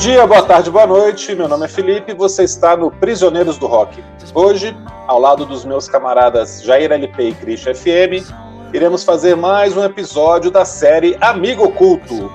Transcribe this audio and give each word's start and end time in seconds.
dia, 0.00 0.26
boa 0.26 0.42
tarde, 0.42 0.70
boa 0.70 0.86
noite. 0.86 1.34
Meu 1.34 1.46
nome 1.46 1.66
é 1.66 1.68
Felipe 1.68 2.12
e 2.12 2.14
você 2.14 2.42
está 2.42 2.74
no 2.74 2.90
Prisioneiros 2.90 3.58
do 3.58 3.66
Rock. 3.66 4.02
Hoje, 4.32 4.74
ao 5.06 5.20
lado 5.20 5.44
dos 5.44 5.62
meus 5.62 5.90
camaradas 5.90 6.62
Jair 6.62 6.90
LP 6.90 7.28
e 7.28 7.34
Christian 7.34 7.74
FM, 7.74 8.26
iremos 8.72 9.04
fazer 9.04 9.36
mais 9.36 9.76
um 9.76 9.84
episódio 9.84 10.50
da 10.50 10.64
série 10.64 11.18
Amigo 11.20 11.64
Oculto, 11.64 12.32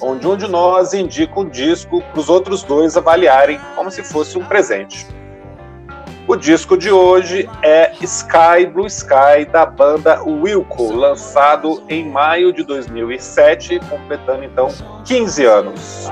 onde 0.00 0.26
um 0.26 0.36
de 0.36 0.48
nós 0.48 0.94
indica 0.94 1.38
um 1.38 1.48
disco 1.48 2.02
para 2.02 2.18
os 2.18 2.28
outros 2.28 2.64
dois 2.64 2.96
avaliarem 2.96 3.60
como 3.76 3.88
se 3.88 4.02
fosse 4.02 4.36
um 4.36 4.44
presente. 4.44 5.06
O 6.26 6.34
disco 6.34 6.76
de 6.76 6.90
hoje 6.90 7.48
é 7.62 7.92
Sky 8.00 8.66
Blue 8.68 8.88
Sky 8.88 9.44
da 9.52 9.64
banda 9.64 10.24
Wilco, 10.24 10.92
lançado 10.92 11.84
em 11.88 12.10
maio 12.10 12.52
de 12.52 12.64
2007, 12.64 13.78
completando 13.88 14.42
então 14.42 14.66
15 15.04 15.44
anos. 15.44 16.10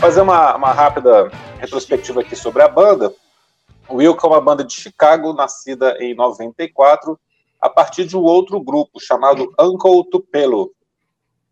Fazer 0.00 0.22
uma, 0.22 0.56
uma 0.56 0.72
rápida 0.72 1.30
retrospectiva 1.58 2.22
aqui 2.22 2.34
sobre 2.34 2.62
a 2.62 2.68
banda. 2.68 3.12
O 3.86 3.96
Wilco 3.96 4.26
é 4.26 4.30
uma 4.30 4.40
banda 4.40 4.64
de 4.64 4.72
Chicago, 4.72 5.34
nascida 5.34 5.94
em 6.00 6.14
94, 6.14 7.20
a 7.60 7.68
partir 7.68 8.06
de 8.06 8.16
um 8.16 8.22
outro 8.22 8.58
grupo 8.62 8.98
chamado 8.98 9.52
Uncle 9.60 10.08
Tupelo. 10.10 10.72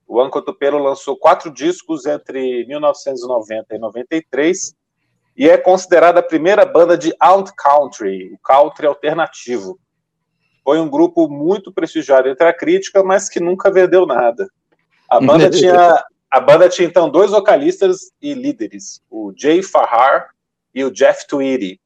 O 0.06 0.24
Uncle 0.24 0.42
Tupelo 0.42 0.78
lançou 0.78 1.14
quatro 1.14 1.52
discos 1.52 2.06
entre 2.06 2.64
1990 2.64 3.76
e 3.76 3.78
93 3.78 4.74
e 5.36 5.46
é 5.46 5.58
considerada 5.58 6.20
a 6.20 6.26
primeira 6.26 6.64
banda 6.64 6.96
de 6.96 7.14
alt 7.20 7.50
country, 7.54 8.32
o 8.32 8.38
country 8.38 8.86
alternativo. 8.86 9.78
Foi 10.64 10.80
um 10.80 10.88
grupo 10.88 11.28
muito 11.28 11.70
prestigiado 11.70 12.30
entre 12.30 12.48
a 12.48 12.54
crítica, 12.54 13.02
mas 13.02 13.28
que 13.28 13.40
nunca 13.40 13.70
vendeu 13.70 14.06
nada. 14.06 14.48
A 15.06 15.20
banda 15.20 15.50
tinha 15.52 16.02
a 16.30 16.40
banda 16.40 16.68
tinha 16.68 16.86
então 16.86 17.08
dois 17.08 17.30
vocalistas 17.30 18.12
e 18.20 18.34
líderes, 18.34 19.00
o 19.10 19.32
Jay 19.36 19.62
Farrar 19.62 20.30
e 20.74 20.84
o 20.84 20.90
Jeff 20.90 21.26
Tweedy. 21.26 21.80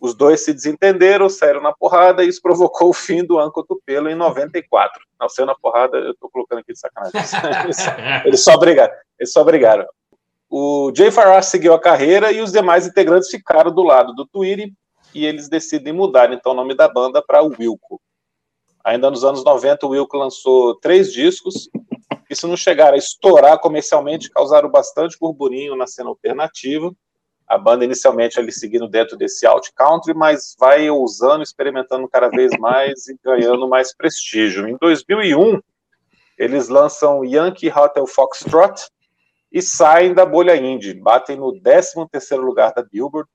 Os 0.00 0.14
dois 0.14 0.44
se 0.44 0.52
desentenderam, 0.52 1.28
saíram 1.28 1.60
na 1.60 1.72
porrada 1.72 2.24
e 2.24 2.28
isso 2.28 2.40
provocou 2.40 2.90
o 2.90 2.94
fim 2.94 3.24
do 3.24 3.38
Anco 3.38 3.64
Tupelo 3.64 4.08
em 4.08 4.14
94. 4.14 5.02
Não, 5.20 5.28
saiu 5.28 5.46
na 5.46 5.56
porrada, 5.56 5.96
eu 5.96 6.14
tô 6.16 6.28
colocando 6.28 6.58
aqui 6.58 6.72
de 6.72 6.78
sacanagem. 6.78 7.20
eles, 8.24 8.42
só 8.42 8.56
brigaram, 8.56 8.94
eles 9.18 9.32
só 9.32 9.42
brigaram. 9.42 9.86
O 10.48 10.92
Jay 10.96 11.10
Farrar 11.10 11.42
seguiu 11.42 11.74
a 11.74 11.80
carreira 11.80 12.32
e 12.32 12.40
os 12.40 12.52
demais 12.52 12.86
integrantes 12.86 13.28
ficaram 13.28 13.72
do 13.72 13.82
lado 13.82 14.14
do 14.14 14.26
Tweedy 14.26 14.72
e 15.14 15.26
eles 15.26 15.48
decidem 15.48 15.92
mudar 15.92 16.32
então 16.32 16.52
o 16.52 16.54
nome 16.54 16.74
da 16.74 16.88
banda 16.88 17.20
para 17.20 17.42
Wilco. 17.42 18.00
Ainda 18.84 19.10
nos 19.10 19.24
anos 19.24 19.44
90, 19.44 19.86
o 19.86 19.90
Wilco 19.90 20.16
lançou 20.16 20.76
três 20.76 21.12
discos, 21.12 21.68
que 22.28 22.34
se 22.34 22.46
não 22.46 22.56
chegar 22.58 22.92
a 22.92 22.96
estourar 22.96 23.58
comercialmente, 23.58 24.30
causaram 24.30 24.70
bastante 24.70 25.16
burburinho 25.18 25.74
na 25.74 25.86
cena 25.86 26.10
alternativa. 26.10 26.94
A 27.46 27.56
banda 27.56 27.86
inicialmente 27.86 28.38
ali 28.38 28.52
seguindo 28.52 28.86
dentro 28.86 29.16
desse 29.16 29.46
alt 29.46 29.70
country, 29.74 30.12
mas 30.12 30.54
vai 30.60 30.90
ousando, 30.90 31.42
experimentando 31.42 32.06
cada 32.06 32.28
vez 32.28 32.52
mais 32.58 33.08
e 33.08 33.18
ganhando 33.24 33.66
mais 33.66 33.96
prestígio. 33.96 34.68
Em 34.68 34.76
2001, 34.76 35.58
eles 36.36 36.68
lançam 36.68 37.24
Yankee 37.24 37.70
Hotel 37.70 38.06
Foxtrot 38.06 38.90
e 39.50 39.62
saem 39.62 40.12
da 40.12 40.26
bolha 40.26 40.54
indie, 40.54 40.92
batem 40.92 41.36
no 41.36 41.58
13º 41.62 42.36
lugar 42.36 42.74
da 42.74 42.82
Billboard. 42.82 43.26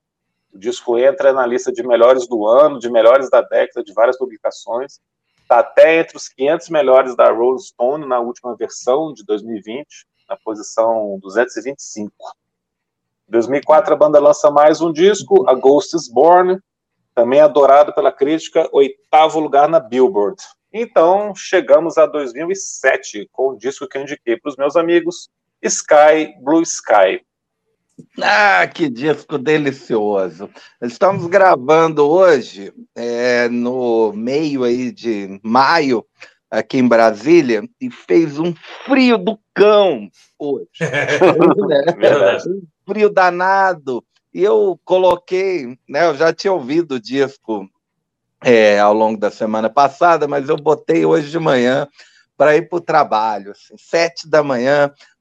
O 0.52 0.58
disco 0.58 0.96
entra 0.96 1.32
na 1.32 1.44
lista 1.44 1.72
de 1.72 1.84
melhores 1.84 2.28
do 2.28 2.46
ano, 2.46 2.78
de 2.78 2.88
melhores 2.88 3.28
da 3.28 3.42
década, 3.42 3.82
de 3.82 3.92
várias 3.92 4.16
publicações 4.16 5.00
está 5.54 5.58
até 5.58 6.00
entre 6.00 6.16
os 6.16 6.28
500 6.28 6.68
melhores 6.70 7.16
da 7.16 7.30
Rolling 7.30 7.58
Stone 7.58 8.06
na 8.06 8.18
última 8.18 8.56
versão 8.56 9.12
de 9.12 9.24
2020, 9.24 9.86
na 10.28 10.36
posição 10.36 11.18
225. 11.22 12.12
Em 13.28 13.30
2004, 13.30 13.94
a 13.94 13.96
banda 13.96 14.18
lança 14.18 14.50
mais 14.50 14.80
um 14.80 14.92
disco, 14.92 15.48
A 15.48 15.54
Ghost 15.54 15.94
is 15.94 16.08
Born, 16.08 16.58
também 17.14 17.40
adorado 17.40 17.94
pela 17.94 18.10
crítica, 18.10 18.68
oitavo 18.72 19.38
lugar 19.38 19.68
na 19.68 19.78
Billboard. 19.78 20.42
Então, 20.72 21.32
chegamos 21.36 21.96
a 21.96 22.06
2007, 22.06 23.28
com 23.30 23.50
o 23.50 23.56
disco 23.56 23.86
que 23.86 23.96
eu 23.96 24.02
indiquei 24.02 24.36
para 24.36 24.50
os 24.50 24.56
meus 24.56 24.74
amigos, 24.74 25.30
Sky 25.62 26.34
Blue 26.42 26.62
Sky. 26.62 27.24
Ah, 28.20 28.66
que 28.66 28.88
disco 28.88 29.38
delicioso! 29.38 30.50
Estamos 30.82 31.26
gravando 31.26 32.08
hoje, 32.08 32.72
é, 32.94 33.48
no 33.48 34.12
meio 34.12 34.64
aí 34.64 34.90
de 34.90 35.40
maio, 35.42 36.04
aqui 36.50 36.78
em 36.78 36.88
Brasília, 36.88 37.62
e 37.80 37.90
fez 37.90 38.38
um 38.38 38.52
frio 38.84 39.16
do 39.16 39.38
cão 39.54 40.08
hoje. 40.38 40.68
né? 40.80 42.38
um 42.48 42.62
frio 42.86 43.10
danado. 43.10 44.04
E 44.32 44.42
eu 44.42 44.78
coloquei, 44.84 45.78
né? 45.88 46.06
Eu 46.06 46.16
já 46.16 46.32
tinha 46.32 46.52
ouvido 46.52 46.96
o 46.96 47.00
disco 47.00 47.68
é, 48.42 48.80
ao 48.80 48.92
longo 48.92 49.18
da 49.18 49.30
semana 49.30 49.70
passada, 49.70 50.26
mas 50.26 50.48
eu 50.48 50.56
botei 50.56 51.04
hoje 51.04 51.30
de 51.30 51.38
manhã 51.38 51.86
para 52.36 52.56
ir 52.56 52.68
para 52.68 52.76
o 52.76 52.80
trabalho, 52.80 53.52
assim, 53.52 53.76
sete 53.78 54.28
da 54.28 54.42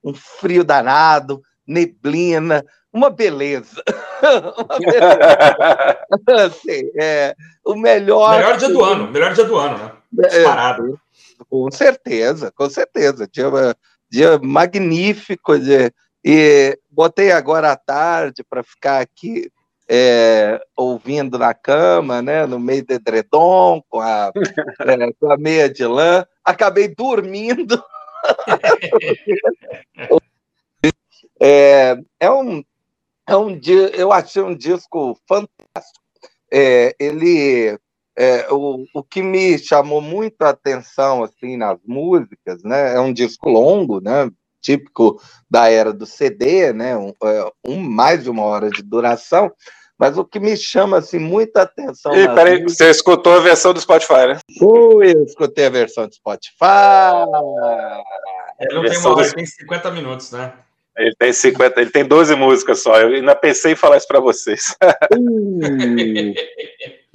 um 0.03 0.13
frio 0.15 0.63
danado 0.63 1.41
neblina, 1.67 2.63
uma 2.91 3.09
beleza. 3.09 3.83
uma 4.57 4.79
beleza. 4.79 5.99
assim, 6.45 6.91
é, 6.99 7.35
o 7.65 7.75
melhor. 7.75 8.37
Melhor 8.37 8.57
dia 8.57 8.69
do 8.69 8.83
ano, 8.83 9.11
melhor 9.11 9.33
dia 9.33 9.45
do 9.45 9.57
ano, 9.57 9.77
né? 9.77 9.91
É, 10.29 10.43
Parado. 10.43 10.99
com 11.49 11.71
certeza, 11.71 12.51
com 12.51 12.69
certeza. 12.69 13.27
Dia, 13.27 13.49
dia 14.09 14.39
magnífico. 14.39 15.57
De, 15.57 15.91
e 16.23 16.77
botei 16.89 17.31
agora 17.31 17.71
à 17.71 17.75
tarde 17.75 18.43
para 18.43 18.63
ficar 18.63 19.01
aqui 19.01 19.51
é, 19.89 20.61
ouvindo 20.77 21.37
na 21.37 21.53
cama, 21.53 22.21
né, 22.21 22.45
no 22.45 22.59
meio 22.59 22.85
do 22.85 22.93
edredom, 22.93 23.81
com 23.89 23.99
a, 23.99 24.31
é, 24.79 25.13
com 25.19 25.31
a 25.31 25.37
meia 25.37 25.69
de 25.69 25.85
lã. 25.85 26.25
Acabei 26.43 26.87
dormindo. 26.87 27.83
É, 31.45 31.97
é 32.21 32.31
um, 32.31 32.63
é 33.27 33.35
um 33.35 33.59
eu 33.93 34.13
achei 34.13 34.41
um 34.41 34.55
disco 34.55 35.19
fantástico. 35.27 36.01
É, 36.49 36.95
ele 36.97 37.77
é, 38.17 38.47
o, 38.49 38.85
o 38.93 39.03
que 39.03 39.21
me 39.21 39.57
chamou 39.57 39.99
muito 39.99 40.41
a 40.41 40.49
atenção 40.49 41.21
assim 41.21 41.57
nas 41.57 41.79
músicas, 41.85 42.63
né? 42.63 42.95
É 42.95 42.99
um 43.01 43.11
disco 43.11 43.49
longo, 43.49 43.99
né? 43.99 44.31
Típico 44.61 45.21
da 45.49 45.69
era 45.69 45.91
do 45.91 46.05
CD, 46.05 46.71
né? 46.71 46.95
Um, 46.95 47.11
é, 47.23 47.51
um 47.65 47.77
mais 47.77 48.23
de 48.23 48.29
uma 48.29 48.43
hora 48.43 48.69
de 48.69 48.81
duração. 48.81 49.51
Mas 49.97 50.17
o 50.17 50.23
que 50.23 50.39
me 50.39 50.55
chama 50.55 50.97
assim 50.97 51.19
muita 51.19 51.63
atenção. 51.63 52.15
E 52.15 52.25
peraí, 52.33 52.61
músicas... 52.61 52.77
você 52.77 52.89
escutou 52.89 53.33
a 53.33 53.39
versão 53.39 53.73
do 53.73 53.81
Spotify, 53.81 54.27
né? 54.27 54.39
Ui, 54.61 55.13
eu 55.13 55.23
escutei 55.23 55.65
a 55.65 55.69
versão 55.69 56.07
do 56.07 56.15
Spotify. 56.15 57.25
Ele 58.59 58.75
não 58.75 58.83
tem 58.83 58.97
uma 58.97 59.15
hora, 59.15 59.27
do... 59.27 59.33
tem 59.33 59.45
50 59.45 59.91
minutos, 59.91 60.31
né? 60.31 60.53
Ele 60.97 61.15
tem 61.17 61.33
50, 61.33 61.81
ele 61.81 61.89
tem 61.89 62.05
12 62.05 62.35
músicas 62.35 62.81
só. 62.81 62.99
Eu 62.99 63.09
ainda 63.09 63.35
pensei 63.35 63.73
em 63.73 63.75
falar 63.75 63.97
isso 63.97 64.07
para 64.07 64.19
vocês. 64.19 64.75
Uh. 65.11 66.33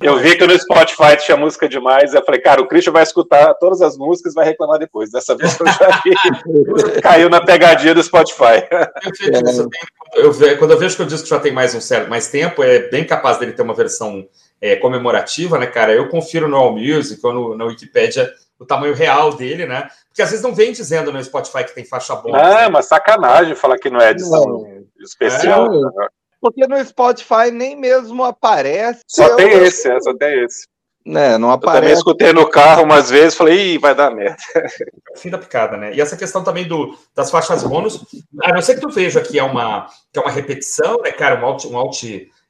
eu 0.02 0.16
vi 0.18 0.36
que 0.36 0.46
no 0.46 0.58
Spotify 0.58 1.16
tinha 1.16 1.36
música 1.36 1.68
demais. 1.68 2.12
Eu 2.12 2.24
falei, 2.24 2.40
cara, 2.40 2.60
o 2.60 2.66
Christian 2.66 2.92
vai 2.92 3.04
escutar 3.04 3.54
todas 3.54 3.80
as 3.80 3.96
músicas 3.96 4.32
e 4.32 4.34
vai 4.34 4.46
reclamar 4.46 4.80
depois. 4.80 5.12
Dessa 5.12 5.36
vez 5.36 5.58
eu 5.60 5.66
já 5.66 6.02
vi. 6.04 6.12
Caiu 7.02 7.30
na 7.30 7.40
pegadinha 7.40 7.94
do 7.94 8.02
Spotify. 8.02 8.66
Eu, 10.14 10.32
eu, 10.32 10.58
quando 10.58 10.72
eu 10.72 10.78
vejo 10.78 10.96
que 10.96 11.02
o 11.02 11.06
disco 11.06 11.28
já 11.28 11.38
tem 11.38 11.52
mais 11.52 11.72
um 11.74 11.80
certo 11.80 12.10
mais 12.10 12.28
tempo, 12.28 12.64
é 12.64 12.88
bem 12.88 13.04
capaz 13.04 13.38
dele 13.38 13.52
ter 13.52 13.62
uma 13.62 13.74
versão 13.74 14.26
é, 14.60 14.74
comemorativa, 14.74 15.56
né, 15.56 15.66
cara? 15.66 15.92
Eu 15.92 16.08
confiro 16.08 16.48
no 16.48 16.56
All 16.56 16.72
Music 16.72 17.24
ou 17.24 17.32
no, 17.32 17.56
na 17.56 17.64
Wikipedia 17.64 18.28
o 18.58 18.66
tamanho 18.66 18.94
real 18.94 19.34
dele, 19.34 19.66
né? 19.66 19.88
Porque 20.08 20.22
às 20.22 20.30
vezes 20.30 20.44
não 20.44 20.54
vem 20.54 20.72
dizendo 20.72 21.12
no 21.12 21.22
Spotify 21.22 21.64
que 21.64 21.74
tem 21.74 21.84
faixa 21.84 22.16
bônus. 22.16 22.40
É, 22.40 22.54
né? 22.62 22.68
mas 22.68 22.86
sacanagem 22.86 23.54
falar 23.54 23.78
que 23.78 23.88
não 23.88 24.00
é 24.00 24.10
edição 24.10 24.44
não. 24.44 24.84
especial. 25.00 25.66
É, 25.72 26.08
porque 26.40 26.66
no 26.66 26.84
Spotify 26.84 27.50
nem 27.52 27.76
mesmo 27.76 28.24
aparece. 28.24 29.02
Só 29.06 29.34
tem 29.36 29.52
esse, 29.64 29.88
é, 29.88 30.00
só 30.00 30.14
tem 30.14 30.44
esse. 30.44 30.66
né, 31.04 31.38
não 31.38 31.50
aparece. 31.50 31.76
Eu 31.76 31.80
também 31.82 31.96
escutei 31.96 32.32
no 32.32 32.48
carro 32.48 32.82
umas 32.82 33.10
vezes, 33.10 33.36
falei, 33.36 33.74
Ih, 33.74 33.78
vai 33.78 33.94
dar 33.94 34.10
merda. 34.10 34.36
Fim 35.16 35.30
da 35.30 35.38
picada, 35.38 35.76
né? 35.76 35.94
E 35.94 36.00
essa 36.00 36.16
questão 36.16 36.42
também 36.42 36.66
do, 36.66 36.96
das 37.14 37.30
faixas 37.30 37.62
bônus, 37.62 38.04
a 38.42 38.52
não 38.52 38.62
ser 38.62 38.74
que 38.74 38.80
tu 38.80 38.90
veja 38.90 39.20
que 39.20 39.38
é 39.38 39.42
uma, 39.42 39.86
que 40.12 40.18
é 40.18 40.22
uma 40.22 40.30
repetição, 40.30 41.00
né, 41.00 41.12
cara, 41.12 41.40
um 41.40 41.46
alt, 41.46 41.64
um 41.64 41.76
alt 41.76 42.04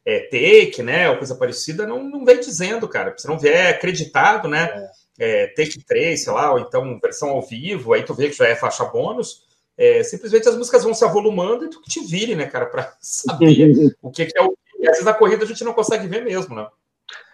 é, 0.06 0.20
take, 0.20 0.82
né, 0.82 1.10
ou 1.10 1.18
coisa 1.18 1.34
parecida, 1.34 1.86
não, 1.86 2.02
não 2.02 2.24
vem 2.24 2.40
dizendo, 2.40 2.88
cara. 2.88 3.14
Se 3.16 3.28
não 3.28 3.38
vier 3.38 3.74
acreditado, 3.74 4.48
né, 4.48 4.64
é. 4.64 4.88
É, 5.18 5.48
take 5.48 5.84
3, 5.84 6.22
sei 6.22 6.32
lá, 6.32 6.52
ou 6.52 6.60
então 6.60 6.98
versão 7.02 7.30
ao 7.30 7.42
vivo, 7.42 7.92
aí 7.92 8.04
tu 8.04 8.14
vê 8.14 8.28
que 8.28 8.36
já 8.36 8.46
é 8.46 8.54
faixa 8.54 8.84
bônus, 8.84 9.42
é, 9.76 10.02
simplesmente 10.02 10.48
as 10.48 10.56
músicas 10.56 10.84
vão 10.84 10.94
se 10.94 11.04
avolumando 11.04 11.64
e 11.64 11.70
tu 11.70 11.80
que 11.80 11.90
te 11.90 12.00
vire, 12.00 12.34
né, 12.34 12.46
cara, 12.46 12.66
para 12.66 12.92
saber 13.00 13.94
o 14.02 14.10
que, 14.10 14.26
que 14.26 14.38
é 14.38 14.42
o 14.42 14.50
que. 14.50 14.56
Às 14.82 14.92
vezes 14.92 15.04
na 15.04 15.14
corrida 15.14 15.44
a 15.44 15.46
gente 15.46 15.64
não 15.64 15.72
consegue 15.72 16.06
ver 16.06 16.24
mesmo, 16.24 16.54
né? 16.54 16.66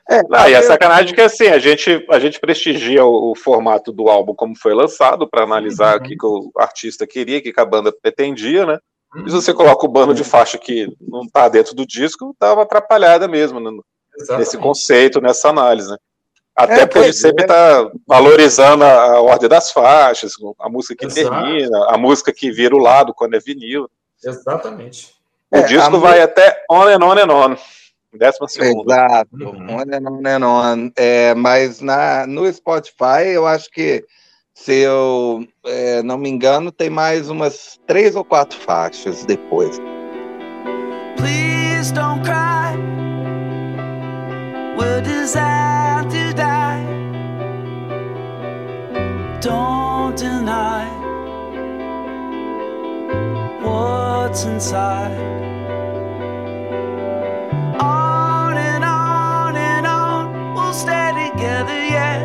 É, 0.09 0.23
não, 0.29 0.49
e 0.49 0.55
a 0.55 0.63
sacanagem 0.63 1.13
é 1.13 1.15
que 1.15 1.21
assim, 1.23 1.47
a 1.47 1.59
gente, 1.59 2.05
a 2.11 2.19
gente 2.19 2.39
prestigia 2.39 3.05
o, 3.05 3.33
o 3.33 3.35
formato 3.35 3.91
do 3.91 4.09
álbum 4.09 4.35
como 4.35 4.55
foi 4.57 4.75
lançado, 4.75 5.29
para 5.29 5.45
analisar 5.45 5.97
uhum. 5.97 6.01
o 6.01 6.09
que, 6.09 6.17
que, 6.17 6.27
o 6.27 6.53
artista 6.57 7.07
queria, 7.07 7.39
o 7.39 7.43
que, 7.43 7.53
que 7.53 7.61
a 7.61 7.65
banda 7.65 7.91
pretendia, 7.91 8.67
né? 8.67 8.79
E 9.15 9.31
se 9.31 9.35
uhum. 9.35 9.41
você 9.41 9.55
coloca 9.55 9.87
o 9.87 9.89
bando 9.89 10.13
de 10.13 10.25
faixa 10.25 10.59
que 10.59 10.95
não 11.01 11.27
tá 11.27 11.49
dentro 11.49 11.75
do 11.75 11.87
disco, 11.87 12.35
tava 12.39 12.63
atrapalhada 12.63 13.27
mesmo 13.27 13.61
né? 13.61 13.71
nesse 14.37 14.59
conceito, 14.59 15.21
nessa 15.21 15.49
análise, 15.49 15.91
né? 15.91 15.97
Até 16.57 16.83
é, 16.83 16.87
porque 16.87 17.07
ele 17.07 17.13
sempre 17.13 17.45
está 17.45 17.91
valorizando 18.07 18.85
a, 18.85 19.21
ordem 19.21 19.49
das 19.49 19.73
faixas, 19.73 20.35
a 20.61 20.69
música 20.69 20.95
que 20.95 21.07
Exato. 21.07 21.29
termina, 21.29 21.87
a 21.89 21.99
música 21.99 22.33
que 22.33 22.51
vira 22.53 22.77
o 22.77 22.79
lado 22.79 23.13
quando 23.13 23.35
é 23.35 23.41
vinil. 23.41 23.91
Exatamente. 24.23 25.13
O 25.51 25.57
é, 25.57 25.63
disco 25.63 25.99
vai 25.99 26.23
até 26.23 26.65
on 26.71 26.85
and 26.85 27.05
on 27.05 27.19
and 27.19 27.33
on. 27.33 27.57
Décima 28.17 28.47
segunda. 28.47 28.95
Exato, 28.95 29.29
uhum. 29.33 29.77
on 29.77 29.83
and 29.93 30.09
on 30.09 30.27
and 30.27 30.47
on. 30.47 30.93
É, 30.97 31.35
mas 31.35 31.81
na, 31.81 32.25
no 32.27 32.51
Spotify, 32.53 33.27
eu 33.33 33.45
acho 33.45 33.69
que, 33.71 34.05
se 34.55 34.83
eu 34.83 35.45
é, 35.67 36.05
não 36.05 36.17
me 36.17 36.29
engano, 36.29 36.71
tem 36.71 36.89
mais 36.89 37.29
umas 37.29 37.81
três 37.85 38.15
ou 38.15 38.25
quatro 38.25 38.57
faixas 38.61 39.25
depois. 39.25 39.81
Please 41.17 41.93
don't 41.93 42.23
cry. 42.23 42.77
We're 44.79 45.03
designed 45.03 46.24
Don't 49.45 50.17
deny 50.17 50.89
what's 53.61 54.45
inside. 54.45 55.13
On 57.79 58.57
and 58.57 58.83
on 58.83 59.55
and 59.55 59.87
on, 59.87 60.55
we'll 60.55 60.73
stay 60.73 61.13
together, 61.29 61.75
yeah. 61.75 62.25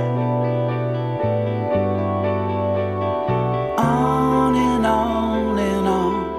On 3.78 4.56
and 4.56 4.86
on 4.86 5.60
and 5.60 5.88
on. 5.90 6.30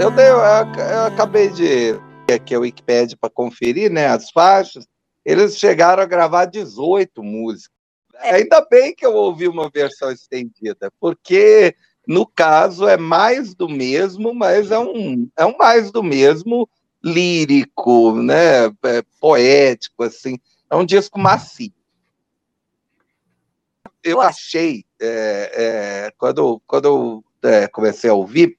Eu, 0.00 0.10
tenho, 0.10 0.38
eu, 0.38 0.42
eu 0.90 1.04
acabei 1.06 1.50
de 1.50 2.00
aqui 2.34 2.56
a 2.56 2.58
Wikipedia 2.58 3.16
para 3.16 3.30
conferir, 3.30 3.92
né, 3.92 4.08
as 4.08 4.28
faixas, 4.32 4.88
eles 5.24 5.56
chegaram 5.56 6.02
a 6.02 6.06
gravar 6.06 6.46
18 6.46 7.22
músicas. 7.22 7.79
Ainda 8.22 8.66
bem 8.70 8.94
que 8.94 9.04
eu 9.04 9.14
ouvi 9.14 9.48
uma 9.48 9.70
versão 9.70 10.10
estendida, 10.10 10.92
porque 11.00 11.74
no 12.06 12.26
caso 12.26 12.86
é 12.88 12.96
mais 12.96 13.54
do 13.54 13.68
mesmo, 13.68 14.34
mas 14.34 14.70
é 14.70 14.78
um, 14.78 15.28
é 15.36 15.44
um 15.44 15.56
mais 15.56 15.90
do 15.90 16.02
mesmo 16.02 16.68
lírico, 17.02 18.12
né, 18.20 18.66
é, 18.66 19.02
poético, 19.18 20.02
assim, 20.02 20.38
é 20.68 20.76
um 20.76 20.84
disco 20.84 21.18
macio. 21.18 21.72
Eu 24.02 24.20
achei, 24.20 24.84
é, 25.00 25.52
é, 25.54 26.12
quando, 26.16 26.60
quando 26.66 26.84
eu 26.84 27.24
é, 27.50 27.66
comecei 27.68 28.10
a 28.10 28.14
ouvir, 28.14 28.58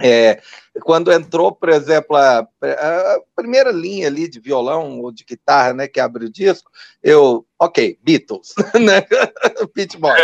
é, 0.00 0.40
quando 0.82 1.12
entrou, 1.12 1.52
por 1.52 1.68
exemplo, 1.68 2.16
a, 2.16 2.40
a, 2.40 3.20
primeira 3.36 3.70
linha 3.70 4.08
ali 4.08 4.28
de 4.28 4.40
violão 4.40 5.00
ou 5.00 5.12
de 5.12 5.24
guitarra, 5.24 5.72
né, 5.72 5.86
que 5.86 6.00
abre 6.00 6.24
o 6.24 6.30
disco, 6.30 6.70
eu, 7.02 7.46
ok, 7.58 7.98
Beatles, 8.02 8.54
né, 8.74 9.06
Beat 9.74 9.96
Boys, 9.98 10.20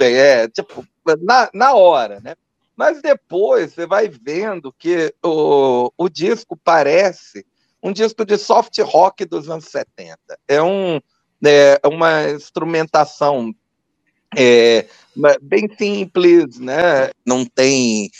é, 0.00 0.48
tipo, 0.48 0.86
na, 1.20 1.50
na 1.52 1.74
hora, 1.74 2.20
né, 2.20 2.34
mas 2.74 3.02
depois 3.02 3.74
você 3.74 3.86
vai 3.86 4.08
vendo 4.08 4.72
que 4.72 5.14
o, 5.22 5.92
o 5.96 6.08
disco 6.08 6.56
parece 6.56 7.44
um 7.82 7.92
disco 7.92 8.24
de 8.24 8.38
soft 8.38 8.78
rock 8.80 9.24
dos 9.26 9.50
anos 9.50 9.66
70, 9.66 10.18
é, 10.48 10.62
um, 10.62 10.98
é 11.44 11.80
uma 11.84 12.30
instrumentação 12.30 13.54
é, 14.34 14.86
bem 15.42 15.68
simples, 15.76 16.58
né, 16.58 17.10
não 17.24 17.44
tem 17.44 18.10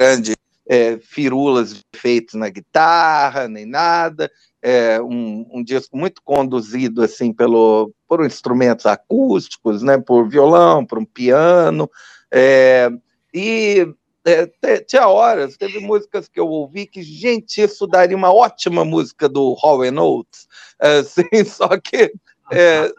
grandes 0.00 0.34
é, 0.66 0.98
firulas 0.98 1.84
feitas 1.94 2.34
na 2.34 2.48
guitarra, 2.48 3.46
nem 3.46 3.66
nada. 3.66 4.30
É 4.62 5.00
um, 5.00 5.46
um, 5.52 5.62
disco 5.62 5.96
muito 5.96 6.22
conduzido 6.22 7.02
assim 7.02 7.32
pelo, 7.32 7.92
por 8.08 8.24
instrumentos 8.24 8.86
acústicos, 8.86 9.82
né, 9.82 9.98
por 9.98 10.28
violão, 10.28 10.86
por 10.86 10.98
um 10.98 11.04
piano. 11.04 11.90
É, 12.32 12.90
e 13.34 13.86
é, 14.24 14.80
tinha 14.80 15.06
horas, 15.06 15.56
teve 15.56 15.80
músicas 15.80 16.28
que 16.28 16.40
eu 16.40 16.46
ouvi 16.46 16.86
que, 16.86 17.02
gente, 17.02 17.60
isso 17.60 17.86
daria 17.86 18.16
uma 18.16 18.32
ótima 18.32 18.84
música 18.84 19.28
do 19.28 19.54
Hall 19.54 19.80
Oates, 19.80 20.46
assim, 20.78 21.44
só 21.44 21.68
que 21.78 22.12
é, 22.50 22.92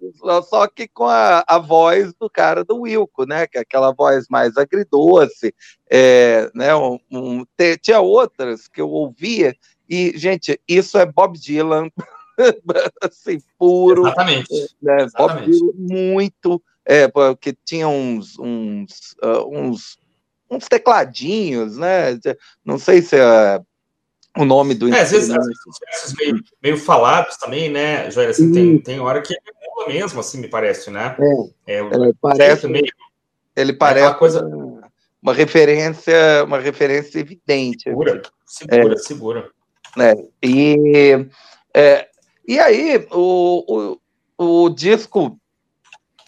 só 0.43 0.67
que 0.67 0.87
com 0.87 1.05
a, 1.05 1.43
a 1.47 1.57
voz 1.57 2.13
do 2.13 2.29
cara 2.29 2.63
do 2.63 2.81
Wilco, 2.81 3.25
né? 3.25 3.47
Que 3.47 3.57
é 3.57 3.61
aquela 3.61 3.91
voz 3.91 4.27
mais 4.29 4.57
agridoce. 4.57 5.53
É, 5.89 6.49
né, 6.55 6.73
um, 6.75 6.99
um, 7.11 7.45
tinha 7.81 7.99
outras 7.99 8.67
que 8.67 8.79
eu 8.79 8.89
ouvia, 8.89 9.55
e, 9.89 10.17
gente, 10.17 10.57
isso 10.65 10.97
é 10.97 11.05
Bob 11.05 11.37
Dylan, 11.37 11.89
assim, 13.01 13.39
puro. 13.59 14.07
Exatamente. 14.07 14.75
Né, 14.81 15.03
Exatamente. 15.03 15.59
Bob 15.59 15.73
Dylan, 15.73 15.73
muito. 15.75 16.63
É, 16.85 17.07
porque 17.07 17.55
tinha 17.65 17.87
uns, 17.87 18.39
uns, 18.39 19.15
uh, 19.21 19.47
uns, 19.51 19.97
uns 20.49 20.67
tecladinhos, 20.67 21.77
né? 21.77 22.17
Não 22.65 22.79
sei 22.79 23.01
se 23.01 23.17
é 23.17 23.61
o 24.37 24.45
nome 24.45 24.73
do. 24.73 24.93
É, 24.93 25.01
às 25.01 25.11
vezes, 25.11 25.29
versos 25.29 26.13
meio, 26.17 26.43
meio, 26.61 26.77
falados 26.77 27.37
também, 27.37 27.69
né, 27.69 28.09
Joel? 28.11 28.29
Assim, 28.29 28.51
tem, 28.51 28.77
tem 28.79 28.99
hora 28.99 29.21
que 29.21 29.33
é 29.33 29.87
mesmo, 29.87 30.19
assim, 30.19 30.39
me 30.39 30.47
parece, 30.47 30.89
né? 30.89 31.15
É, 31.67 31.75
é 31.75 31.79
ele 31.79 32.13
parece 32.21 32.67
meio, 32.67 32.85
ele 33.55 33.73
parece 33.73 34.07
uma 34.07 34.15
coisa 34.15 34.47
uma 35.21 35.33
referência, 35.33 36.43
uma 36.45 36.59
referência 36.59 37.19
evidente. 37.19 37.83
Segura, 37.83 38.21
segura, 38.45 38.93
é, 38.93 38.97
segura. 38.97 39.49
Né? 39.95 40.13
E, 40.41 41.27
é, 41.73 42.07
e 42.47 42.59
aí, 42.59 43.07
o, 43.11 43.97
o, 44.37 44.63
o 44.63 44.69
disco 44.69 45.37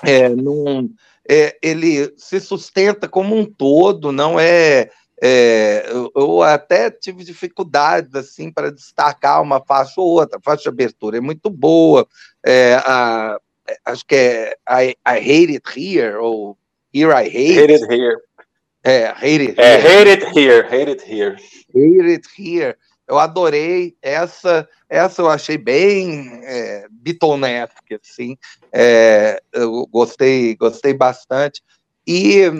é, 0.03 0.29
num, 0.29 0.93
é, 1.27 1.57
ele 1.61 2.13
se 2.17 2.39
sustenta 2.39 3.07
como 3.07 3.35
um 3.35 3.45
todo, 3.45 4.11
não 4.11 4.39
é 4.39 4.91
é, 5.25 5.85
eu, 5.87 6.11
eu, 6.13 6.43
até 6.43 6.91
tive 6.91 7.23
dificuldades 7.23 8.13
assim 8.13 8.51
para 8.51 8.69
destacar 8.69 9.41
uma 9.41 9.63
faixa 9.63 10.01
ou 10.01 10.19
outra. 10.19 10.37
A 10.37 10.41
faixa 10.41 10.63
de 10.63 10.67
abertura 10.67 11.15
é 11.15 11.21
muito 11.21 11.49
boa. 11.49 12.05
É, 12.45 12.73
a, 12.85 13.39
é, 13.69 13.77
acho 13.85 14.05
que 14.05 14.15
é 14.15 14.57
I, 14.69 14.89
I, 14.89 14.95
Hate 15.05 15.53
It 15.53 15.79
Here 15.79 16.17
ou 16.17 16.57
Here 16.93 17.11
I 17.11 17.27
Hate. 17.27 17.57
Hate 17.57 17.71
It 17.71 17.85
Here. 17.89 18.17
É, 18.83 19.05
Hate 19.11 19.47
It 19.47 19.61
é, 19.61 19.75
Here. 19.75 19.87
É, 19.87 20.01
hate 20.01 20.09
It 20.09 20.39
Here. 20.39 20.67
Hate 20.67 20.89
It 20.91 21.03
Here. 21.09 21.35
Hate 21.73 22.11
It 22.11 22.27
Here. 22.37 22.75
Eu 23.07 23.17
adorei 23.17 23.95
essa. 24.01 24.67
Essa 24.89 25.21
eu 25.21 25.29
achei 25.29 25.57
bem 25.57 26.41
é, 26.43 26.85
assim. 28.01 28.37
É, 28.73 29.41
eu 29.53 29.87
gostei, 29.87 30.53
gostei 30.57 30.93
bastante. 30.93 31.63
E 32.05 32.51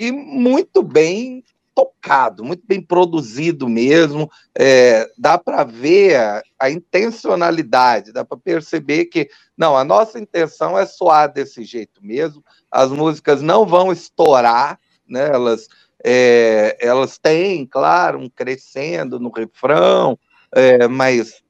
e 0.00 0.10
muito 0.10 0.82
bem 0.82 1.44
tocado, 1.74 2.42
muito 2.42 2.62
bem 2.66 2.80
produzido 2.80 3.68
mesmo. 3.68 4.30
É, 4.58 5.06
dá 5.18 5.36
para 5.36 5.62
ver 5.62 6.16
a, 6.16 6.42
a, 6.58 6.70
intencionalidade, 6.70 8.10
dá 8.10 8.24
para 8.24 8.38
perceber 8.38 9.04
que 9.04 9.28
não, 9.54 9.76
a 9.76 9.84
nossa 9.84 10.18
intenção 10.18 10.78
é 10.78 10.86
soar 10.86 11.30
desse 11.30 11.64
jeito 11.64 12.02
mesmo. 12.02 12.42
As 12.70 12.90
músicas 12.90 13.42
não 13.42 13.66
vão 13.66 13.92
estourar, 13.92 14.80
né? 15.06 15.28
Elas 15.28 15.68
é, 16.02 16.78
elas 16.80 17.18
têm, 17.18 17.66
claro, 17.66 18.20
um 18.20 18.30
crescendo 18.30 19.20
no 19.20 19.30
refrão, 19.30 20.18
é, 20.50 20.88
mas 20.88 21.42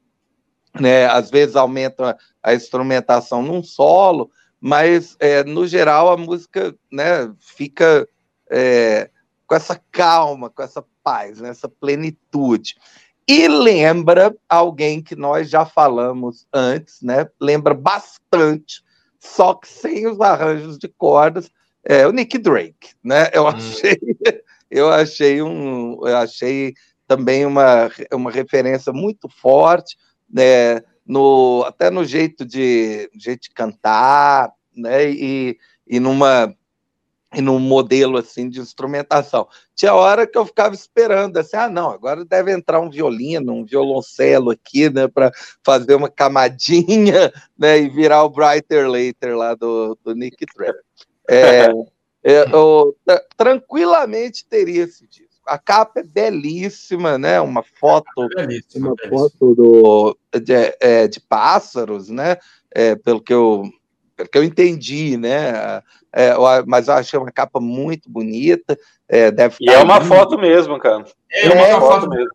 né, 0.77 1.05
às 1.05 1.31
vezes 1.31 1.55
aumenta 1.55 2.17
a 2.43 2.53
instrumentação 2.53 3.41
num 3.41 3.63
solo, 3.63 4.29
mas 4.59 5.15
é, 5.21 5.41
no 5.45 5.65
geral 5.65 6.11
a 6.11 6.17
música 6.17 6.75
né, 6.91 7.33
fica 7.39 8.05
é, 8.51 9.09
com 9.47 9.55
essa 9.55 9.81
calma, 9.91 10.49
com 10.49 10.61
essa 10.61 10.83
paz, 11.01 11.39
né, 11.39 11.49
essa 11.49 11.69
plenitude. 11.69 12.75
e 13.27 13.47
lembra 13.47 14.35
alguém 14.49 15.01
que 15.01 15.15
nós 15.15 15.49
já 15.49 15.65
falamos 15.65 16.45
antes, 16.53 17.01
né? 17.01 17.27
Lembra 17.39 17.73
bastante, 17.73 18.83
só 19.19 19.53
que 19.53 19.67
sem 19.67 20.07
os 20.07 20.19
arranjos 20.19 20.77
de 20.77 20.87
cordas, 20.89 21.49
é 21.83 22.05
o 22.05 22.11
Nick 22.11 22.37
Drake, 22.37 22.93
né? 23.03 23.29
Eu 23.33 23.43
hum. 23.43 23.47
achei, 23.47 23.97
eu 24.69 24.89
achei 24.89 25.41
um, 25.41 26.05
eu 26.05 26.17
achei 26.17 26.73
também 27.07 27.45
uma, 27.45 27.89
uma 28.13 28.31
referência 28.31 28.91
muito 28.91 29.29
forte, 29.29 29.97
né? 30.29 30.81
No, 31.05 31.63
até 31.65 31.89
no 31.89 32.05
jeito 32.05 32.45
de, 32.45 33.09
jeito 33.15 33.43
de 33.43 33.51
cantar, 33.51 34.51
né? 34.75 35.09
E, 35.09 35.57
e 35.87 35.99
numa 35.99 36.55
e 37.33 37.41
num 37.41 37.59
modelo 37.59 38.17
assim 38.17 38.49
de 38.49 38.59
instrumentação. 38.59 39.47
Tinha 39.73 39.93
hora 39.93 40.27
que 40.27 40.37
eu 40.37 40.45
ficava 40.45 40.75
esperando 40.75 41.37
assim, 41.37 41.55
ah, 41.55 41.69
não, 41.69 41.89
agora 41.89 42.25
deve 42.25 42.51
entrar 42.51 42.79
um 42.79 42.89
violino, 42.89 43.53
um 43.53 43.65
violoncelo 43.65 44.51
aqui, 44.51 44.89
né, 44.89 45.07
para 45.07 45.31
fazer 45.63 45.95
uma 45.95 46.09
camadinha, 46.09 47.31
né, 47.57 47.79
e 47.79 47.89
virar 47.89 48.23
o 48.23 48.29
Brighter 48.29 48.89
Later 48.89 49.37
lá 49.37 49.55
do, 49.55 49.97
do 50.03 50.13
Nick 50.13 50.45
Drake. 50.55 50.79
É, 51.29 51.67
é, 52.23 52.45
eu, 52.53 52.95
tranquilamente 53.37 54.45
teria 54.45 54.83
esse 54.83 55.07
disco. 55.07 55.31
A 55.45 55.57
capa 55.57 56.01
é 56.01 56.03
belíssima, 56.03 57.17
né? 57.17 57.41
Uma 57.41 57.63
foto, 57.63 58.27
belíssima, 58.35 58.89
uma 58.89 58.95
belíssima. 58.95 59.29
foto 59.29 59.55
do, 59.55 60.17
de, 60.39 60.77
é, 60.79 61.07
de 61.07 61.19
pássaros, 61.19 62.09
né? 62.09 62.37
É, 62.69 62.95
pelo 62.95 63.21
que 63.21 63.33
eu 63.33 63.63
que 64.29 64.37
eu 64.37 64.43
entendi, 64.43 65.17
né? 65.17 65.81
É, 66.13 66.33
mas 66.65 66.87
eu 66.87 66.95
achei 66.95 67.17
uma 67.19 67.31
capa 67.31 67.59
muito 67.59 68.09
bonita. 68.09 68.77
É, 69.07 69.31
deve 69.31 69.55
e 69.61 69.69
é 69.69 69.77
uma 69.77 69.99
lindo. 69.99 70.07
foto 70.07 70.37
mesmo, 70.37 70.77
cara. 70.79 71.05
É, 71.31 71.49
uma 71.49 71.67
é, 71.67 71.79
foto 71.79 72.09
mesmo. 72.09 72.31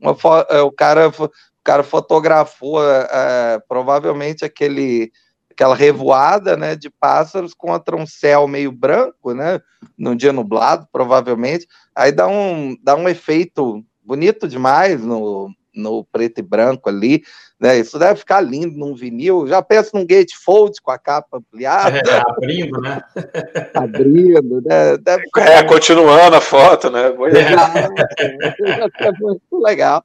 Uma 0.00 0.14
foto, 0.14 0.52
o, 0.66 0.72
cara, 0.72 1.08
o 1.08 1.30
cara 1.62 1.82
fotografou 1.82 2.82
é, 2.84 3.60
provavelmente 3.68 4.44
aquele 4.44 5.12
aquela 5.52 5.74
revoada 5.74 6.56
né, 6.56 6.74
de 6.74 6.90
pássaros 6.90 7.54
contra 7.54 7.94
um 7.94 8.06
céu 8.06 8.48
meio 8.48 8.72
branco, 8.72 9.34
né, 9.34 9.60
num 9.96 10.16
dia 10.16 10.32
nublado, 10.32 10.88
provavelmente. 10.90 11.68
Aí 11.94 12.10
dá 12.10 12.26
um, 12.26 12.76
dá 12.82 12.96
um 12.96 13.08
efeito 13.08 13.84
bonito 14.02 14.48
demais 14.48 15.04
no, 15.04 15.50
no 15.74 16.04
preto 16.04 16.38
e 16.38 16.42
branco 16.42 16.88
ali. 16.88 17.22
Né? 17.62 17.78
Isso 17.78 17.96
deve 17.96 18.18
ficar 18.18 18.40
lindo 18.40 18.76
num 18.76 18.92
vinil. 18.92 19.46
Já 19.46 19.62
penso 19.62 19.92
num 19.94 20.04
gatefold 20.04 20.82
com 20.82 20.90
a 20.90 20.98
capa 20.98 21.38
ampliada. 21.38 21.96
É, 21.96 22.22
abrindo, 22.28 22.80
né? 22.80 23.00
abrindo, 23.72 24.60
né? 24.62 24.96
Deve 24.98 25.22
ficar... 25.22 25.48
É, 25.48 25.62
continuando 25.62 26.34
a 26.34 26.40
foto, 26.40 26.90
né? 26.90 27.04
É. 28.98 29.06
é 29.06 29.12
muito 29.12 29.58
legal. 29.60 30.04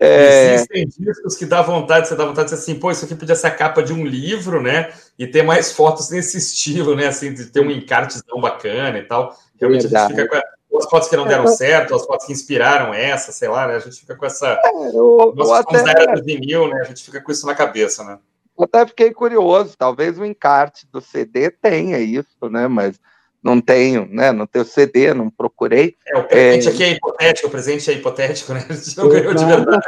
É... 0.00 0.54
Existem 0.54 0.88
discos 0.98 1.36
que 1.36 1.44
dá 1.44 1.60
vontade, 1.60 2.08
você 2.08 2.16
dá 2.16 2.24
vontade 2.24 2.48
de 2.48 2.54
dizer 2.54 2.62
assim, 2.62 2.80
pô, 2.80 2.90
isso 2.90 3.04
aqui 3.04 3.14
podia 3.14 3.36
ser 3.36 3.48
a 3.48 3.50
capa 3.50 3.82
de 3.82 3.92
um 3.92 4.06
livro, 4.06 4.62
né? 4.62 4.88
E 5.18 5.26
ter 5.26 5.42
mais 5.42 5.72
fotos 5.72 6.08
nesse 6.08 6.38
estilo, 6.38 6.96
né? 6.96 7.08
Assim, 7.08 7.34
de 7.34 7.44
ter 7.46 7.60
um 7.60 7.70
encartezão 7.70 8.40
bacana 8.40 8.98
e 8.98 9.02
tal. 9.02 9.36
Realmente 9.60 9.82
Verdade. 9.82 10.14
a 10.14 10.16
gente 10.16 10.22
fica 10.22 10.30
com 10.30 10.46
as 10.78 10.86
fotos 10.86 11.08
que 11.08 11.16
não 11.16 11.26
deram 11.26 11.44
é, 11.44 11.48
certo, 11.48 11.94
as 11.94 12.04
fotos 12.04 12.26
que 12.26 12.32
inspiraram 12.32 12.92
essa, 12.92 13.32
sei 13.32 13.48
lá, 13.48 13.66
né? 13.66 13.76
A 13.76 13.78
gente 13.78 14.00
fica 14.00 14.16
com 14.16 14.26
essa. 14.26 14.58
É, 14.64 14.88
eu, 14.88 15.32
Nós 15.36 15.48
eu 15.48 15.54
até... 15.54 15.82
da 15.82 15.90
era 15.90 16.14
do 16.14 16.24
vinil, 16.24 16.68
né? 16.68 16.80
A 16.80 16.84
gente 16.84 17.02
fica 17.02 17.20
com 17.20 17.30
isso 17.30 17.46
na 17.46 17.54
cabeça, 17.54 18.02
né? 18.04 18.18
Eu 18.56 18.64
até 18.64 18.86
fiquei 18.86 19.12
curioso, 19.12 19.74
talvez 19.76 20.18
o 20.18 20.24
encarte 20.24 20.86
do 20.90 21.00
CD 21.00 21.50
tenha 21.50 21.98
isso, 21.98 22.48
né? 22.50 22.68
Mas 22.68 23.00
não 23.44 23.60
tenho, 23.60 24.08
né? 24.10 24.32
Não 24.32 24.46
tenho 24.46 24.64
CD, 24.64 25.12
não 25.12 25.28
procurei. 25.28 25.94
É, 26.06 26.18
o 26.18 26.24
presente 26.24 26.66
é... 26.66 26.70
aqui 26.70 26.82
é 26.82 26.90
hipotético, 26.92 27.46
o 27.46 27.50
presente 27.50 27.90
é 27.90 27.94
hipotético, 27.94 28.54
né? 28.54 28.64
A 28.70 28.72
gente 28.72 28.96
não 28.96 29.08
ganhou 29.10 29.34
de 29.34 29.44
verdade. 29.44 29.82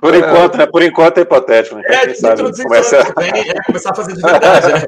Por 0.00 0.14
enquanto, 0.14 0.56
né? 0.56 0.66
Por 0.66 0.82
enquanto 0.82 1.18
é 1.18 1.20
hipotético, 1.20 1.76
né? 1.76 1.82
É, 1.86 2.10
introduzir 2.10 2.64
começa... 2.64 2.96
é, 2.96 3.62
começar 3.66 3.90
a 3.90 3.94
fazer 3.94 4.14
de 4.14 4.22
verdade, 4.22 4.72
né? 4.72 4.82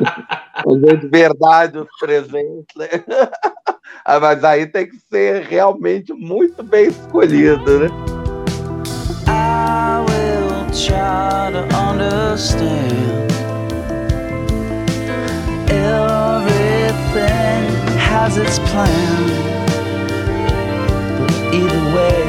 fazer 0.64 0.96
de 0.98 1.08
verdade 1.08 1.78
os 1.78 1.98
presentes, 2.00 2.76
né? 2.76 2.88
Ah, 4.04 4.20
mas 4.20 4.42
aí 4.42 4.66
tem 4.66 4.88
que 4.88 4.96
ser 5.10 5.42
realmente 5.44 6.12
muito 6.12 6.62
bem 6.62 6.88
escolhido, 6.88 7.80
né? 7.80 7.88
I 9.28 10.00
will 10.00 10.66
try 10.72 11.52
to 11.52 11.76
understand 11.76 13.35
has 18.26 18.38
its 18.38 18.58
plan. 18.70 19.26
But 21.18 21.30
either 21.54 21.82
way, 21.94 22.24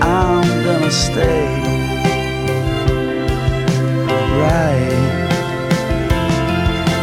I'm 0.00 0.46
gonna 0.66 0.90
stay 0.90 1.46
right 4.38 5.26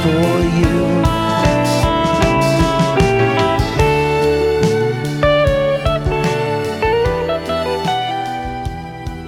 for 0.01 0.36
you. 0.60 0.80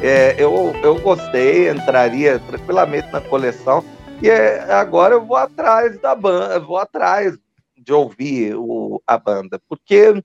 É, 0.01 0.35
eu, 0.37 0.73
eu 0.83 0.99
gostei, 0.99 1.69
entraria 1.69 2.39
tranquilamente 2.39 3.11
na 3.11 3.19
coleção. 3.19 3.83
E 4.21 4.29
é, 4.29 4.71
agora 4.71 5.15
eu 5.15 5.25
vou 5.25 5.35
atrás 5.35 5.99
da 5.99 6.15
banda, 6.15 6.59
vou 6.59 6.77
atrás 6.77 7.37
de 7.83 7.93
ouvir 7.93 8.55
o, 8.55 9.01
a 9.05 9.17
banda, 9.17 9.61
porque 9.67 10.23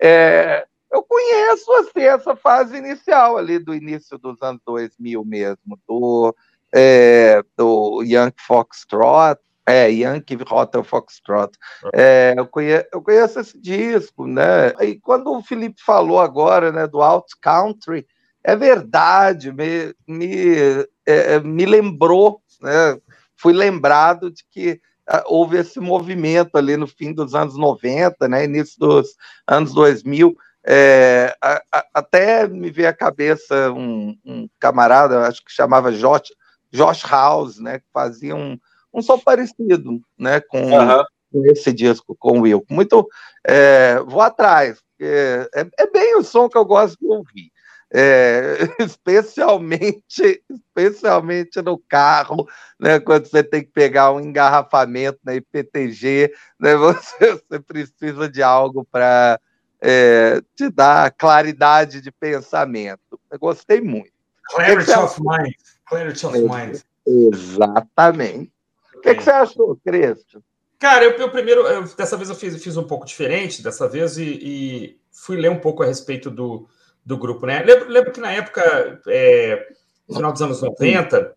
é, 0.00 0.66
eu 0.92 1.02
conheço 1.02 1.72
assim, 1.74 2.02
essa 2.02 2.36
fase 2.36 2.76
inicial 2.76 3.36
ali 3.36 3.58
do 3.58 3.74
início 3.74 4.18
dos 4.18 4.40
anos 4.42 4.60
2000 4.66 5.24
mesmo, 5.24 5.78
do, 5.86 6.34
é, 6.74 7.42
do 7.56 8.02
Young 8.02 8.32
Foxtrot, 8.36 9.40
é, 9.66 9.90
Yankee 9.90 10.38
Hotel 10.50 10.82
Foxtrot. 10.82 11.52
É, 11.92 12.34
eu, 12.36 12.46
conheço, 12.46 12.86
eu 12.92 13.02
conheço 13.02 13.38
esse 13.38 13.60
disco, 13.60 14.26
né? 14.26 14.72
E 14.80 14.98
quando 14.98 15.30
o 15.30 15.42
Felipe 15.42 15.82
falou 15.84 16.20
agora, 16.20 16.72
né, 16.72 16.86
do 16.86 17.02
Out 17.02 17.34
Country, 17.40 18.06
é 18.42 18.56
verdade, 18.56 19.52
me, 19.52 19.94
me, 20.06 20.86
é, 21.04 21.38
me 21.40 21.66
lembrou, 21.66 22.40
né? 22.62 22.98
fui 23.36 23.52
lembrado 23.52 24.30
de 24.30 24.42
que 24.50 24.80
houve 25.26 25.58
esse 25.58 25.80
movimento 25.80 26.56
ali 26.56 26.76
no 26.76 26.86
fim 26.86 27.12
dos 27.12 27.34
anos 27.34 27.56
90, 27.56 28.28
né, 28.28 28.44
início 28.44 28.78
dos 28.78 29.14
anos 29.46 29.72
2000, 29.72 30.36
é, 30.66 31.34
a, 31.42 31.62
a, 31.72 31.86
até 31.94 32.46
me 32.46 32.70
veio 32.70 32.88
à 32.88 32.92
cabeça 32.92 33.72
um, 33.72 34.16
um, 34.24 34.48
camarada, 34.58 35.26
acho 35.26 35.42
que 35.44 35.50
chamava 35.50 35.92
Josh, 35.92 36.32
Josh 36.70 37.02
House, 37.04 37.58
né, 37.58 37.78
que 37.78 37.86
fazia 37.92 38.36
um, 38.36 38.58
um 38.92 39.00
som 39.00 39.18
parecido, 39.18 40.00
né, 40.18 40.40
com, 40.40 40.60
uhum. 40.60 41.04
com 41.32 41.46
esse 41.46 41.72
disco, 41.72 42.14
com 42.18 42.38
o 42.38 42.42
Will. 42.42 42.64
Muito, 42.68 43.08
é, 43.46 44.00
vou 44.00 44.20
atrás, 44.20 44.78
é, 45.00 45.48
é, 45.54 45.90
bem 45.90 46.16
o 46.16 46.24
som 46.24 46.48
que 46.48 46.58
eu 46.58 46.64
gosto 46.64 46.98
de 46.98 47.06
ouvir 47.06 47.50
é, 47.92 48.56
especialmente, 48.78 50.42
especialmente 50.48 51.60
no 51.62 51.78
carro, 51.78 52.46
né, 52.78 53.00
quando 53.00 53.26
você 53.26 53.42
tem 53.42 53.62
que 53.62 53.70
pegar 53.70 54.12
um 54.12 54.20
engarrafamento 54.20 55.18
na 55.24 55.34
IPTG, 55.34 56.32
né, 56.58 56.76
você, 56.76 57.34
você 57.34 57.60
precisa 57.60 58.28
de 58.28 58.42
algo 58.42 58.84
para 58.84 59.40
é, 59.80 60.40
te 60.54 60.68
dar 60.70 61.10
claridade 61.12 62.00
de 62.00 62.10
pensamento. 62.10 63.18
Eu 63.30 63.38
gostei 63.38 63.80
muito. 63.80 64.12
Clarity 64.50 64.90
of 64.92 65.20
mind. 65.20 65.54
Clarity 65.86 66.26
of 66.26 66.38
mind. 66.38 66.80
Exatamente. 67.06 68.52
O 68.94 69.00
que, 69.00 69.14
que, 69.14 69.22
você 69.22 69.30
achou, 69.30 69.78
Cristo? 69.84 70.42
Cara, 70.78 71.04
eu, 71.04 71.12
eu 71.12 71.30
primeiro, 71.30 71.62
eu, 71.66 71.82
dessa 71.96 72.16
vez 72.16 72.28
eu 72.28 72.34
fiz, 72.34 72.62
fiz 72.62 72.76
um 72.76 72.84
pouco 72.84 73.06
diferente, 73.06 73.62
dessa 73.62 73.88
vez, 73.88 74.18
e, 74.18 74.24
e 74.24 75.00
fui 75.10 75.36
ler 75.36 75.50
um 75.50 75.58
pouco 75.58 75.82
a 75.82 75.86
respeito 75.86 76.30
do, 76.30 76.68
do 77.08 77.16
grupo, 77.16 77.46
né? 77.46 77.62
Lembro, 77.62 77.88
lembro 77.88 78.12
que 78.12 78.20
na 78.20 78.30
época, 78.30 79.00
é, 79.08 79.66
no 80.06 80.16
final 80.16 80.30
dos 80.30 80.42
anos 80.42 80.60
90, 80.60 81.34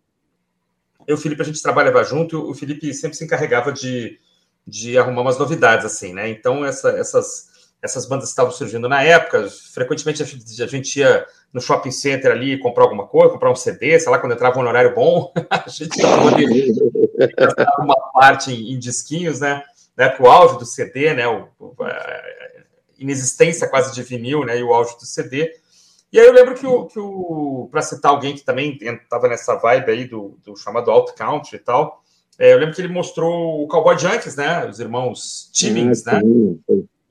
eu 1.06 1.06
e 1.08 1.12
o 1.14 1.16
Felipe, 1.16 1.40
a 1.40 1.44
gente 1.46 1.62
trabalhava 1.62 2.04
junto, 2.04 2.36
e 2.36 2.50
o 2.50 2.54
Felipe 2.54 2.92
sempre 2.92 3.16
se 3.16 3.24
encarregava 3.24 3.72
de, 3.72 4.18
de 4.66 4.98
arrumar 4.98 5.22
umas 5.22 5.38
novidades, 5.38 5.86
assim, 5.86 6.12
né? 6.12 6.28
Então, 6.28 6.62
essa, 6.62 6.90
essas, 6.90 7.72
essas 7.80 8.04
bandas 8.04 8.28
estavam 8.28 8.52
surgindo 8.52 8.86
na 8.86 9.02
época, 9.02 9.48
frequentemente 9.72 10.22
a 10.22 10.26
gente, 10.66 11.00
ia 11.00 11.24
no 11.50 11.60
shopping 11.60 11.90
center 11.90 12.32
ali 12.32 12.58
comprar 12.58 12.84
alguma 12.84 13.06
coisa, 13.06 13.32
comprar 13.32 13.50
um 13.50 13.56
CD, 13.56 13.98
sei 13.98 14.12
lá, 14.12 14.18
quando 14.18 14.32
entrava 14.32 14.58
um 14.58 14.68
horário 14.68 14.94
bom, 14.94 15.32
a 15.48 15.70
gente 15.70 15.96
dava 16.02 16.36
uma 17.78 17.96
parte 18.12 18.52
em, 18.52 18.74
em, 18.74 18.78
disquinhos, 18.78 19.40
né? 19.40 19.62
né? 19.96 20.14
O 20.20 20.26
auge 20.26 20.58
do 20.58 20.66
CD, 20.66 21.14
né? 21.14 21.26
O, 21.26 21.48
a 21.80 22.22
inexistência 22.98 23.66
quase 23.66 23.94
de 23.94 24.02
vinil, 24.02 24.44
né? 24.44 24.58
E 24.58 24.62
o 24.62 24.74
auge 24.74 24.98
do 24.98 25.06
CD. 25.06 25.61
E 26.12 26.20
aí 26.20 26.26
eu 26.26 26.32
lembro 26.32 26.54
que 26.54 26.66
o, 26.66 26.84
que 26.86 26.98
o 26.98 27.68
para 27.70 27.80
citar 27.80 28.12
alguém 28.12 28.34
que 28.34 28.42
também 28.42 28.78
estava 28.80 29.28
nessa 29.28 29.56
vibe 29.56 29.90
aí 29.90 30.04
do, 30.04 30.36
do 30.44 30.54
chamado 30.56 30.90
Alt 30.90 31.12
Country 31.14 31.56
e 31.56 31.60
tal, 31.60 32.02
é, 32.38 32.52
eu 32.52 32.58
lembro 32.58 32.74
que 32.74 32.82
ele 32.82 32.92
mostrou 32.92 33.62
o 33.62 33.68
Cowboy 33.68 33.98
Junkies, 33.98 34.36
né? 34.36 34.68
Os 34.68 34.78
irmãos 34.78 35.48
Timmins, 35.52 36.04
né? 36.04 36.20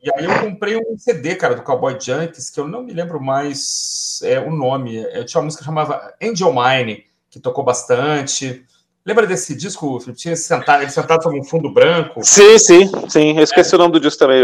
E 0.04 0.12
aí 0.16 0.26
eu 0.26 0.40
comprei 0.42 0.78
um 0.78 0.98
CD, 0.98 1.36
cara, 1.36 1.56
do 1.56 1.62
Cowboy 1.62 1.98
Junkies, 2.00 2.50
que 2.50 2.60
eu 2.60 2.68
não 2.68 2.84
me 2.84 2.94
lembro 2.94 3.22
mais 3.22 4.20
é, 4.24 4.40
o 4.40 4.52
nome. 4.52 4.98
Eu 5.14 5.26
tinha 5.26 5.40
uma 5.40 5.46
música 5.46 5.62
que 5.62 5.66
chamava 5.66 6.14
Angel 6.22 6.54
Mine, 6.54 7.06
que 7.30 7.40
tocou 7.40 7.64
bastante. 7.64 8.66
Lembra 9.06 9.26
desse 9.26 9.56
disco, 9.56 10.00
Felipe? 10.00 10.20
Tinha 10.20 10.36
sentado, 10.36 10.84
ele 10.84 10.92
sentado 10.92 11.24
sobre 11.24 11.40
um 11.40 11.44
fundo 11.44 11.72
branco. 11.74 12.22
Sim, 12.24 12.60
sim, 12.60 12.92
sim. 13.10 13.38
Eu 13.38 13.44
esqueci 13.44 13.74
é. 13.74 13.76
o 13.76 13.80
nome 13.80 13.94
do 13.94 14.00
disco 14.00 14.20
também. 14.20 14.44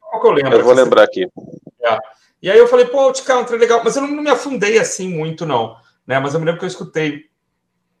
Qual 0.00 0.20
que 0.20 0.28
eu 0.28 0.32
lembro? 0.32 0.58
Eu 0.58 0.64
vou 0.64 0.74
lembrar 0.74 1.04
aqui. 1.04 1.26
É. 1.82 1.98
E 2.42 2.50
aí 2.50 2.58
eu 2.58 2.68
falei, 2.68 2.86
pô, 2.86 3.10
o 3.10 3.24
Country 3.24 3.56
é 3.56 3.58
legal, 3.58 3.82
mas 3.84 3.96
eu 3.96 4.02
não, 4.02 4.22
me 4.22 4.30
afundei 4.30 4.78
assim 4.78 5.08
muito, 5.08 5.44
não. 5.44 5.76
Né? 6.06 6.18
Mas 6.18 6.34
eu 6.34 6.40
me 6.40 6.46
lembro 6.46 6.58
que 6.58 6.64
eu 6.64 6.68
escutei. 6.68 7.26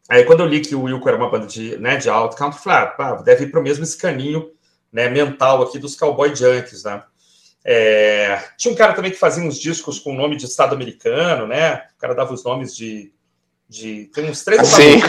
Aí 0.08 0.24
quando 0.24 0.40
eu 0.40 0.46
li 0.46 0.60
que 0.60 0.74
o 0.74 0.82
Wilco 0.82 1.08
era 1.08 1.16
uma 1.16 1.30
banda 1.30 1.46
de, 1.46 1.76
né, 1.76 1.96
de 1.96 2.08
alt 2.08 2.34
country, 2.34 2.58
eu 2.58 2.62
falei, 2.62 2.92
ah, 2.98 3.22
deve 3.22 3.44
ir 3.44 3.50
para 3.50 3.60
o 3.60 3.62
mesmo 3.62 3.84
escaninho 3.84 4.50
né, 4.92 5.08
mental 5.08 5.62
aqui 5.62 5.78
dos 5.78 5.94
Cowboy 5.94 6.34
Junkies, 6.34 6.84
né? 6.84 7.02
É, 7.64 8.42
tinha 8.56 8.72
um 8.72 8.76
cara 8.76 8.94
também 8.94 9.10
que 9.10 9.18
fazia 9.18 9.44
uns 9.44 9.58
discos 9.58 9.98
com 9.98 10.12
o 10.12 10.16
nome 10.16 10.36
de 10.36 10.46
Estado 10.46 10.74
americano, 10.74 11.46
né? 11.46 11.84
O 11.96 12.00
cara 12.00 12.14
dava 12.14 12.32
os 12.32 12.42
nomes 12.42 12.74
de. 12.74 13.12
de 13.68 14.10
tem 14.14 14.30
uns 14.30 14.42
três 14.42 14.66
Sim. 14.66 15.00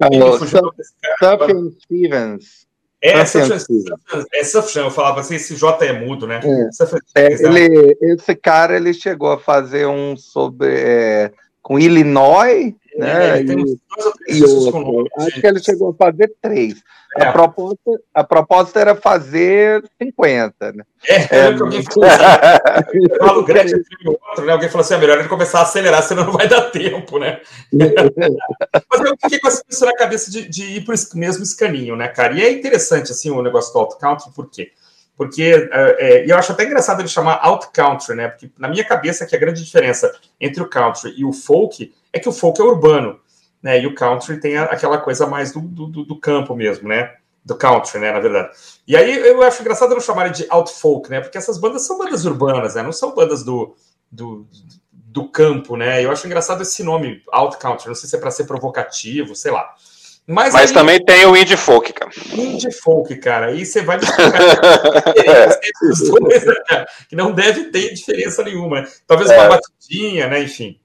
Nomes, 0.00 0.52
né? 0.52 1.70
Stevens. 1.82 2.69
É, 3.02 3.24
Sufjan, 3.24 3.56
é 4.34 4.44
Sufjan, 4.44 4.80
eu 4.82 4.90
falava 4.90 5.20
assim, 5.20 5.36
esse 5.36 5.56
J 5.56 5.86
é 5.86 5.92
mudo, 5.92 6.26
né? 6.26 6.40
É. 6.44 7.28
É, 7.28 7.32
ele, 7.32 7.96
esse 8.02 8.34
cara 8.34 8.76
ele 8.76 8.92
chegou 8.92 9.32
a 9.32 9.38
fazer 9.38 9.86
um 9.86 10.16
sobre 10.16 10.68
é, 10.68 11.32
com 11.62 11.78
Illinois, 11.78 12.74
é, 12.94 12.98
né? 12.98 13.42
E, 13.42 14.36
e 14.38 14.44
outro. 14.44 15.06
Acho 15.16 15.40
que 15.40 15.46
ele 15.46 15.62
chegou 15.62 15.90
a 15.90 15.94
fazer 15.94 16.30
três. 16.42 16.82
É. 17.16 17.24
A, 17.24 17.32
proposta, 17.32 17.90
a 18.14 18.24
proposta 18.24 18.80
era 18.80 18.94
fazer 18.94 19.82
50, 20.00 20.72
né? 20.72 20.84
É, 21.08 21.38
é 21.38 21.46
alguém 21.46 21.82
falou 21.82 22.08
assim, 22.08 23.44
grande 23.44 23.74
outro, 24.06 24.44
né? 24.44 24.52
Alguém 24.52 24.68
falou 24.68 24.84
assim, 24.84 24.94
é 24.94 24.98
melhor 24.98 25.18
ele 25.18 25.28
começar 25.28 25.58
a 25.58 25.62
acelerar, 25.62 26.04
senão 26.04 26.26
não 26.26 26.32
vai 26.32 26.46
dar 26.46 26.70
tempo, 26.70 27.18
né? 27.18 27.40
Mas 27.72 29.00
eu 29.00 29.16
fiquei 29.20 29.40
com 29.40 29.48
essa 29.48 29.86
na 29.86 29.96
cabeça 29.96 30.30
de, 30.30 30.48
de 30.48 30.76
ir 30.76 30.84
para 30.84 30.94
o 30.94 31.18
mesmo 31.18 31.42
escaninho, 31.42 31.96
né, 31.96 32.06
cara? 32.06 32.32
E 32.34 32.42
é 32.42 32.52
interessante, 32.52 33.10
assim, 33.10 33.30
o 33.30 33.42
negócio 33.42 33.72
do 33.72 33.80
auto-country, 33.80 34.30
por 34.32 34.48
quê? 34.48 34.70
Porque 35.16 35.68
é, 35.72 35.96
é, 35.98 36.30
eu 36.30 36.36
acho 36.36 36.52
até 36.52 36.64
engraçado 36.64 37.00
ele 37.00 37.08
chamar 37.08 37.40
out-country, 37.42 38.14
né? 38.14 38.28
Porque 38.28 38.50
na 38.56 38.68
minha 38.68 38.84
cabeça 38.84 39.26
que 39.26 39.34
a 39.34 39.38
grande 39.38 39.64
diferença 39.64 40.12
entre 40.40 40.62
o 40.62 40.68
country 40.68 41.12
e 41.16 41.24
o 41.24 41.32
folk 41.32 41.92
é 42.12 42.20
que 42.20 42.28
o 42.28 42.32
folk 42.32 42.60
é 42.60 42.64
urbano 42.64 43.18
né? 43.62 43.80
E 43.80 43.86
o 43.86 43.94
country 43.94 44.40
tem 44.40 44.56
aquela 44.56 44.98
coisa 44.98 45.26
mais 45.26 45.52
do, 45.52 45.60
do, 45.60 46.04
do 46.04 46.18
campo 46.18 46.54
mesmo, 46.54 46.88
né? 46.88 47.14
Do 47.44 47.56
country, 47.56 47.98
né? 47.98 48.12
Na 48.12 48.20
verdade. 48.20 48.50
E 48.86 48.96
aí 48.96 49.16
eu 49.16 49.42
acho 49.42 49.60
engraçado 49.60 49.94
não 49.94 50.00
chamarem 50.00 50.32
de 50.32 50.46
out 50.48 50.72
folk, 50.72 51.10
né? 51.10 51.20
Porque 51.20 51.38
essas 51.38 51.58
bandas 51.58 51.82
são 51.82 51.98
bandas 51.98 52.24
urbanas, 52.24 52.74
né? 52.74 52.82
Não 52.82 52.92
são 52.92 53.14
bandas 53.14 53.42
do, 53.44 53.74
do, 54.10 54.46
do 54.92 55.28
campo, 55.28 55.76
né? 55.76 56.04
Eu 56.04 56.10
acho 56.10 56.26
engraçado 56.26 56.62
esse 56.62 56.82
nome, 56.82 57.22
out 57.32 57.56
country. 57.58 57.88
Não 57.88 57.94
sei 57.94 58.08
se 58.08 58.16
é 58.16 58.18
para 58.18 58.30
ser 58.30 58.44
provocativo, 58.44 59.34
sei 59.34 59.52
lá. 59.52 59.74
Mas, 60.26 60.52
Mas 60.54 60.70
aí, 60.70 60.74
também 60.74 61.04
tem 61.04 61.26
o 61.26 61.36
indie 61.36 61.56
folk, 61.56 61.92
cara. 61.92 62.10
Indie 62.32 62.70
folk, 62.72 63.16
cara. 63.16 63.46
Aí 63.46 63.66
você 63.66 63.82
vai 63.82 63.98
né, 63.98 64.06
que 67.08 67.16
não 67.16 67.32
deve 67.32 67.64
ter 67.64 67.92
diferença 67.92 68.44
nenhuma. 68.44 68.86
Talvez 69.08 69.28
é. 69.28 69.36
uma 69.36 69.48
batidinha, 69.48 70.28
né? 70.28 70.40
Enfim. 70.40 70.78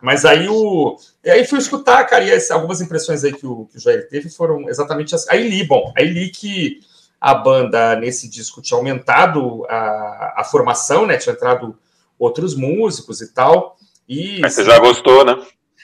Mas 0.00 0.24
aí 0.24 0.48
o. 0.48 0.96
E 1.24 1.30
aí 1.30 1.44
fui 1.46 1.58
escutar, 1.58 2.04
cara, 2.04 2.24
e 2.24 2.52
algumas 2.52 2.80
impressões 2.80 3.24
aí 3.24 3.32
que 3.32 3.46
o, 3.46 3.66
que 3.66 3.78
o 3.78 3.80
Jair 3.80 4.08
teve 4.08 4.30
foram 4.30 4.68
exatamente 4.68 5.14
as. 5.14 5.28
Aí 5.28 5.48
li, 5.48 5.64
bom, 5.64 5.92
aí 5.96 6.06
li 6.06 6.30
que 6.30 6.80
a 7.20 7.34
banda 7.34 7.96
nesse 7.96 8.28
disco 8.28 8.62
tinha 8.62 8.78
aumentado 8.78 9.66
a, 9.68 10.34
a 10.38 10.44
formação, 10.44 11.04
né? 11.04 11.16
Tinha 11.16 11.34
entrado 11.34 11.76
outros 12.18 12.54
músicos 12.54 13.20
e 13.20 13.32
tal. 13.32 13.76
E, 14.08 14.40
Mas 14.40 14.54
você 14.54 14.64
já 14.64 14.78
gostou, 14.78 15.24
né? 15.24 15.36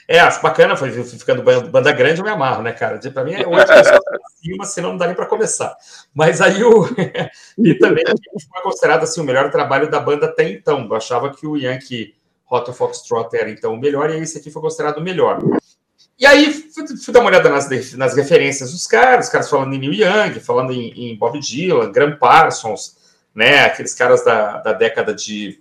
É, 0.07 0.19
bacana, 0.39 0.77
foi 0.77 0.91
ficando 1.03 1.41
banda 1.41 1.91
grande, 1.91 2.19
eu 2.19 2.25
me 2.25 2.29
amarro, 2.29 2.61
né, 2.61 2.71
cara? 2.71 2.99
Pra 3.11 3.23
mim 3.23 3.33
é 3.33 3.45
oito 3.45 3.67
pessoas 3.73 3.99
cima, 4.45 4.65
senão 4.65 4.89
não 4.91 4.97
dá 4.97 5.07
nem 5.07 5.15
para 5.15 5.25
começar. 5.25 5.75
Mas 6.13 6.41
aí 6.41 6.63
o. 6.63 6.85
e 7.57 7.73
também 7.75 8.03
foi 8.05 8.61
considerado 8.61 9.03
assim, 9.03 9.19
o 9.19 9.23
melhor 9.23 9.49
trabalho 9.49 9.89
da 9.89 9.99
banda 9.99 10.27
até 10.27 10.47
então. 10.49 10.85
Eu 10.85 10.95
achava 10.95 11.33
que 11.33 11.47
o 11.47 11.57
Yankee 11.57 12.13
Rota 12.45 12.71
Foxtrot 12.71 13.35
era 13.35 13.49
então 13.49 13.73
o 13.73 13.79
melhor, 13.79 14.09
e 14.09 14.19
esse 14.19 14.37
aqui 14.37 14.51
foi 14.51 14.61
considerado 14.61 14.99
o 14.99 15.03
melhor. 15.03 15.39
E 16.17 16.25
aí 16.25 16.51
fui, 16.73 16.85
fui 16.97 17.13
dar 17.13 17.19
uma 17.19 17.29
olhada 17.29 17.49
nas, 17.49 17.69
nas 17.93 18.15
referências 18.15 18.71
dos 18.71 18.87
caras, 18.87 19.25
os 19.25 19.31
caras 19.31 19.49
falando 19.49 19.73
em 19.73 19.79
Neil 19.79 19.93
Young, 19.93 20.39
falando 20.39 20.71
em, 20.71 21.11
em 21.11 21.17
Bob 21.17 21.39
Dylan, 21.39 21.91
Graham 21.91 22.17
Parsons, 22.17 22.95
né, 23.33 23.65
aqueles 23.65 23.93
caras 23.93 24.23
da, 24.23 24.59
da 24.59 24.71
década 24.71 25.13
de, 25.13 25.59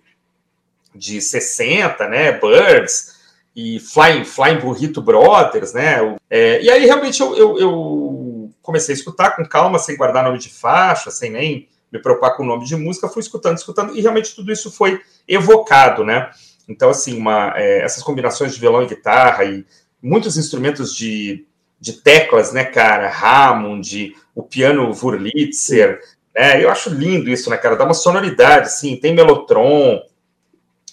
de 0.94 1.20
60, 1.20 2.09
né, 2.09 2.33
Birds, 2.33 3.14
e 3.57 3.81
Flying, 3.81 4.25
Flying 4.25 4.59
Burrito 4.59 5.03
Brothers, 5.03 5.73
né, 5.73 6.16
é, 6.31 6.62
e 6.62 6.70
aí 6.70 6.85
realmente 6.87 7.20
eu, 7.20 7.37
eu, 7.37 7.59
eu, 7.59 8.51
comecei 8.62 8.94
a 8.94 8.99
escutar 8.99 9.37
com 9.37 9.44
calma, 9.44 9.79
sem 9.79 9.97
guardar 9.97 10.25
nome 10.25 10.38
de 10.38 10.49
faixa, 10.49 11.11
sem 11.11 11.31
nem 11.31 11.68
me 11.92 11.99
preocupar 11.99 12.37
com 12.37 12.44
o 12.44 12.47
nome 12.47 12.64
de 12.64 12.77
música, 12.77 13.09
fui 13.09 13.20
escutando, 13.20 13.59
escutando, 13.59 13.97
e 13.97 14.01
realmente 14.01 14.35
tudo 14.35 14.53
isso 14.53 14.70
foi 14.70 15.01
evocado, 15.27 16.05
né, 16.05 16.31
então, 16.68 16.90
assim, 16.90 17.16
uma, 17.16 17.53
é, 17.57 17.83
essas 17.83 18.03
combinações 18.03 18.55
de 18.55 18.61
violão 18.61 18.83
e 18.83 18.87
guitarra 18.87 19.44
e 19.44 19.64
muitos 20.03 20.37
instrumentos 20.37 20.94
de, 20.94 21.46
de 21.81 21.94
teclas, 21.94 22.53
né, 22.53 22.64
cara? 22.64 23.11
Hammond, 23.11 24.14
o 24.35 24.42
piano 24.42 24.90
Wurlitzer, 24.90 26.00
né? 26.35 26.62
Eu 26.62 26.70
acho 26.70 26.90
lindo 26.90 27.31
isso, 27.31 27.48
né, 27.50 27.57
cara? 27.57 27.77
Dá 27.77 27.85
uma 27.85 27.94
sonoridade, 27.94 28.66
assim, 28.66 28.96
tem 28.96 29.14
melotron, 29.14 30.03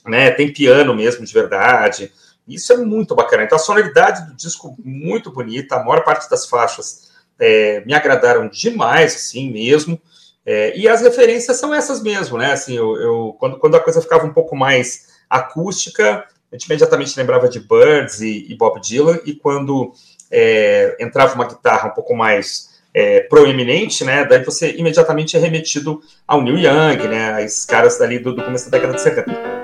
né? 0.05 0.31
Tem 0.31 0.51
piano 0.51 0.93
mesmo, 0.93 1.25
de 1.25 1.33
verdade. 1.33 2.11
Isso 2.47 2.73
é 2.73 2.77
muito 2.77 3.15
bacana. 3.15 3.43
Então, 3.43 3.55
a 3.55 3.59
sonoridade 3.59 4.27
do 4.27 4.35
disco 4.35 4.75
muito 4.83 5.31
bonita, 5.31 5.75
a 5.75 5.83
maior 5.83 6.03
parte 6.03 6.29
das 6.29 6.45
faixas 6.45 7.11
é, 7.39 7.83
me 7.85 7.93
agradaram 7.93 8.47
demais, 8.49 9.15
assim, 9.15 9.49
mesmo. 9.51 9.99
É, 10.45 10.75
e 10.77 10.87
as 10.87 11.01
referências 11.01 11.57
são 11.57 11.73
essas 11.73 12.01
mesmo, 12.01 12.37
né? 12.37 12.51
Assim, 12.51 12.75
eu, 12.75 12.95
eu, 12.97 13.35
quando, 13.39 13.57
quando 13.59 13.75
a 13.75 13.79
coisa 13.79 14.01
ficava 14.01 14.25
um 14.25 14.33
pouco 14.33 14.55
mais 14.55 15.10
acústica, 15.39 16.25
a 16.51 16.55
gente 16.55 16.65
imediatamente 16.65 17.17
lembrava 17.17 17.47
de 17.47 17.59
Birds 17.59 18.19
e, 18.19 18.45
e 18.49 18.55
Bob 18.55 18.79
Dylan, 18.81 19.19
e 19.25 19.33
quando 19.33 19.93
é, 20.29 20.97
entrava 20.99 21.33
uma 21.35 21.47
guitarra 21.47 21.89
um 21.89 21.93
pouco 21.93 22.13
mais 22.13 22.81
é, 22.93 23.21
proeminente, 23.21 24.03
né, 24.03 24.25
daí 24.25 24.43
você 24.43 24.75
imediatamente 24.75 25.37
é 25.37 25.39
remetido 25.39 26.01
ao 26.27 26.41
Neil 26.41 26.57
Young, 26.57 27.07
né, 27.07 27.33
a 27.33 27.41
esses 27.41 27.65
caras 27.65 27.97
dali 27.97 28.19
do, 28.19 28.35
do 28.35 28.43
começo 28.43 28.69
da 28.69 28.77
década 28.77 28.95
de 28.95 29.01
70. 29.01 29.61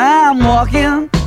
I'm 0.00 0.44
walking 0.44 1.17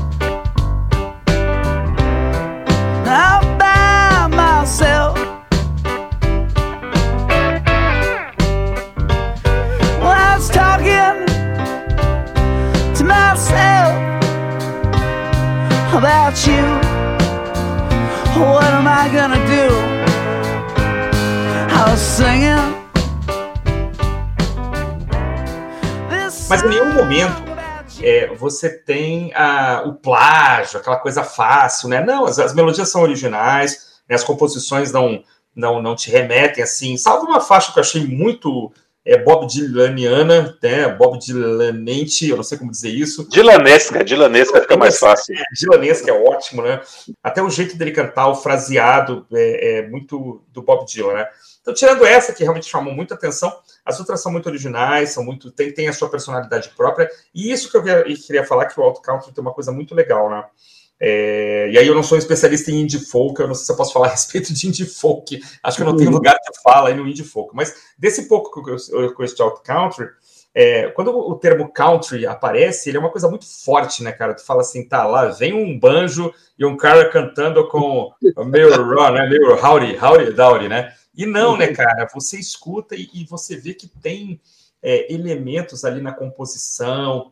about 16.32 16.48
you. 16.48 16.64
What 18.42 18.64
am 18.74 18.88
I 18.88 19.10
gonna 19.10 19.36
do? 19.46 19.68
I 21.74 21.90
was 21.90 22.00
singing. 22.00 22.82
Mas 26.50 26.64
em 26.64 26.70
nenhum 26.70 26.94
momento 26.94 27.44
é, 28.02 28.34
você 28.36 28.70
tem 28.70 29.34
a, 29.34 29.84
o 29.86 29.94
plágio, 29.94 30.80
aquela 30.80 30.98
coisa 30.98 31.24
fácil, 31.24 31.88
né? 31.88 32.04
Não, 32.04 32.26
as, 32.26 32.40
as 32.40 32.54
melodias 32.54 32.90
são 32.90 33.02
originais, 33.02 34.02
né? 34.08 34.16
as 34.16 34.24
composições 34.24 34.92
não, 34.92 35.24
não, 35.56 35.82
não 35.82 35.96
te 35.96 36.10
remetem 36.12 36.64
assim. 36.64 36.98
Salvo 36.98 37.26
uma 37.26 37.40
faixa 37.40 37.72
que 37.72 37.80
eu 37.80 37.82
achei 37.82 38.06
muito 38.06 38.72
é 39.04 39.18
Bob 39.18 39.48
Dylaniana, 39.48 40.58
né? 40.62 40.88
Bob 40.90 41.18
Dylanente, 41.18 42.30
eu 42.30 42.38
não 42.38 42.44
sei 42.44 42.58
como 42.58 42.72
dizer 42.72 42.90
isso. 42.90 43.28
Dylanesca, 43.30 44.04
Dylanesca 44.04 44.62
fica 44.62 44.78
mais 44.78 45.00
fácil. 45.00 45.36
É, 45.36 45.42
Dylanesca 45.60 46.12
é 46.12 46.14
ótimo, 46.14 46.62
né? 46.62 46.82
Até 47.24 47.42
o 47.42 47.50
jeito 47.50 47.76
dele 47.76 47.92
cantar, 47.92 48.28
o 48.28 48.36
fraseado, 48.36 49.26
é, 49.34 49.80
é, 49.80 49.88
muito 49.88 50.44
do 50.50 50.62
Bob 50.62 50.86
Dylan, 50.86 51.14
né? 51.14 51.28
Então, 51.62 51.74
tirando 51.74 52.06
essa 52.06 52.34
que 52.34 52.44
realmente 52.44 52.70
chamou 52.70 52.94
muita 52.94 53.14
atenção, 53.14 53.52
as 53.86 54.00
outras 54.00 54.22
são 54.22 54.32
muito 54.32 54.48
originais, 54.48 55.12
são 55.12 55.24
muito 55.24 55.52
tem, 55.52 55.72
tem 55.72 55.88
a 55.88 55.94
sua 55.94 56.10
personalidade 56.10 56.70
própria, 56.70 57.10
e 57.34 57.52
isso 57.52 57.70
que 57.70 57.78
eu 57.78 57.84
queria 57.84 58.44
falar, 58.44 58.66
que 58.66 58.80
o 58.80 58.84
Alto 58.84 59.02
Country 59.02 59.32
tem 59.32 59.44
uma 59.44 59.54
coisa 59.54 59.72
muito 59.72 59.94
legal, 59.94 60.30
né? 60.30 60.44
É, 61.04 61.68
e 61.72 61.80
aí 61.80 61.88
eu 61.88 61.96
não 61.96 62.04
sou 62.04 62.16
um 62.16 62.20
especialista 62.20 62.70
em 62.70 62.82
indie 62.82 63.00
folk, 63.00 63.42
eu 63.42 63.48
não 63.48 63.56
sei 63.56 63.66
se 63.66 63.72
eu 63.72 63.76
posso 63.76 63.92
falar 63.92 64.06
a 64.06 64.12
respeito 64.12 64.54
de 64.54 64.68
indie 64.68 64.86
folk, 64.86 65.42
acho 65.64 65.78
que 65.78 65.82
eu 65.82 65.88
não 65.88 65.98
tenho 65.98 66.12
uhum. 66.12 66.18
lugar 66.18 66.36
de 66.36 66.62
fala 66.62 66.90
aí 66.90 66.96
no 66.96 67.08
indie 67.08 67.24
folk, 67.24 67.56
mas 67.56 67.74
desse 67.98 68.28
pouco 68.28 68.64
que 68.64 68.94
eu, 68.94 69.14
conheço 69.16 69.36
de 69.36 69.42
alt 69.42 69.64
country, 69.64 70.08
é, 70.54 70.90
quando 70.90 71.10
o 71.18 71.36
termo 71.36 71.72
country 71.72 72.28
aparece, 72.28 72.90
ele 72.90 72.98
é 72.98 73.00
uma 73.00 73.10
coisa 73.10 73.28
muito 73.28 73.46
forte, 73.64 74.04
né, 74.04 74.12
cara? 74.12 74.36
Tu 74.36 74.46
fala 74.46 74.62
assim, 74.62 74.88
tá 74.88 75.08
lá, 75.08 75.30
vem 75.30 75.54
um 75.54 75.80
banjo 75.80 76.32
e 76.60 76.66
um 76.66 76.78
cara 76.78 77.10
cantando 77.10 77.68
com 77.68 78.12
meio 78.46 78.70
raw, 78.70 79.12
né? 79.12 79.28
Meio 79.28 79.56
howdy, 79.56 79.98
howdy, 79.98 80.34
dowdy, 80.34 80.68
né? 80.68 80.94
E 81.16 81.26
não, 81.26 81.58
né, 81.58 81.68
cara? 81.68 82.08
Você 82.14 82.38
escuta 82.38 82.96
e, 82.96 83.10
e 83.14 83.26
você 83.26 83.56
vê 83.56 83.74
que 83.74 83.88
tem 83.88 84.42
é, 84.84 85.12
elementos 85.12 85.86
ali 85.86 86.02
na 86.02 86.12
composição, 86.12 87.32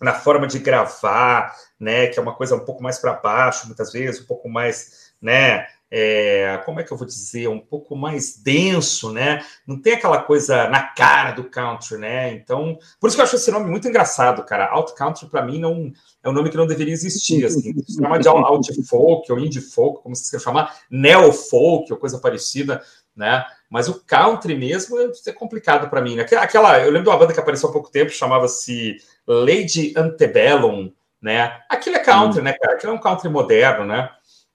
na 0.00 0.12
forma 0.12 0.46
de 0.46 0.58
gravar, 0.58 1.54
né? 1.78 2.08
Que 2.08 2.18
é 2.18 2.22
uma 2.22 2.34
coisa 2.34 2.56
um 2.56 2.64
pouco 2.64 2.82
mais 2.82 2.98
para 2.98 3.14
baixo, 3.14 3.66
muitas 3.66 3.92
vezes, 3.92 4.22
um 4.22 4.26
pouco 4.26 4.48
mais, 4.48 5.12
né? 5.20 5.66
é, 5.90 6.60
como 6.64 6.80
é 6.80 6.84
que 6.84 6.92
eu 6.92 6.96
vou 6.96 7.06
dizer, 7.06 7.48
um 7.48 7.60
pouco 7.60 7.94
mais 7.94 8.36
denso, 8.36 9.12
né? 9.12 9.44
Não 9.66 9.80
tem 9.80 9.94
aquela 9.94 10.20
coisa 10.20 10.68
na 10.68 10.82
cara 10.82 11.30
do 11.30 11.44
country, 11.44 11.96
né? 11.96 12.32
Então, 12.32 12.78
por 13.00 13.06
isso 13.06 13.16
que 13.16 13.20
eu 13.20 13.24
acho 13.24 13.36
esse 13.36 13.50
nome 13.50 13.70
muito 13.70 13.86
engraçado, 13.86 14.44
cara. 14.44 14.66
Alt 14.66 14.92
country 14.94 15.28
para 15.28 15.42
mim 15.42 15.60
não 15.60 15.92
é 16.22 16.28
um 16.28 16.32
nome 16.32 16.50
que 16.50 16.56
não 16.56 16.66
deveria 16.66 16.92
existir, 16.92 17.46
assim. 17.46 17.72
Se 17.86 17.94
chama 17.94 18.18
de 18.18 18.28
alt 18.28 18.66
folk 18.88 19.30
ou 19.30 19.38
indie 19.38 19.60
folk, 19.60 20.02
como 20.02 20.16
se 20.16 20.30
quer 20.30 20.40
chamar, 20.40 20.76
neo 20.90 21.32
folk 21.32 21.92
ou 21.92 21.98
coisa 21.98 22.18
parecida, 22.18 22.82
né? 23.14 23.44
Mas 23.70 23.88
o 23.88 24.02
country 24.04 24.54
mesmo 24.54 24.96
é 24.98 25.32
complicado 25.32 25.88
para 25.90 26.00
mim. 26.00 26.16
Né? 26.16 26.26
Aquela, 26.38 26.80
eu 26.80 26.86
lembro 26.90 27.04
de 27.04 27.08
uma 27.08 27.18
banda 27.18 27.32
que 27.32 27.40
apareceu 27.40 27.68
há 27.68 27.72
pouco 27.72 27.90
tempo, 27.90 28.10
chamava-se 28.10 28.96
Lady 29.26 29.92
Antebellum, 29.96 30.92
né? 31.20 31.60
Aquilo 31.68 31.96
é 31.96 32.00
country, 32.00 32.40
hum. 32.40 32.44
né, 32.44 32.52
cara? 32.52 32.74
Aquilo 32.74 32.92
é 32.92 32.94
um 32.94 33.00
country 33.00 33.28
moderno, 33.28 33.84
né? 33.84 34.10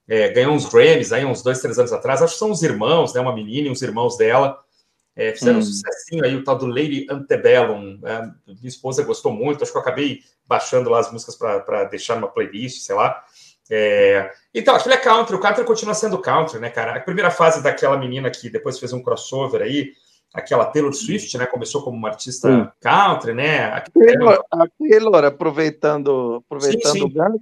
é, 0.08 0.28
ganhou 0.28 0.52
uns 0.52 0.66
Grammys 0.66 1.12
aí 1.12 1.24
uns 1.24 1.42
dois, 1.42 1.60
três 1.60 1.78
anos 1.78 1.92
atrás. 1.92 2.22
Acho 2.22 2.34
que 2.34 2.38
são 2.38 2.50
os 2.50 2.62
irmãos, 2.62 3.14
né? 3.14 3.20
Uma 3.20 3.34
menina 3.34 3.68
e 3.68 3.70
uns 3.70 3.82
irmãos 3.82 4.16
dela. 4.16 4.58
É, 5.14 5.32
fizeram 5.32 5.56
hum. 5.56 5.60
um 5.60 5.64
sucessinho 5.64 6.24
aí, 6.24 6.34
o 6.34 6.44
tal 6.44 6.56
do 6.56 6.66
Lady 6.66 7.06
Antebellum. 7.10 8.00
É, 8.04 8.22
minha 8.46 8.68
esposa 8.68 9.02
gostou 9.02 9.32
muito, 9.32 9.62
acho 9.62 9.72
que 9.72 9.78
eu 9.78 9.82
acabei 9.82 10.20
baixando 10.46 10.90
lá 10.90 11.00
as 11.00 11.12
músicas 11.12 11.36
para 11.36 11.84
deixar 11.84 12.16
numa 12.16 12.28
playlist, 12.28 12.82
sei 12.82 12.94
lá. 12.94 13.24
É, 13.74 14.30
então, 14.54 14.76
que 14.76 14.86
ele 14.86 14.96
é 14.96 14.98
country, 14.98 15.34
o 15.34 15.40
country 15.40 15.64
continua 15.64 15.94
sendo 15.94 16.20
country, 16.20 16.60
né, 16.60 16.68
cara? 16.68 16.94
A 16.94 17.00
primeira 17.00 17.30
fase 17.30 17.62
daquela 17.62 17.96
menina 17.96 18.30
que 18.30 18.50
depois 18.50 18.78
fez 18.78 18.92
um 18.92 19.02
crossover 19.02 19.62
aí, 19.62 19.92
aquela 20.34 20.66
Taylor 20.66 20.92
Swift, 20.92 21.38
né? 21.38 21.46
Começou 21.46 21.82
como 21.82 21.96
uma 21.96 22.10
artista 22.10 22.50
hum. 22.50 22.68
country, 22.82 23.32
né? 23.32 23.64
A 23.64 23.80
Taylor, 23.80 24.44
a 24.50 24.66
Taylor 24.78 25.24
aproveitando, 25.24 26.42
aproveitando 26.44 26.92
sim, 26.92 26.98
sim. 26.98 27.04
o 27.04 27.08
gancho, 27.08 27.40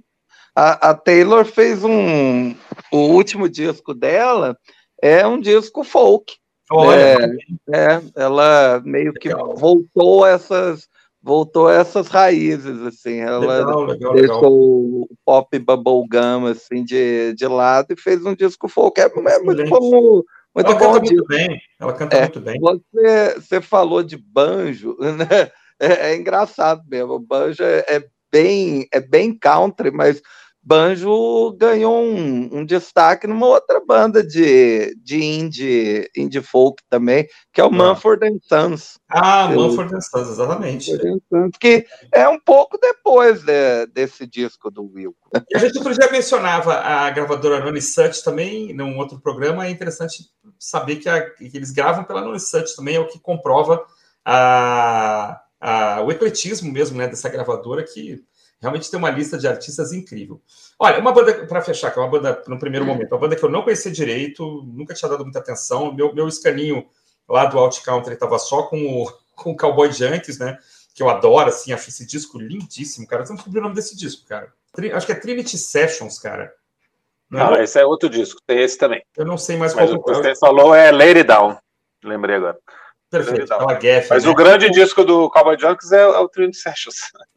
a, 0.55 0.91
a, 0.91 0.93
Taylor 0.93 1.43
fez 1.43 1.83
um. 1.83 2.55
O 2.93 2.97
último 3.09 3.49
disco 3.49 3.93
dela 3.93 4.57
é 5.01 5.27
um 5.27 5.37
disco 5.37 5.83
folk. 5.83 6.33
Olha, 6.71 7.17
é, 7.73 7.75
é, 7.75 8.01
ela 8.15 8.81
meio 8.85 9.11
que 9.13 9.27
legal. 9.27 9.53
voltou 9.57 10.25
essas 10.25 10.87
voltou 11.21 11.69
essas 11.69 12.07
raízes 12.07 12.81
assim 12.81 13.19
ela 13.19 13.39
legal, 13.39 13.83
legal, 13.83 14.13
deixou 14.13 15.03
o 15.03 15.09
pop 15.23 15.59
bubblegum 15.59 16.47
assim 16.47 16.83
de, 16.83 17.33
de 17.33 17.47
lado 17.47 17.93
e 17.93 17.99
fez 17.99 18.25
um 18.25 18.33
disco 18.33 18.67
folk. 18.67 18.99
É, 18.99 19.05
é 19.05 19.39
muito 19.39 19.63
bom 19.69 20.23
muito 20.53 20.69
ela 20.69 20.79
bom 20.79 20.93
canta 20.93 21.05
muito 21.05 21.27
bem 21.27 21.61
ela 21.79 21.93
canta 21.93 22.17
é, 22.17 22.21
muito 22.21 22.41
bem. 22.41 22.59
você, 22.59 23.35
você 23.35 23.61
falou 23.61 24.03
de 24.03 24.17
banjo 24.17 24.97
né? 24.99 25.51
É, 25.79 26.11
é 26.11 26.15
engraçado 26.15 26.83
mesmo 26.89 27.13
o 27.13 27.19
banjo 27.19 27.63
é, 27.63 27.85
é 27.87 28.03
bem 28.31 28.87
é 28.91 28.99
bem 28.99 29.37
country 29.37 29.91
mas 29.91 30.21
Banjo 30.63 31.53
ganhou 31.57 32.03
um, 32.03 32.59
um, 32.59 32.65
destaque 32.65 33.25
numa 33.25 33.47
outra 33.47 33.83
banda 33.83 34.23
de, 34.23 34.95
de 35.03 35.23
indie, 35.23 36.07
indie 36.15 36.41
folk 36.41 36.83
também, 36.87 37.27
que 37.51 37.59
é 37.59 37.63
o 37.63 37.67
ah. 37.67 37.71
Manford 37.71 38.21
Sons. 38.43 38.99
Ah, 39.09 39.47
Manford 39.47 39.91
Sons, 40.05 40.29
exatamente. 40.29 40.91
Sons, 41.29 41.57
que 41.59 41.85
é 42.11 42.29
um 42.29 42.39
pouco 42.39 42.77
depois 42.77 43.41
de, 43.41 43.87
desse 43.87 44.27
disco 44.27 44.69
do 44.69 44.85
Wilco. 44.85 45.31
E 45.49 45.57
a 45.57 45.59
gente 45.59 45.77
outro 45.79 45.95
dia 45.95 46.11
mencionava 46.11 46.75
a 46.75 47.09
gravadora 47.09 47.63
Noni 47.63 47.81
Sut 47.81 48.23
também, 48.23 48.71
num 48.71 48.97
outro 48.99 49.19
programa, 49.19 49.65
é 49.65 49.71
interessante 49.71 50.25
saber 50.59 50.97
que, 50.97 51.09
a, 51.09 51.27
que 51.31 51.57
eles 51.57 51.71
gravam 51.71 52.03
pela 52.03 52.21
Noni 52.21 52.39
Sut 52.39 52.75
também, 52.75 52.97
é 52.97 52.99
o 52.99 53.07
que 53.07 53.19
comprova 53.19 53.83
a, 54.23 55.41
a, 55.59 56.01
o 56.03 56.11
ecletismo 56.11 56.71
mesmo 56.71 56.99
né, 56.99 57.07
dessa 57.07 57.29
gravadora 57.29 57.83
que 57.83 58.23
Realmente 58.61 58.91
tem 58.91 58.99
uma 58.99 59.09
lista 59.09 59.39
de 59.39 59.47
artistas 59.47 59.91
incrível. 59.91 60.39
Olha, 60.77 60.99
uma 60.99 61.11
banda, 61.11 61.47
para 61.47 61.63
fechar, 61.63 61.89
que 61.89 61.97
é 61.97 62.01
uma 62.01 62.11
banda, 62.11 62.43
no 62.47 62.59
primeiro 62.59 62.85
momento, 62.85 63.11
uma 63.11 63.19
banda 63.19 63.35
que 63.35 63.43
eu 63.43 63.49
não 63.49 63.63
conhecia 63.63 63.91
direito, 63.91 64.63
nunca 64.67 64.93
tinha 64.93 65.09
dado 65.09 65.23
muita 65.23 65.39
atenção. 65.39 65.91
Meu, 65.91 66.13
meu 66.13 66.27
escaninho 66.27 66.85
lá 67.27 67.45
do 67.45 67.57
Out 67.57 67.81
Country 67.81 68.13
estava 68.13 68.37
só 68.37 68.63
com 68.63 68.77
o, 68.77 69.11
com 69.35 69.51
o 69.51 69.57
Cowboy 69.57 69.91
Junkies, 69.91 70.37
né? 70.37 70.59
Que 70.93 71.01
eu 71.01 71.09
adoro, 71.09 71.49
assim, 71.49 71.73
acho 71.73 71.89
esse 71.89 72.05
disco 72.05 72.37
lindíssimo, 72.37 73.07
cara. 73.07 73.25
Você 73.25 73.31
não 73.31 73.37
descobriu 73.37 73.61
o 73.61 73.63
nome 73.63 73.75
desse 73.75 73.97
disco, 73.97 74.27
cara. 74.27 74.53
Acho 74.93 75.05
que 75.07 75.11
é 75.11 75.15
Trinity 75.15 75.57
Sessions, 75.57 76.19
cara. 76.19 76.53
Não, 77.31 77.39
não 77.39 77.55
é? 77.55 77.63
esse 77.63 77.79
é 77.79 77.85
outro 77.85 78.09
disco, 78.09 78.41
tem 78.45 78.61
esse 78.61 78.77
também. 78.77 79.01
Eu 79.17 79.25
não 79.25 79.37
sei 79.37 79.57
mais 79.57 79.73
Mas 79.73 79.89
qual 79.89 79.99
o 79.99 80.03
que 80.03 80.13
você 80.13 80.35
falou 80.35 80.75
é 80.75 80.91
Lady 80.91 81.23
Down. 81.23 81.57
Lembrei 82.03 82.35
agora. 82.35 82.59
Perfeito. 83.09 83.47
Mas 84.09 84.23
né? 84.23 84.29
o 84.29 84.35
grande 84.35 84.69
disco 84.69 85.03
do 85.03 85.29
Cowboy 85.31 85.57
Junkies 85.57 85.91
é, 85.91 86.01
é 86.01 86.19
o 86.19 86.29
Trinity 86.29 86.57
Sessions. 86.57 86.95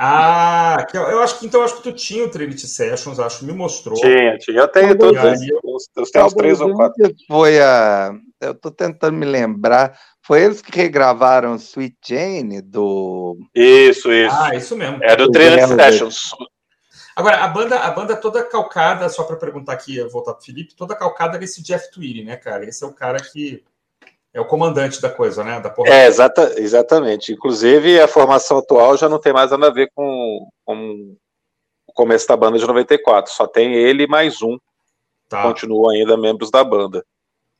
Ah, 0.00 0.86
eu 0.94 1.20
acho 1.20 1.40
que 1.40 1.46
então 1.46 1.60
acho 1.60 1.78
que 1.78 1.82
tu 1.82 1.92
tinha 1.92 2.24
o 2.24 2.30
Trinity 2.30 2.68
Sessions, 2.68 3.18
acho 3.18 3.40
que 3.40 3.44
me 3.44 3.52
mostrou. 3.52 3.96
Tinha, 3.96 4.38
tinha. 4.38 4.58
Eu 4.60 4.68
tenho 4.68 4.96
todos 4.96 5.20
os, 5.20 5.88
os, 5.96 6.12
os 6.24 6.34
três 6.34 6.60
ou 6.60 6.72
quatro. 6.72 7.12
Foi 7.26 7.60
a. 7.60 8.12
Eu 8.40 8.54
tô 8.54 8.70
tentando 8.70 9.16
me 9.16 9.26
lembrar. 9.26 9.98
Foi 10.22 10.40
eles 10.44 10.62
que 10.62 10.70
regravaram 10.76 11.56
Sweet 11.56 11.96
Jane 12.06 12.62
do. 12.62 13.36
Isso, 13.52 14.12
isso. 14.12 14.36
Ah, 14.38 14.54
isso 14.54 14.76
mesmo. 14.76 15.02
É 15.02 15.16
do 15.16 15.28
Trinity 15.32 15.66
Sessions. 15.66 16.30
Agora, 17.16 17.42
a 17.42 17.48
banda, 17.48 17.80
a 17.80 17.90
banda 17.90 18.14
toda 18.14 18.44
calcada, 18.44 19.08
só 19.08 19.24
para 19.24 19.34
perguntar 19.34 19.72
aqui, 19.72 20.00
voltar 20.04 20.34
pro 20.34 20.44
Felipe, 20.44 20.76
toda 20.76 20.94
calcada 20.94 21.36
nesse 21.36 21.60
Jeff 21.60 21.90
Tweedy, 21.90 22.22
né, 22.22 22.36
cara? 22.36 22.64
Esse 22.64 22.84
é 22.84 22.86
o 22.86 22.94
cara 22.94 23.18
que 23.18 23.64
é 24.32 24.40
o 24.40 24.44
comandante 24.44 25.00
da 25.00 25.10
coisa, 25.10 25.42
né? 25.42 25.60
Da 25.60 25.70
porra. 25.70 25.88
É, 25.88 26.06
exata, 26.06 26.54
exatamente. 26.60 27.32
Inclusive, 27.32 28.00
a 28.00 28.08
formação 28.08 28.58
atual 28.58 28.96
já 28.96 29.08
não 29.08 29.18
tem 29.18 29.32
mais 29.32 29.50
nada 29.50 29.68
a 29.68 29.72
ver 29.72 29.90
com, 29.94 30.46
com 30.64 31.16
o 31.86 31.92
começo 31.92 32.28
da 32.28 32.36
banda 32.36 32.58
de 32.58 32.66
94. 32.66 33.32
Só 33.32 33.46
tem 33.46 33.74
ele 33.74 34.06
mais 34.06 34.42
um. 34.42 34.58
Tá. 35.28 35.42
Continuam 35.42 35.90
ainda 35.90 36.16
membros 36.16 36.50
da 36.50 36.62
banda. 36.62 37.04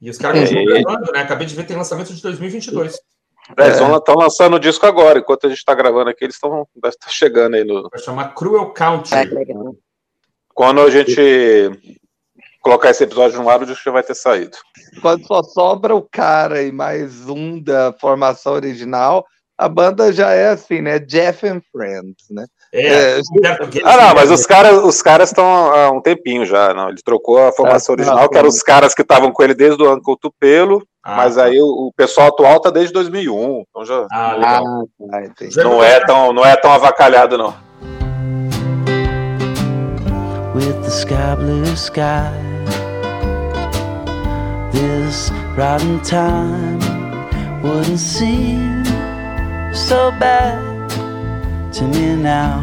E 0.00 0.10
os 0.10 0.18
caras 0.18 0.40
continuam 0.40 0.76
é, 0.76 0.82
gravando, 0.82 1.12
né? 1.12 1.20
Acabei 1.20 1.46
de 1.46 1.54
ver, 1.54 1.66
tem 1.66 1.76
lançamento 1.76 2.14
de 2.14 2.22
2022. 2.22 3.00
É, 3.56 3.64
eles 3.64 3.80
estão 3.80 4.14
lançando 4.14 4.56
o 4.56 4.60
disco 4.60 4.84
agora. 4.86 5.18
Enquanto 5.18 5.46
a 5.46 5.48
gente 5.48 5.58
está 5.58 5.74
gravando 5.74 6.10
aqui, 6.10 6.24
eles 6.24 6.36
estão 6.36 6.66
chegando 7.08 7.54
aí 7.54 7.64
no. 7.64 7.88
Vai 7.88 8.00
chamar 8.00 8.34
Cruel 8.34 8.70
Country. 8.72 9.16
É, 9.16 9.24
Quando 10.54 10.82
a 10.82 10.90
gente 10.90 11.98
colocar 12.68 12.90
esse 12.90 13.02
episódio 13.02 13.40
no 13.40 13.48
ar, 13.48 13.62
o 13.62 13.66
disco 13.66 13.82
já 13.82 13.90
vai 13.90 14.02
ter 14.02 14.14
saído. 14.14 14.58
Quando 15.00 15.26
só 15.26 15.42
sobra 15.42 15.94
o 15.94 16.02
cara 16.02 16.62
e 16.62 16.70
mais 16.70 17.26
um 17.26 17.58
da 17.62 17.94
formação 17.98 18.52
original, 18.52 19.24
a 19.56 19.66
banda 19.66 20.12
já 20.12 20.32
é 20.32 20.48
assim, 20.48 20.82
né? 20.82 20.98
Jeff 20.98 21.48
and 21.48 21.62
Friends, 21.72 22.26
né? 22.30 22.44
É, 22.70 23.18
é... 23.18 23.20
Ah, 23.84 23.96
não, 23.96 24.14
mas 24.14 24.30
os 24.30 24.44
caras 24.44 24.84
os 24.84 25.00
caras 25.00 25.30
estão 25.30 25.46
há 25.46 25.90
um 25.90 26.02
tempinho 26.02 26.44
já, 26.44 26.74
não. 26.74 26.90
Ele 26.90 27.00
trocou 27.02 27.38
a 27.38 27.52
formação 27.52 27.94
ah, 27.94 27.96
original, 27.96 28.28
que 28.28 28.36
eram 28.36 28.48
os 28.50 28.62
caras 28.62 28.94
que 28.94 29.00
estavam 29.00 29.32
com 29.32 29.42
ele 29.42 29.54
desde 29.54 29.82
o 29.82 29.90
Uncle 29.90 30.18
Tupelo, 30.20 30.86
ah, 31.02 31.16
mas 31.16 31.36
tá. 31.36 31.44
aí 31.44 31.58
o, 31.58 31.64
o, 31.64 31.92
pessoal 31.96 32.28
atual 32.28 32.60
tá 32.60 32.68
desde 32.68 32.92
2001, 32.92 33.64
então 33.70 33.86
já 33.86 34.06
ah, 34.12 34.32
legal. 34.34 34.64
Ah, 35.10 35.62
não 35.64 35.82
é 35.82 36.00
tão 36.04 36.32
não 36.34 36.44
é 36.44 36.54
tão 36.54 36.70
avacalhado 36.70 37.38
não. 37.38 37.54
With 40.54 40.82
the 40.82 40.88
sky 40.88 41.36
blue 41.38 41.72
sky 41.74 42.47
this 44.72 45.30
rotten 45.56 46.00
time 46.02 46.78
wouldn't 47.62 47.98
seem 47.98 48.84
so 49.74 50.10
bad 50.18 50.90
to 51.72 51.84
me 51.84 52.16
now. 52.16 52.62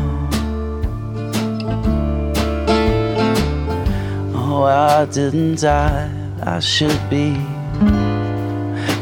Oh, 4.33 4.63
I 4.63 5.05
didn't 5.05 5.61
die, 5.61 6.11
I 6.43 6.59
should 6.59 6.99
be 7.09 7.35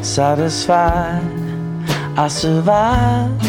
satisfied. 0.02 1.22
I 2.16 2.28
survived, 2.28 3.44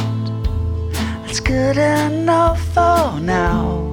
it's 1.28 1.40
good 1.40 1.76
enough 1.76 2.60
for 2.72 3.20
now. 3.20 3.92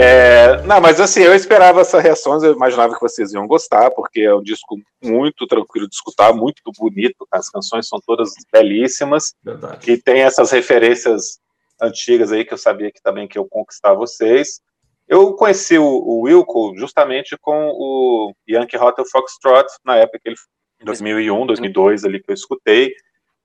É, 0.00 0.62
não, 0.62 0.80
mas 0.80 1.00
assim, 1.00 1.22
eu 1.22 1.34
esperava 1.34 1.80
essa 1.80 2.00
reação, 2.00 2.42
eu 2.44 2.52
imaginava 2.52 2.94
que 2.94 3.00
vocês 3.00 3.32
iam 3.32 3.46
gostar, 3.46 3.90
porque 3.90 4.20
é 4.20 4.34
um 4.34 4.42
disco 4.42 4.78
muito 5.02 5.46
tranquilo 5.46 5.88
de 5.88 5.94
escutar, 5.94 6.32
muito 6.32 6.62
bonito, 6.78 7.26
as 7.32 7.50
canções 7.50 7.88
são 7.88 7.98
todas 8.06 8.32
belíssimas, 8.52 9.34
Verdade. 9.42 9.78
que 9.78 9.96
tem 9.96 10.20
essas 10.20 10.50
referências 10.50 11.38
antigas 11.80 12.30
aí 12.32 12.44
que 12.44 12.54
eu 12.54 12.58
sabia 12.58 12.92
que 12.92 13.02
também 13.02 13.26
que 13.26 13.38
eu 13.38 13.46
conquistar 13.48 13.94
vocês. 13.94 14.60
Eu 15.08 15.32
conheci 15.34 15.78
o, 15.78 15.84
o 15.84 16.20
Wilco 16.22 16.74
justamente 16.76 17.36
com 17.40 17.70
o 17.70 18.32
Yankee 18.48 18.76
Hotel 18.76 19.04
Foxtrot, 19.10 19.66
na 19.84 19.96
época 19.96 20.20
que 20.22 20.28
ele 20.28 20.36
em 20.80 20.84
2001, 20.84 21.46
2002 21.46 22.04
ali 22.04 22.22
que 22.22 22.30
eu 22.30 22.34
escutei, 22.34 22.94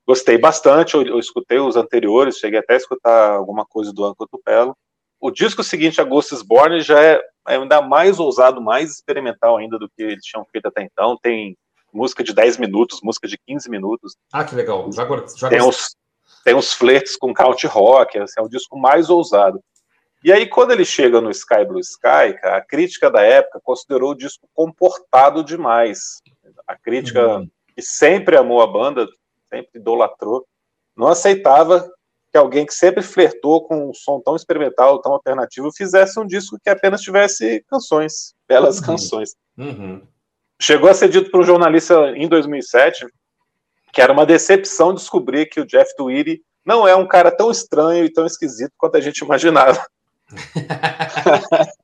Gostei 0.06 0.38
bastante, 0.38 0.96
eu, 0.96 1.04
eu, 1.04 1.20
escutei 1.20 1.60
os 1.60 1.78
anteriores, 1.78 2.38
cheguei 2.38 2.60
até 2.60 2.74
a 2.74 2.78
escutar 2.78 3.32
alguma 3.32 3.66
coisa 3.66 3.94
do 3.94 4.04
Anco 4.04 4.28
Tupelo. 4.28 4.76
O 5.24 5.32
disco 5.32 5.64
seguinte, 5.64 6.02
a 6.02 6.04
Ghosts 6.04 6.42
Born, 6.42 6.82
já 6.82 7.02
é, 7.02 7.14
é 7.48 7.56
ainda 7.56 7.82
mais 7.82 8.20
ousado, 8.20 8.62
mais 8.62 8.92
experimental 8.92 9.56
ainda 9.56 9.80
do 9.80 9.88
que 9.88 10.04
eles 10.04 10.26
tinham 10.26 10.46
feito 10.52 10.68
até 10.68 10.84
então. 10.84 11.18
Tem 11.24 11.58
música 11.94 12.22
de 12.22 12.34
10 12.34 12.58
minutos, 12.58 13.00
música 13.02 13.26
de 13.26 13.38
15 13.48 13.70
minutos. 13.70 14.18
Ah, 14.34 14.44
que 14.44 14.54
legal. 14.54 14.92
Já, 14.92 15.08
já 15.38 15.48
tem, 15.48 15.62
uns, 15.62 15.96
tem 16.44 16.54
uns 16.54 16.74
flertes 16.74 17.16
com 17.16 17.34
country 17.34 17.68
rock, 17.68 18.20
assim, 18.20 18.34
é 18.38 18.44
um 18.44 18.50
disco 18.50 18.78
mais 18.78 19.10
ousado. 19.10 19.62
E 20.26 20.30
aí, 20.30 20.46
quando 20.46 20.72
ele 20.72 20.84
chega 20.84 21.22
no 21.22 21.32
Sky 21.32 21.64
Blue 21.66 21.80
Sky, 21.80 22.38
a 22.44 22.60
crítica 22.60 23.10
da 23.10 23.22
época 23.22 23.62
considerou 23.64 24.12
o 24.12 24.18
disco 24.18 24.46
comportado 24.54 25.42
demais. 25.42 26.22
A 26.68 26.76
crítica 26.76 27.38
uhum. 27.38 27.50
que 27.74 27.82
sempre 27.82 28.36
amou 28.36 28.62
a 28.62 28.68
banda 28.68 29.08
sempre 29.48 29.80
idolatrou, 29.80 30.46
não 30.98 31.08
aceitava 31.08 31.90
que 32.34 32.38
alguém 32.40 32.66
que 32.66 32.74
sempre 32.74 33.04
flertou 33.04 33.64
com 33.64 33.92
um 33.92 33.94
som 33.94 34.20
tão 34.20 34.36
experimental, 34.36 35.00
tão 35.00 35.14
alternativo, 35.14 35.72
fizesse 35.72 36.20
um 36.20 36.26
disco 36.26 36.58
que 36.62 36.68
apenas 36.68 37.02
tivesse 37.02 37.64
canções, 37.70 38.34
belas 38.48 38.80
uhum. 38.80 38.86
canções. 38.88 39.36
Uhum. 39.56 40.02
Chegou 40.60 40.90
a 40.90 40.96
ser 40.96 41.10
dito 41.10 41.30
por 41.30 41.42
um 41.42 41.44
jornalista 41.44 42.10
em 42.16 42.28
2007 42.28 43.06
que 43.94 44.02
era 44.02 44.12
uma 44.12 44.26
decepção 44.26 44.92
descobrir 44.96 45.46
que 45.46 45.62
o 45.62 45.66
Jeff 45.68 45.96
Tweedy 45.96 46.42
não 46.66 46.88
é 46.88 46.96
um 46.96 47.08
cara 47.08 47.30
tão 47.30 47.52
estranho 47.52 48.04
e 48.04 48.12
tão 48.12 48.26
esquisito 48.26 48.74
quanto 48.76 48.98
a 48.98 49.00
gente 49.00 49.20
imaginava. 49.20 49.86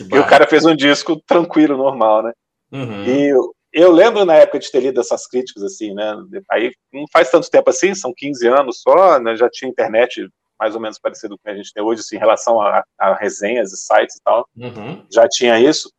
e 0.00 0.18
o 0.18 0.26
cara 0.26 0.46
fez 0.46 0.64
um 0.64 0.74
disco 0.74 1.20
tranquilo, 1.26 1.76
normal, 1.76 2.22
né? 2.22 2.32
Uhum. 2.72 3.04
E 3.04 3.34
eu 3.72 3.92
lembro 3.92 4.24
na 4.24 4.34
época 4.34 4.58
de 4.58 4.70
ter 4.70 4.80
lido 4.80 5.00
essas 5.00 5.26
críticas, 5.26 5.62
assim, 5.62 5.94
né? 5.94 6.14
Aí 6.50 6.72
não 6.92 7.04
faz 7.12 7.30
tanto 7.30 7.50
tempo 7.50 7.70
assim, 7.70 7.94
são 7.94 8.12
15 8.14 8.46
anos 8.48 8.80
só, 8.80 9.18
né? 9.18 9.36
Já 9.36 9.48
tinha 9.48 9.70
internet 9.70 10.28
mais 10.58 10.74
ou 10.74 10.80
menos 10.80 10.98
parecido 10.98 11.36
com 11.36 11.40
o 11.40 11.44
que 11.44 11.50
a 11.50 11.56
gente 11.56 11.72
tem 11.72 11.82
hoje, 11.82 12.00
assim, 12.00 12.16
em 12.16 12.18
relação 12.18 12.60
a, 12.60 12.84
a 12.98 13.14
resenhas 13.14 13.72
e 13.72 13.76
sites 13.78 14.16
e 14.16 14.22
tal. 14.22 14.46
Uhum. 14.54 15.06
Já 15.10 15.26
tinha 15.26 15.58
isso. 15.58 15.90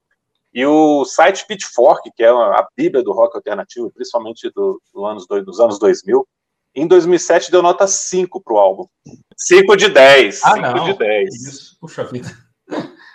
E 0.53 0.65
o 0.65 1.03
site 1.05 1.47
Pitchfork, 1.47 2.11
que 2.15 2.23
é 2.23 2.29
a 2.29 2.67
bíblia 2.77 3.03
do 3.03 3.11
rock 3.11 3.35
alternativo, 3.35 3.91
principalmente 3.91 4.51
do, 4.53 4.79
do 4.93 5.05
anos, 5.05 5.25
dos 5.27 5.59
anos 5.59 5.79
2000, 5.79 6.27
em 6.75 6.87
2007 6.87 7.51
deu 7.51 7.61
nota 7.61 7.87
5 7.87 8.41
pro 8.41 8.57
álbum. 8.57 8.85
5 9.35 9.75
de 9.75 9.89
10. 9.89 10.41
Ah, 10.43 10.53
5 10.53 10.61
não. 10.61 10.85
de 10.85 10.97
10. 10.97 11.35
Isso, 11.35 11.77
puxa 11.79 12.03
vida. 12.03 12.29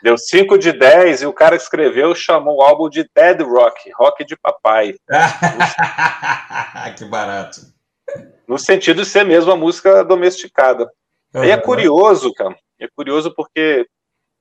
Deu 0.02 0.16
5 0.16 0.58
de 0.58 0.72
10 0.72 1.22
e 1.22 1.26
o 1.26 1.32
cara 1.32 1.56
que 1.56 1.62
escreveu 1.62 2.14
chamou 2.14 2.58
o 2.58 2.62
álbum 2.62 2.88
de 2.88 3.08
Dead 3.14 3.40
Rock, 3.42 3.90
rock 3.92 4.24
de 4.24 4.36
papai. 4.36 4.94
que 6.96 7.04
barato. 7.06 7.60
No 8.46 8.58
sentido 8.58 9.02
de 9.02 9.08
ser 9.08 9.24
mesmo 9.24 9.50
a 9.50 9.56
música 9.56 10.04
domesticada. 10.04 10.90
Uhum. 11.34 11.44
E 11.44 11.50
é 11.50 11.56
curioso, 11.56 12.32
cara. 12.34 12.56
É 12.78 12.86
curioso 12.94 13.34
porque 13.34 13.86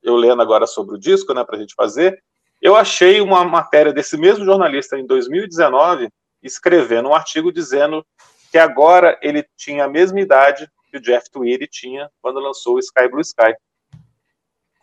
eu 0.03 0.15
lendo 0.15 0.41
agora 0.41 0.67
sobre 0.67 0.95
o 0.95 0.99
disco, 0.99 1.33
né, 1.33 1.43
pra 1.43 1.57
gente 1.57 1.73
fazer, 1.73 2.21
eu 2.61 2.75
achei 2.75 3.21
uma 3.21 3.43
matéria 3.43 3.91
desse 3.91 4.17
mesmo 4.17 4.45
jornalista 4.45 4.97
em 4.97 5.05
2019 5.05 6.09
escrevendo 6.43 7.09
um 7.09 7.15
artigo 7.15 7.51
dizendo 7.51 8.05
que 8.51 8.57
agora 8.57 9.19
ele 9.21 9.45
tinha 9.57 9.85
a 9.85 9.89
mesma 9.89 10.21
idade 10.21 10.69
que 10.89 10.97
o 10.97 11.01
Jeff 11.01 11.29
Tweedy 11.31 11.67
tinha 11.67 12.09
quando 12.21 12.39
lançou 12.39 12.75
o 12.75 12.79
Sky 12.79 13.09
Blue 13.09 13.21
Sky. 13.21 13.53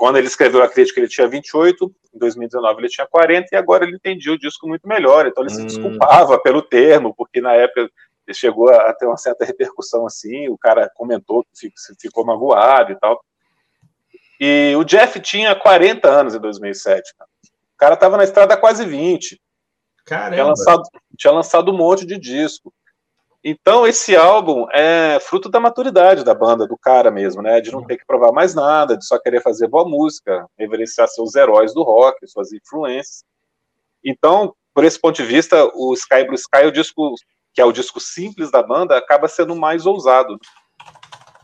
Quando 0.03 0.17
ele 0.17 0.27
escreveu 0.27 0.61
a 0.65 0.69
crítica, 0.69 0.99
ele 0.99 1.07
tinha 1.07 1.29
28, 1.29 1.95
em 2.13 2.19
2019 2.19 2.81
ele 2.81 2.89
tinha 2.89 3.07
40, 3.07 3.47
e 3.53 3.57
agora 3.57 3.85
ele 3.85 3.95
entendia 3.95 4.33
o 4.33 4.37
disco 4.37 4.67
muito 4.67 4.85
melhor. 4.85 5.29
Então 5.29 5.45
ele 5.45 5.53
hum. 5.53 5.55
se 5.55 5.65
desculpava 5.65 6.41
pelo 6.41 6.61
termo, 6.61 7.15
porque 7.15 7.41
na 7.41 7.53
época 7.53 7.89
ele 8.27 8.35
chegou 8.35 8.69
a 8.69 8.93
ter 8.95 9.07
uma 9.07 9.17
certa 9.17 9.45
repercussão 9.45 10.05
assim, 10.05 10.49
o 10.49 10.59
cara 10.59 10.91
comentou 10.97 11.47
que 11.55 11.73
ficou 12.01 12.25
magoado 12.25 12.91
e 12.91 12.97
tal. 12.97 13.25
E 14.41 14.75
o 14.77 14.83
Jeff 14.83 15.21
tinha 15.21 15.55
40 15.55 16.09
anos 16.09 16.35
em 16.35 16.41
2007. 16.41 17.15
Cara. 17.17 17.31
O 17.53 17.79
cara 17.79 17.95
estava 17.95 18.17
na 18.17 18.25
estrada 18.25 18.55
há 18.55 18.57
quase 18.57 18.85
20. 18.85 19.41
Caramba. 20.05 20.35
Tinha 20.35 20.47
lançado, 20.47 20.83
tinha 21.17 21.33
lançado 21.33 21.71
um 21.71 21.77
monte 21.77 22.05
de 22.05 22.19
disco. 22.19 22.75
Então, 23.45 23.85
esse 23.87 24.15
álbum 24.15 24.67
é 24.71 25.19
fruto 25.21 25.49
da 25.49 25.59
maturidade 25.59 26.25
da 26.25 26.33
banda, 26.33 26.67
do 26.67 26.79
cara 26.79 27.11
mesmo, 27.11 27.43
né? 27.43 27.61
De 27.61 27.73
não 27.73 27.85
ter 27.85 27.97
que 27.97 28.07
provar 28.07 28.31
mais 28.31 28.55
nada, 28.55 28.97
de 28.97 29.05
só 29.05 29.19
querer 29.19 29.43
fazer 29.43 29.67
boa 29.67 29.85
música, 29.85 30.47
reverenciar 30.57 31.09
seus 31.09 31.35
heróis 31.35 31.75
do 31.75 31.83
rock, 31.83 32.25
suas 32.29 32.53
influências. 32.53 33.25
Então, 34.05 34.55
por 34.73 34.85
esse 34.85 34.99
ponto 34.99 35.17
de 35.17 35.25
vista, 35.25 35.69
o 35.75 35.93
Sky 35.95 36.25
Blue 36.25 36.37
Sky, 36.37 36.67
o 36.67 36.73
disco, 36.73 37.15
que 37.53 37.61
é 37.61 37.65
o 37.65 37.73
disco 37.73 37.99
simples 37.99 38.51
da 38.51 38.63
banda, 38.63 38.97
acaba 38.97 39.27
sendo 39.27 39.57
mais 39.57 39.87
ousado. 39.87 40.39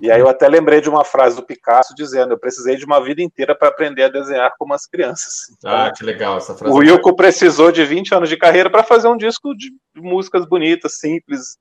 E 0.01 0.11
aí 0.11 0.21
eu 0.21 0.29
até 0.29 0.49
lembrei 0.49 0.81
de 0.81 0.89
uma 0.89 1.05
frase 1.05 1.35
do 1.35 1.43
Picasso 1.43 1.95
dizendo: 1.97 2.33
Eu 2.33 2.39
precisei 2.39 2.77
de 2.77 2.85
uma 2.85 3.03
vida 3.03 3.21
inteira 3.21 3.55
para 3.57 3.69
aprender 3.69 4.05
a 4.05 4.09
desenhar 4.09 4.55
como 4.57 4.73
as 4.73 4.87
crianças. 4.87 5.35
Ah, 5.65 5.91
que 5.91 6.05
legal 6.05 6.37
essa 6.37 6.55
frase. 6.55 6.73
O 6.73 6.79
Wilco 6.79 7.17
precisou 7.17 7.73
de 7.73 7.85
20 7.85 8.15
anos 8.15 8.29
de 8.29 8.37
carreira 8.37 8.71
para 8.71 8.85
fazer 8.85 9.09
um 9.09 9.17
disco 9.17 9.53
de 9.57 9.73
músicas 9.97 10.47
bonitas, 10.47 10.99
simples, 10.99 11.59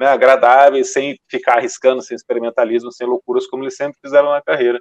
né, 0.00 0.06
agradáveis, 0.06 0.94
sem 0.94 1.20
ficar 1.28 1.58
arriscando, 1.58 2.00
sem 2.00 2.14
experimentalismo, 2.14 2.90
sem 2.90 3.06
loucuras, 3.06 3.46
como 3.46 3.62
eles 3.62 3.76
sempre 3.76 4.00
fizeram 4.00 4.30
na 4.30 4.40
carreira. 4.40 4.80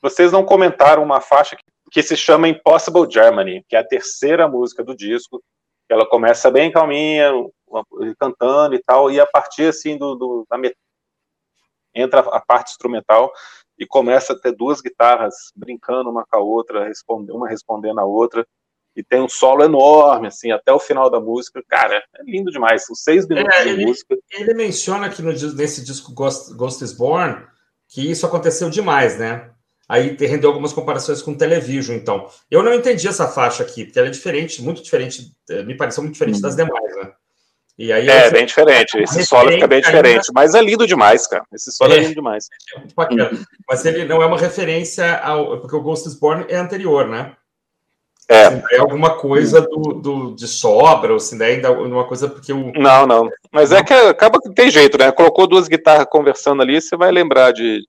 Vocês 0.00 0.30
não 0.30 0.44
comentaram 0.44 1.02
uma 1.02 1.20
faixa 1.20 1.56
que, 1.90 2.02
se 2.04 2.16
chama 2.16 2.46
Impossible 2.46 3.10
Germany, 3.10 3.64
que 3.68 3.74
é 3.74 3.80
a 3.80 3.86
terceira 3.86 4.46
música 4.46 4.84
do 4.84 4.94
disco. 4.94 5.42
Ela 5.88 6.06
começa 6.06 6.52
bem 6.52 6.70
calminha, 6.70 7.32
cantando 8.16 8.76
e 8.76 8.82
tal, 8.84 9.10
e 9.10 9.18
a 9.18 9.26
partir 9.26 9.64
assim 9.64 9.98
do, 9.98 10.14
do 10.14 10.46
da 10.48 10.56
met... 10.56 10.76
entra 11.92 12.20
a 12.20 12.40
parte 12.40 12.70
instrumental 12.70 13.32
e 13.76 13.84
começa 13.84 14.34
a 14.34 14.38
ter 14.38 14.52
duas 14.52 14.80
guitarras 14.80 15.34
brincando 15.56 16.08
uma 16.10 16.24
com 16.24 16.36
a 16.36 16.40
outra, 16.40 16.88
uma 17.28 17.48
respondendo 17.48 17.98
a 17.98 18.04
outra 18.04 18.46
e 18.96 19.02
tem 19.02 19.20
um 19.20 19.28
solo 19.28 19.64
enorme, 19.64 20.28
assim, 20.28 20.52
até 20.52 20.72
o 20.72 20.78
final 20.78 21.10
da 21.10 21.20
música. 21.20 21.62
Cara, 21.68 21.96
é 21.96 22.22
lindo 22.24 22.50
demais. 22.50 22.86
São 22.86 22.94
seis 22.94 23.26
minutos 23.26 23.54
é, 23.56 23.68
ele, 23.68 23.78
de 23.78 23.86
música. 23.86 24.16
Ele 24.30 24.54
menciona 24.54 25.06
aqui 25.06 25.20
no, 25.22 25.32
nesse 25.32 25.84
disco 25.84 26.12
Ghost, 26.12 26.54
Ghost 26.54 26.82
is 26.84 26.92
Born 26.92 27.44
que 27.88 28.10
isso 28.10 28.26
aconteceu 28.26 28.70
demais, 28.70 29.18
né? 29.18 29.50
Aí 29.88 30.16
rendeu 30.18 30.50
algumas 30.50 30.72
comparações 30.72 31.20
com 31.20 31.34
Television, 31.34 31.94
então. 31.94 32.28
Eu 32.50 32.62
não 32.62 32.72
entendi 32.72 33.06
essa 33.06 33.28
faixa 33.28 33.62
aqui, 33.62 33.84
porque 33.84 33.98
ela 33.98 34.08
é 34.08 34.10
diferente, 34.10 34.62
muito 34.62 34.82
diferente, 34.82 35.32
eh, 35.50 35.62
me 35.62 35.76
pareceu 35.76 36.02
muito 36.02 36.14
diferente 36.14 36.40
das 36.40 36.56
demais, 36.56 36.96
né? 36.96 37.12
E 37.76 37.92
aí, 37.92 38.08
é, 38.08 38.30
bem 38.30 38.46
diferente. 38.46 38.96
Esse 38.98 39.26
solo 39.26 39.50
fica 39.50 39.66
bem 39.66 39.80
diferente, 39.80 40.30
mas 40.32 40.54
é 40.54 40.62
lindo 40.62 40.86
demais, 40.86 41.26
cara. 41.26 41.44
Esse 41.52 41.70
solo 41.72 41.92
é, 41.92 41.96
é 41.96 42.00
lindo 42.00 42.14
demais. 42.14 42.48
É 42.74 42.78
muito 42.78 42.94
bacana. 42.94 43.30
Mas 43.68 43.84
ele 43.84 44.04
não 44.04 44.22
é 44.22 44.26
uma 44.26 44.38
referência 44.38 45.18
ao. 45.18 45.60
Porque 45.60 45.74
o 45.76 45.82
Ghost 45.82 46.08
is 46.08 46.14
Born 46.14 46.46
é 46.48 46.56
anterior, 46.56 47.08
né? 47.08 47.36
É. 48.28 48.76
é 48.76 48.78
alguma 48.78 49.16
coisa 49.18 49.60
do, 49.60 49.92
do, 49.94 50.34
de 50.34 50.48
sobra, 50.48 51.12
ou 51.12 51.20
se 51.20 51.40
ainda 51.42 51.70
uma 51.72 52.04
coisa 52.04 52.28
porque 52.28 52.52
o. 52.52 52.72
Não, 52.72 53.06
não. 53.06 53.28
Mas 53.52 53.70
é 53.70 53.82
que 53.82 53.92
acaba 53.92 54.40
que 54.40 54.50
tem 54.54 54.70
jeito, 54.70 54.96
né? 54.96 55.12
Colocou 55.12 55.46
duas 55.46 55.68
guitarras 55.68 56.06
conversando 56.10 56.62
ali, 56.62 56.80
você 56.80 56.96
vai 56.96 57.12
lembrar 57.12 57.52
de, 57.52 57.82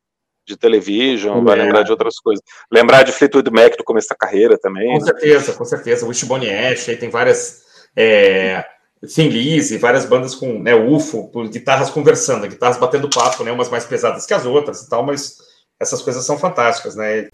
de 0.45 0.57
television, 0.57 1.39
é. 1.39 1.43
vai 1.43 1.55
lembrar 1.55 1.83
de 1.83 1.91
outras 1.91 2.19
coisas. 2.19 2.43
Lembrar 2.69 3.03
de 3.03 3.13
Fleetwood 3.13 3.49
Mac 3.49 3.77
do 3.77 3.83
começo 3.83 4.09
da 4.09 4.15
carreira 4.15 4.57
também. 4.57 4.93
Com 4.93 5.05
certeza, 5.05 5.53
com 5.53 5.65
certeza. 5.65 6.05
Wishbone 6.05 6.49
Ash, 6.49 6.89
aí 6.89 6.97
tem 6.97 7.09
várias. 7.09 7.63
É, 7.95 8.65
Thin 9.13 9.29
Lizzy, 9.29 9.77
várias 9.77 10.05
bandas 10.05 10.35
com 10.35 10.59
né, 10.59 10.75
UFO, 10.75 11.31
guitarras 11.49 11.89
conversando, 11.89 12.47
guitarras 12.47 12.77
batendo 12.77 13.09
papo, 13.09 13.43
né? 13.43 13.51
Umas 13.51 13.69
mais 13.69 13.85
pesadas 13.85 14.25
que 14.25 14.33
as 14.33 14.45
outras 14.45 14.81
e 14.81 14.89
tal, 14.89 15.03
mas 15.03 15.37
essas 15.79 16.01
coisas 16.01 16.25
são 16.25 16.37
fantásticas, 16.37 16.95
né? 16.95 17.29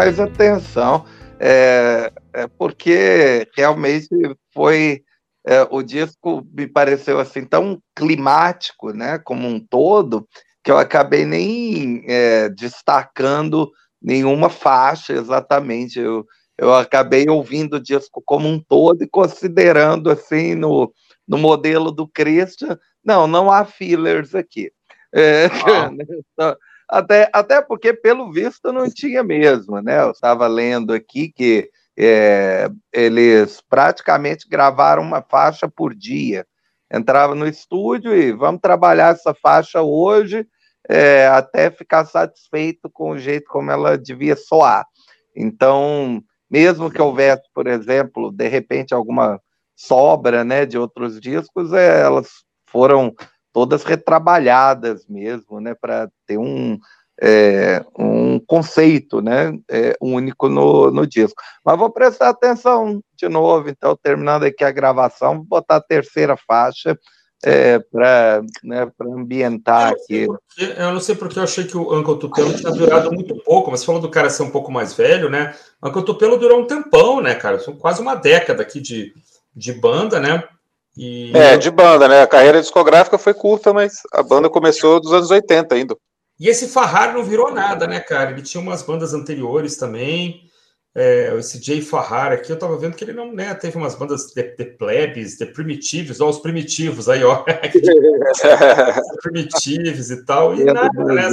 Mais 0.00 0.18
atenção, 0.18 1.04
é, 1.38 2.10
é 2.32 2.46
porque 2.46 3.46
realmente 3.54 4.08
foi 4.50 5.02
é, 5.46 5.66
o 5.70 5.82
disco 5.82 6.42
me 6.54 6.66
pareceu 6.66 7.20
assim 7.20 7.44
tão 7.44 7.78
climático, 7.94 8.94
né, 8.94 9.18
como 9.18 9.46
um 9.46 9.60
todo, 9.60 10.26
que 10.64 10.70
eu 10.70 10.78
acabei 10.78 11.26
nem 11.26 12.02
é, 12.08 12.48
destacando 12.48 13.70
nenhuma 14.00 14.48
faixa 14.48 15.12
exatamente. 15.12 15.98
Eu, 15.98 16.24
eu 16.56 16.72
acabei 16.74 17.28
ouvindo 17.28 17.74
o 17.76 17.82
disco 17.82 18.22
como 18.24 18.48
um 18.48 18.58
todo 18.58 19.04
e 19.04 19.08
considerando 19.08 20.10
assim 20.10 20.54
no, 20.54 20.90
no 21.28 21.36
modelo 21.36 21.92
do 21.92 22.08
Christian, 22.08 22.78
não, 23.04 23.26
não 23.26 23.52
há 23.52 23.66
fillers 23.66 24.34
aqui. 24.34 24.72
É, 25.14 25.44
ah. 26.38 26.56
até, 26.90 27.30
até 27.32 27.62
porque, 27.62 27.94
pelo 27.94 28.32
visto, 28.32 28.72
não 28.72 28.90
tinha 28.90 29.22
mesmo, 29.22 29.80
né? 29.80 30.02
Eu 30.02 30.10
estava 30.10 30.46
lendo 30.48 30.92
aqui 30.92 31.30
que 31.30 31.70
é, 31.96 32.68
eles 32.92 33.60
praticamente 33.68 34.48
gravaram 34.48 35.02
uma 35.02 35.22
faixa 35.22 35.68
por 35.68 35.94
dia. 35.94 36.46
Entrava 36.92 37.34
no 37.34 37.46
estúdio 37.46 38.14
e 38.14 38.32
vamos 38.32 38.60
trabalhar 38.60 39.12
essa 39.12 39.32
faixa 39.32 39.80
hoje 39.80 40.46
é, 40.88 41.28
até 41.28 41.70
ficar 41.70 42.04
satisfeito 42.04 42.90
com 42.90 43.10
o 43.10 43.18
jeito 43.18 43.44
como 43.48 43.70
ela 43.70 43.96
devia 43.96 44.34
soar. 44.34 44.84
Então, 45.36 46.20
mesmo 46.50 46.90
que 46.90 47.00
houvesse, 47.00 47.44
por 47.54 47.68
exemplo, 47.68 48.32
de 48.32 48.48
repente 48.48 48.92
alguma 48.92 49.40
sobra 49.76 50.42
né, 50.42 50.66
de 50.66 50.76
outros 50.76 51.20
discos, 51.20 51.72
é, 51.72 52.00
elas 52.00 52.28
foram 52.68 53.14
todas 53.52 53.82
retrabalhadas 53.84 55.06
mesmo, 55.08 55.60
né, 55.60 55.74
para 55.74 56.08
ter 56.26 56.38
um, 56.38 56.78
é, 57.20 57.84
um 57.98 58.38
conceito 58.38 59.20
né, 59.20 59.58
é, 59.68 59.96
único 60.00 60.48
no, 60.48 60.90
no 60.90 61.06
disco. 61.06 61.40
Mas 61.64 61.78
vou 61.78 61.90
prestar 61.90 62.30
atenção 62.30 63.02
de 63.16 63.28
novo, 63.28 63.68
então, 63.68 63.96
terminando 64.02 64.44
aqui 64.44 64.64
a 64.64 64.70
gravação, 64.70 65.36
vou 65.36 65.44
botar 65.44 65.76
a 65.76 65.82
terceira 65.82 66.36
faixa 66.36 66.98
é, 67.42 67.78
para 67.78 68.42
né, 68.62 68.90
ambientar 69.00 69.90
eu 69.90 69.96
aqui. 69.96 70.26
Porque, 70.26 70.80
eu 70.80 70.92
não 70.92 71.00
sei 71.00 71.14
porque 71.14 71.38
eu 71.38 71.42
achei 71.42 71.64
que 71.64 71.76
o 71.76 71.98
Uncle 71.98 72.18
Tupelo 72.18 72.54
tinha 72.54 72.72
durado 72.72 73.12
muito 73.12 73.34
pouco, 73.42 73.70
mas 73.70 73.84
falou 73.84 74.00
do 74.00 74.10
cara 74.10 74.30
ser 74.30 74.42
um 74.42 74.50
pouco 74.50 74.70
mais 74.70 74.92
velho, 74.94 75.30
né? 75.30 75.54
O 75.82 75.88
Uncle 75.88 76.04
Tupelo 76.04 76.36
durou 76.36 76.60
um 76.60 76.66
tempão, 76.66 77.20
né, 77.20 77.34
cara? 77.34 77.58
São 77.58 77.74
quase 77.74 78.00
uma 78.00 78.14
década 78.14 78.62
aqui 78.62 78.80
de, 78.80 79.14
de 79.54 79.72
banda, 79.72 80.20
né? 80.20 80.44
E... 80.96 81.32
É, 81.36 81.56
de 81.56 81.70
banda, 81.70 82.08
né? 82.08 82.22
A 82.22 82.26
carreira 82.26 82.60
discográfica 82.60 83.16
foi 83.18 83.34
curta, 83.34 83.72
mas 83.72 84.00
a 84.12 84.22
banda 84.22 84.50
começou 84.50 85.00
dos 85.00 85.12
anos 85.12 85.30
80 85.30 85.74
ainda. 85.74 85.96
E 86.38 86.48
esse 86.48 86.68
Farrar 86.68 87.12
não 87.12 87.22
virou 87.22 87.52
nada, 87.52 87.86
né, 87.86 88.00
cara? 88.00 88.30
Ele 88.30 88.42
tinha 88.42 88.62
umas 88.62 88.82
bandas 88.82 89.12
anteriores 89.12 89.76
também. 89.76 90.48
É, 90.94 91.32
esse 91.38 91.62
Jay 91.62 91.80
Farrar 91.80 92.32
aqui, 92.32 92.50
eu 92.50 92.58
tava 92.58 92.76
vendo 92.76 92.96
que 92.96 93.04
ele 93.04 93.12
não, 93.12 93.32
né, 93.32 93.54
teve 93.54 93.76
umas 93.76 93.94
bandas 93.94 94.32
de, 94.34 94.42
de 94.56 94.64
plebes, 94.64 95.36
de 95.36 95.46
primitivos, 95.46 96.20
ó, 96.20 96.28
os 96.28 96.40
primitivos 96.40 97.08
aí, 97.08 97.22
ó. 97.22 97.44
primitivos 99.22 100.10
e 100.10 100.24
tal. 100.24 100.56
E 100.56 100.64
nada, 100.64 101.04
né? 101.04 101.28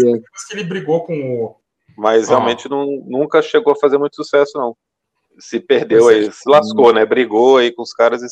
Que 0.47 0.53
ele 0.53 0.63
brigou 0.63 1.03
com 1.03 1.13
o. 1.13 1.55
Mas 1.97 2.29
realmente 2.29 2.69
não, 2.69 2.85
nunca 3.07 3.41
chegou 3.41 3.73
a 3.73 3.79
fazer 3.79 3.97
muito 3.97 4.15
sucesso, 4.15 4.57
não. 4.57 4.77
Se 5.39 5.59
perdeu 5.59 6.07
aí, 6.07 6.31
se 6.31 6.49
lascou, 6.49 6.93
né? 6.93 7.05
Brigou 7.05 7.57
aí 7.57 7.71
com 7.71 7.83
os 7.83 7.93
caras 7.93 8.21
e 8.23 8.27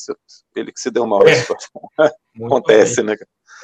ele 0.56 0.72
que 0.72 0.80
se 0.80 0.90
deu 0.90 1.06
mal. 1.06 1.22
É. 1.28 1.46
Acontece, 2.46 2.98
bem. 2.98 3.06
né? 3.06 3.16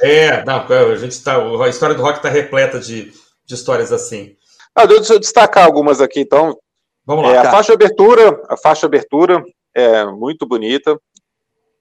É, 0.01 0.43
não, 0.45 0.65
a 0.65 0.95
gente 0.95 1.23
tá. 1.23 1.38
A 1.38 1.69
história 1.69 1.95
do 1.95 2.01
rock 2.01 2.17
está 2.17 2.30
repleta 2.30 2.80
de, 2.80 3.12
de 3.45 3.54
histórias 3.54 3.91
assim. 3.91 4.36
Ah, 4.75 4.86
deixa 4.86 5.13
eu 5.13 5.19
destacar 5.19 5.65
algumas 5.65 6.01
aqui, 6.01 6.19
então. 6.19 6.58
Vamos 7.06 7.25
lá. 7.25 7.32
É, 7.32 7.41
tá. 7.41 7.49
A 7.49 7.51
faixa 7.51 7.73
abertura, 7.73 8.41
a 8.47 8.58
faixa 8.58 8.86
abertura 8.86 9.43
é 9.75 10.06
muito 10.06 10.45
bonita. 10.45 10.97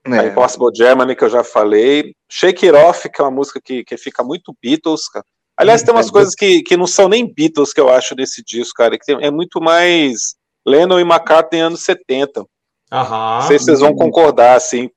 É. 0.06 0.18
A 0.18 0.26
Impossible 0.26 0.74
Germany, 0.74 1.14
que 1.14 1.24
eu 1.24 1.30
já 1.30 1.44
falei. 1.44 2.14
Shake 2.28 2.66
It 2.66 2.76
Off, 2.76 3.08
que 3.08 3.20
é 3.20 3.24
uma 3.24 3.30
música 3.30 3.60
que, 3.62 3.84
que 3.84 3.96
fica 3.96 4.24
muito 4.24 4.56
Beatles, 4.62 5.08
cara. 5.08 5.24
Aliás, 5.56 5.82
tem 5.82 5.92
umas 5.92 6.08
é 6.08 6.10
coisas 6.10 6.34
que, 6.34 6.62
que 6.62 6.76
não 6.76 6.86
são 6.86 7.06
nem 7.06 7.30
Beatles 7.30 7.72
que 7.74 7.80
eu 7.80 7.90
acho 7.90 8.14
nesse 8.14 8.42
disco, 8.42 8.74
cara, 8.76 8.98
que 8.98 9.12
é 9.12 9.30
muito 9.30 9.60
mais 9.60 10.34
Lennon 10.66 10.98
e 10.98 11.02
McCartney 11.02 11.60
anos 11.60 11.82
70. 11.82 12.44
Aham. 12.92 13.40
Não 13.40 13.46
sei 13.46 13.58
se 13.58 13.64
vocês 13.66 13.80
vão 13.80 13.94
concordar, 13.94 14.56
assim 14.56 14.90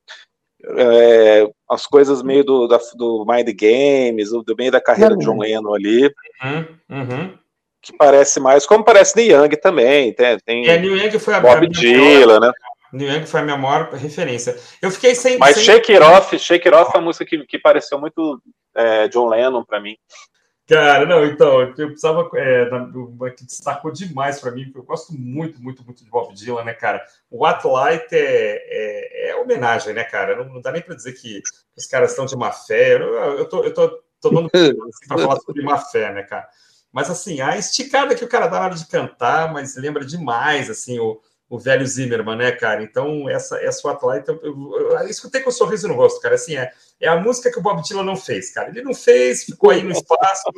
é, 0.78 1.48
as 1.70 1.86
coisas 1.86 2.24
meio 2.24 2.44
do, 2.44 2.68
da, 2.68 2.80
do 2.96 3.26
Mind 3.28 3.50
Games, 3.56 4.32
do 4.32 4.56
meio 4.58 4.72
da 4.72 4.82
carreira 4.82 5.14
uhum. 5.14 5.20
de 5.20 5.26
John 5.26 5.38
Lennon 5.38 5.74
ali. 5.74 6.06
Uhum, 6.44 6.68
uhum. 6.90 7.38
Que 7.82 7.96
parece 7.98 8.40
mais, 8.40 8.66
como 8.66 8.84
parece 8.84 9.16
Neil 9.16 9.44
Young 9.44 9.50
também. 9.58 10.14
Tem, 10.14 10.38
tem 10.46 10.68
é, 10.68 10.78
Neil 10.78 10.96
Young 10.96 11.20
foi 11.20 11.34
a, 11.34 11.40
Bob 11.42 11.68
Dylan, 11.68 12.40
né? 12.40 12.52
Neil 12.94 13.12
Young 13.12 13.26
foi 13.26 13.42
a 13.42 13.44
minha 13.44 13.58
maior 13.58 13.92
referência. 13.94 14.58
Eu 14.82 14.90
fiquei 14.90 15.14
sem. 15.16 15.38
Mas 15.38 15.56
sem... 15.56 15.66
Shake 15.66 15.92
It 15.92 16.04
Off, 16.04 16.40
Shake 16.40 16.68
It 16.68 16.78
Off 16.78 16.92
é 16.96 17.00
uma 17.00 17.06
música 17.06 17.26
que, 17.26 17.46
que 17.46 17.60
pareceu 17.60 18.00
muito 18.00 18.42
é, 18.76 19.10
John 19.10 19.28
Lennon 19.28 19.66
para 19.66 19.82
mim. 19.82 19.98
Cara, 20.74 21.06
não, 21.06 21.24
então, 21.24 21.62
eu 21.62 21.74
precisava. 21.74 22.30
É, 22.36 22.68
que 23.38 23.46
destacou 23.46 23.92
demais 23.92 24.40
para 24.40 24.52
mim, 24.52 24.66
porque 24.66 24.80
eu 24.80 24.84
gosto 24.84 25.14
muito, 25.14 25.62
muito, 25.62 25.84
muito 25.86 26.04
de 26.04 26.10
Bob 26.10 26.34
Dylan, 26.34 26.64
né, 26.64 26.74
cara? 26.74 27.06
O 27.30 27.44
What 27.44 27.68
Light 27.68 28.08
é, 28.12 28.18
é, 28.18 29.30
é 29.30 29.36
homenagem, 29.36 29.94
né, 29.94 30.04
cara? 30.04 30.36
Não, 30.36 30.56
não 30.56 30.62
dá 30.62 30.72
nem 30.72 30.82
para 30.82 30.96
dizer 30.96 31.14
que 31.14 31.42
os 31.78 31.86
caras 31.86 32.12
estão 32.12 32.26
de 32.26 32.36
má 32.36 32.52
fé. 32.52 32.96
Eu, 32.96 33.14
eu, 33.38 33.46
tô, 33.46 33.64
eu 33.64 33.74
tô, 33.74 33.88
tô 34.20 34.30
dando 34.30 34.50
assim, 34.54 35.08
para 35.08 35.18
falar 35.20 35.40
sobre 35.42 35.64
má 35.64 35.78
fé, 35.78 36.12
né, 36.12 36.24
cara? 36.24 36.48
Mas, 36.92 37.10
assim, 37.10 37.40
a 37.40 37.56
esticada 37.58 38.16
que 38.16 38.26
o 38.26 38.30
cara 38.30 38.48
dá 38.48 38.60
na 38.60 38.66
hora 38.66 38.76
de 38.76 38.88
cantar, 38.88 39.54
mas 39.54 39.76
lembra 39.76 40.04
demais, 40.04 40.70
assim, 40.70 41.00
o 41.00 41.22
o 41.54 41.60
velho 41.60 41.86
Zimmerman, 41.86 42.36
né, 42.36 42.52
cara? 42.52 42.82
Então, 42.82 43.30
essa, 43.30 43.64
essa 43.64 43.92
Atlanta, 43.92 44.32
eu, 44.42 44.42
eu, 44.44 44.98
eu, 44.98 45.08
escutei 45.08 45.40
com 45.40 45.52
um 45.52 45.54
sorriso 45.54 45.88
no 45.88 45.94
rosto, 45.94 46.20
cara. 46.20 46.34
Assim, 46.34 46.58
é, 46.58 46.72
é 47.00 47.08
a 47.08 47.16
música 47.16 47.52
que 47.52 47.60
o 47.60 47.62
Bob 47.62 47.84
Dylan 47.84 48.02
não 48.02 48.16
fez, 48.16 48.52
cara. 48.52 48.70
Ele 48.70 48.82
não 48.82 48.96
fez, 48.96 49.44
ficou 49.44 49.70
aí 49.70 49.84
no 49.84 49.92
espaço 49.92 50.50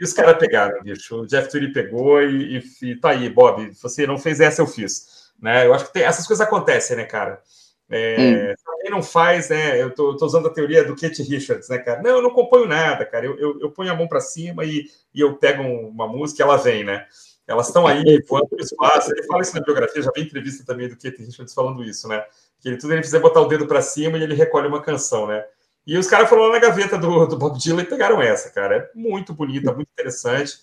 e 0.00 0.04
os 0.04 0.12
caras 0.12 0.38
pegaram, 0.38 0.80
bicho. 0.84 1.22
O 1.22 1.26
Jeff 1.26 1.50
Tweedy 1.50 1.72
pegou 1.72 2.22
e, 2.22 2.58
e, 2.58 2.90
e, 2.90 3.00
tá 3.00 3.10
aí, 3.10 3.28
Bob. 3.28 3.72
Você 3.82 4.06
não 4.06 4.18
fez 4.18 4.38
essa, 4.38 4.62
eu 4.62 4.68
fiz. 4.68 5.32
Né? 5.42 5.66
Eu 5.66 5.74
acho 5.74 5.86
que 5.86 5.94
tem, 5.94 6.04
essas 6.04 6.28
coisas 6.28 6.46
acontecem, 6.46 6.96
né, 6.96 7.06
cara? 7.06 7.42
É, 7.90 8.54
hum. 8.56 8.70
Alguém 8.72 8.90
não 8.92 9.02
faz, 9.02 9.48
né? 9.48 9.82
Eu 9.82 9.92
tô, 9.92 10.16
tô, 10.16 10.26
usando 10.26 10.46
a 10.46 10.52
teoria 10.52 10.84
do 10.84 10.94
Kate 10.94 11.24
Richards, 11.24 11.68
né, 11.68 11.78
cara? 11.78 12.00
Não, 12.00 12.10
eu 12.10 12.22
não 12.22 12.30
componho 12.30 12.68
nada, 12.68 13.04
cara. 13.04 13.26
Eu, 13.26 13.36
eu, 13.36 13.60
eu 13.62 13.70
ponho 13.72 13.90
a 13.90 13.96
mão 13.96 14.06
para 14.06 14.20
cima 14.20 14.64
e, 14.64 14.84
e 15.12 15.20
eu 15.20 15.34
pego 15.38 15.64
uma 15.64 16.06
música 16.06 16.40
e 16.40 16.44
ela 16.44 16.56
vem, 16.56 16.84
né? 16.84 17.04
Elas 17.46 17.68
estão 17.68 17.86
aí 17.86 18.22
voando 18.28 18.48
no 18.52 18.60
espaço. 18.60 19.12
Ele 19.12 19.22
fala 19.24 19.42
isso 19.42 19.54
na 19.54 19.62
biografia, 19.62 20.02
já 20.02 20.10
vi 20.14 20.22
entrevista 20.22 20.64
também 20.64 20.88
do 20.88 20.96
Keith 20.96 21.18
Richards 21.18 21.54
falando 21.54 21.84
isso, 21.84 22.08
né? 22.08 22.24
Que 22.60 22.68
ele 22.68 22.76
tudo 22.76 22.92
ele 22.92 23.00
precisa 23.00 23.20
botar 23.20 23.40
o 23.40 23.46
dedo 23.46 23.66
para 23.66 23.80
cima 23.80 24.18
e 24.18 24.22
ele 24.22 24.34
recolhe 24.34 24.66
uma 24.66 24.82
canção, 24.82 25.26
né? 25.26 25.44
E 25.86 25.96
os 25.96 26.08
caras 26.08 26.28
foram 26.28 26.42
lá 26.42 26.54
na 26.54 26.58
gaveta 26.58 26.98
do, 26.98 27.26
do 27.26 27.36
Bob 27.36 27.58
Dylan 27.58 27.82
e 27.82 27.86
pegaram 27.86 28.20
essa, 28.20 28.50
cara. 28.50 28.76
É 28.76 28.90
muito 28.98 29.32
bonita, 29.32 29.72
muito 29.72 29.88
interessante. 29.92 30.58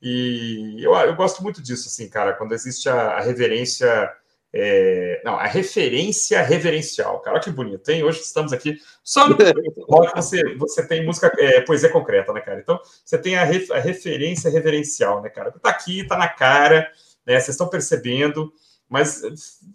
E 0.00 0.76
eu, 0.78 0.94
eu 0.94 1.16
gosto 1.16 1.42
muito 1.42 1.60
disso, 1.60 1.88
assim, 1.88 2.08
cara, 2.08 2.32
quando 2.32 2.52
existe 2.52 2.88
a, 2.88 3.16
a 3.16 3.20
reverência 3.20 4.12
é, 4.52 5.20
não, 5.24 5.34
a 5.34 5.46
referência 5.46 6.40
reverencial. 6.42 7.20
Cara, 7.20 7.40
que 7.40 7.50
bonito, 7.50 7.88
hein? 7.90 8.02
Hoje 8.02 8.20
estamos 8.20 8.52
aqui 8.52 8.78
só 9.04 9.28
no 9.28 9.36
rock, 9.88 10.14
você, 10.14 10.54
você 10.56 10.86
tem 10.86 11.04
música, 11.04 11.30
é, 11.38 11.60
poesia 11.60 11.90
concreta, 11.90 12.32
né, 12.32 12.40
cara? 12.40 12.60
Então, 12.60 12.80
você 13.04 13.18
tem 13.18 13.36
a, 13.36 13.44
ref, 13.44 13.70
a, 13.70 13.78
referência 13.78 14.50
reverencial, 14.50 15.22
né, 15.22 15.28
cara? 15.28 15.52
Tá 15.52 15.70
aqui, 15.70 16.06
tá 16.06 16.16
na 16.16 16.28
cara, 16.28 16.90
né? 17.26 17.34
Vocês 17.34 17.50
estão 17.50 17.68
percebendo, 17.68 18.50
mas 18.88 19.22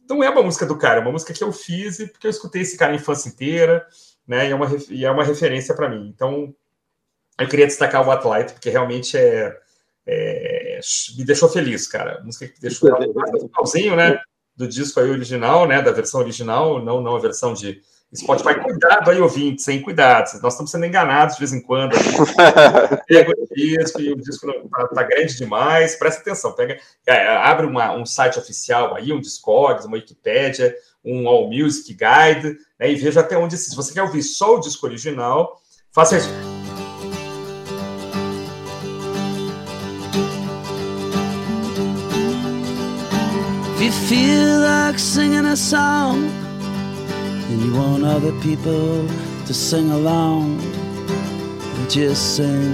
não 0.09 0.23
é 0.23 0.29
uma 0.29 0.41
música 0.41 0.65
do 0.65 0.77
cara, 0.77 0.99
é 0.99 1.01
uma 1.01 1.11
música 1.11 1.33
que 1.33 1.43
eu 1.43 1.51
fiz 1.51 1.99
e 1.99 2.07
porque 2.07 2.25
eu 2.25 2.31
escutei 2.31 2.63
esse 2.63 2.77
cara 2.77 2.93
a 2.93 2.95
infância 2.95 3.29
inteira, 3.29 3.85
né? 4.27 4.47
E 4.47 4.51
é 4.51 4.55
uma, 4.55 4.77
e 4.89 5.05
é 5.05 5.11
uma 5.11 5.23
referência 5.23 5.75
para 5.75 5.89
mim. 5.89 6.11
Então, 6.13 6.53
eu 7.39 7.47
queria 7.47 7.67
destacar 7.67 8.01
o 8.01 8.07
What 8.07 8.25
Light, 8.25 8.53
porque 8.53 8.71
realmente 8.71 9.15
é, 9.17 9.55
é, 10.07 10.79
me 11.15 11.23
deixou 11.23 11.47
feliz, 11.47 11.87
cara. 11.87 12.17
A 12.17 12.23
música 12.23 12.47
que 12.47 12.55
me 12.55 12.59
deixou 12.61 12.89
finalzinho, 13.39 13.95
né? 13.95 14.19
Do 14.55 14.67
disco 14.67 14.99
aí 14.99 15.09
original, 15.09 15.67
né, 15.67 15.81
da 15.81 15.91
versão 15.91 16.21
original, 16.21 16.83
não, 16.83 17.01
não 17.01 17.15
a 17.15 17.19
versão 17.19 17.53
de 17.53 17.81
Spotify. 18.15 18.59
Cuidado 18.61 19.09
aí, 19.09 19.19
ouvintes, 19.19 19.65
sem 19.65 19.81
cuidado. 19.81 20.39
Nós 20.41 20.53
estamos 20.53 20.71
sendo 20.71 20.85
enganados 20.85 21.35
de 21.35 21.39
vez 21.39 21.53
em 21.53 21.61
quando. 21.61 21.93
pega 23.07 23.31
o 23.31 23.55
disco 23.55 24.01
e 24.01 24.11
o 24.11 24.15
disco 24.15 24.49
está 24.49 24.87
tá 24.87 25.03
grande 25.03 25.35
demais. 25.35 25.95
Presta 25.95 26.21
atenção, 26.21 26.51
pega, 26.53 26.77
é, 27.07 27.27
abre 27.27 27.65
uma, 27.65 27.93
um 27.93 28.05
site 28.05 28.37
oficial 28.37 28.95
aí, 28.95 29.11
um 29.11 29.19
Discogs, 29.19 29.85
uma 29.85 29.97
Wikipédia, 29.97 30.75
um 31.03 31.27
All 31.27 31.49
Music 31.49 31.93
Guide, 31.93 32.57
né, 32.79 32.91
e 32.91 32.95
veja 32.95 33.21
até 33.21 33.37
onde. 33.37 33.57
Se 33.57 33.75
você 33.75 33.93
quer 33.93 34.03
ouvir 34.03 34.21
só 34.21 34.55
o 34.55 34.59
disco 34.59 34.85
original, 34.85 35.59
faça 35.91 36.17
isso. 36.17 36.52
Feel 44.13 44.59
like 44.59 44.99
singing 44.99 45.45
a 45.45 45.57
song 45.57 46.17
and 47.49 47.59
you 47.65 47.73
want 47.73 48.03
other 48.03 48.31
people 48.41 49.07
to 49.47 49.53
sing 49.53 49.89
along, 49.89 50.59
just 51.89 52.35
sing 52.35 52.73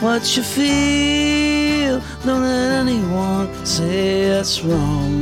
what 0.00 0.22
you 0.36 0.44
feel. 0.44 2.00
Don't 2.24 2.42
let 2.42 2.70
anyone 2.82 3.46
say 3.66 4.38
it's 4.38 4.62
wrong. 4.62 5.14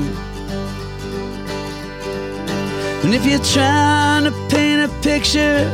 And 3.03 3.15
if 3.15 3.25
you're 3.25 3.47
trying 3.57 4.25
to 4.25 4.33
paint 4.51 4.81
a 4.89 4.91
picture, 5.01 5.65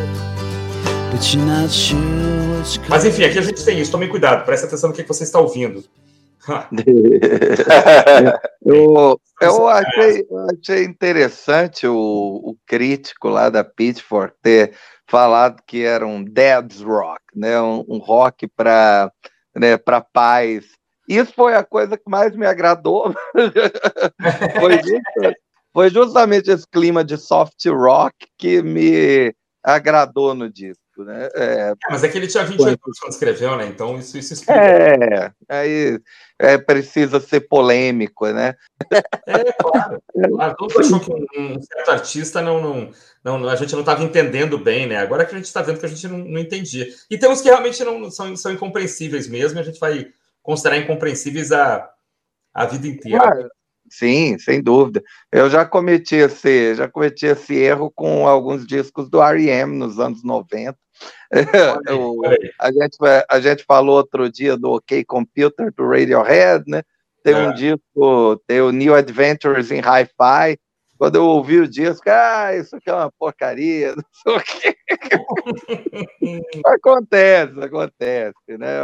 but 1.11 1.22
you're 1.35 1.45
not 1.45 1.70
sure 1.70 1.99
what's 2.55 2.79
Mas 2.89 3.05
enfim, 3.05 3.25
aqui 3.25 3.39
a 3.41 3.43
gente 3.43 3.64
tem 3.64 3.81
isso. 3.81 3.91
Tome 3.91 4.07
cuidado, 4.07 4.45
preste 4.45 4.66
atenção 4.66 4.91
no 4.91 4.95
que 4.95 5.03
você 5.03 5.25
está 5.25 5.41
ouvindo. 5.41 5.83
eu, 8.64 9.20
eu 9.40 9.68
achei, 9.68 10.26
achei 10.53 10.84
interessante 10.84 11.86
o, 11.86 11.95
o 11.95 12.57
crítico 12.66 13.28
lá 13.28 13.49
da 13.49 13.64
Pitchfork 13.64 14.36
ter 14.42 14.76
falado 15.09 15.62
que 15.66 15.82
era 15.82 16.07
um 16.07 16.22
dad's 16.24 16.80
rock, 16.80 17.20
né? 17.34 17.61
um, 17.61 17.84
um 17.88 17.99
rock 17.99 18.47
para 18.49 19.11
né, 19.55 19.76
pais. 20.12 20.66
Isso 21.09 21.32
foi 21.34 21.55
a 21.55 21.64
coisa 21.64 21.97
que 21.97 22.09
mais 22.09 22.36
me 22.36 22.47
agradou. 22.47 23.14
foi, 24.61 24.82
just, 24.82 25.36
foi 25.72 25.90
justamente 25.90 26.51
esse 26.51 26.66
clima 26.66 27.05
de 27.05 27.16
soft 27.16 27.64
rock 27.66 28.26
que 28.38 28.62
me 28.62 29.34
agradou 29.62 30.34
no 30.34 30.51
disco. 30.51 30.84
Né? 30.97 31.28
É, 31.34 31.45
é, 31.70 31.74
mas 31.90 32.05
é 32.05 32.09
que 32.09 32.16
ele 32.16 32.28
tinha 32.28 32.45
28 32.45 32.68
anos 32.68 32.99
quando 33.01 33.12
escreveu, 33.12 33.57
né? 33.57 33.66
Então 33.66 33.99
isso, 33.99 34.16
isso 34.16 34.34
explica. 34.34 34.61
É, 34.61 35.32
aí 35.49 36.01
é, 36.38 36.57
precisa 36.57 37.18
ser 37.18 37.40
polêmico, 37.49 38.26
né? 38.28 38.55
É, 39.26 39.53
claro. 39.53 40.01
A 40.38 40.49
gente 40.61 40.78
achou 40.78 41.01
que 41.01 41.12
um, 41.12 41.61
certo 41.61 41.90
artista 41.90 42.40
não, 42.40 42.61
não, 43.24 43.38
não, 43.38 43.49
a 43.49 43.57
gente 43.57 43.72
não 43.72 43.80
estava 43.80 44.05
entendendo 44.05 44.57
bem, 44.57 44.86
né? 44.86 44.99
Agora 44.99 45.24
que 45.24 45.34
a 45.34 45.36
gente 45.36 45.47
está 45.47 45.62
vendo 45.62 45.80
que 45.80 45.86
a 45.86 45.88
gente 45.88 46.07
não, 46.07 46.18
não 46.18 46.38
entendia. 46.38 46.86
E 47.11 47.18
tem 47.18 47.28
uns 47.28 47.40
que 47.40 47.49
realmente 47.49 47.82
não 47.82 48.11
são, 48.11 48.36
são 48.36 48.53
incompreensíveis 48.53 49.26
mesmo, 49.28 49.59
a 49.59 49.62
gente 49.62 49.80
vai 49.80 50.12
considerar 50.42 50.78
incompreensíveis 50.78 51.51
a, 51.51 51.90
a 52.53 52.66
vida 52.66 52.86
inteira. 52.86 53.18
Claro. 53.18 53.51
Sim, 53.90 54.38
sem 54.38 54.62
dúvida. 54.62 55.03
Eu 55.30 55.49
já 55.51 55.64
cometi 55.64 56.16
esse, 56.16 56.74
já 56.74 56.88
cometi 56.88 57.26
esse 57.26 57.55
erro 57.55 57.90
com 57.90 58.26
alguns 58.26 58.66
discos 58.66 59.09
do 59.09 59.22
R.E.M. 59.22 59.76
nos 59.76 59.99
anos 59.99 60.24
90. 60.24 60.76
O, 61.90 62.22
a, 62.61 62.72
gente, 62.72 62.99
a 63.28 63.40
gente 63.40 63.64
falou 63.64 63.97
outro 63.97 64.30
dia 64.30 64.57
do 64.57 64.72
OK 64.72 65.05
Computer 65.05 65.72
do 65.72 65.88
Radiohead, 65.88 66.64
né? 66.66 66.82
Tem 67.22 67.34
é. 67.34 67.38
um 67.38 67.55
disco, 67.55 68.36
tem 68.47 68.61
o 68.61 68.70
New 68.70 68.95
Adventures 68.95 69.70
in 69.70 69.80
Hi-Fi. 69.80 70.59
Quando 70.97 71.16
eu 71.16 71.24
ouvi 71.24 71.59
o 71.59 71.68
disco, 71.68 72.09
ah, 72.09 72.55
isso 72.55 72.76
aqui 72.76 72.88
é 72.88 72.95
uma 72.95 73.11
porcaria, 73.18 73.95
não 73.97 74.05
sei 74.12 74.36
o 74.36 74.40
quê. 74.40 74.76
acontece, 76.66 77.61
acontece, 77.61 78.59
né? 78.59 78.76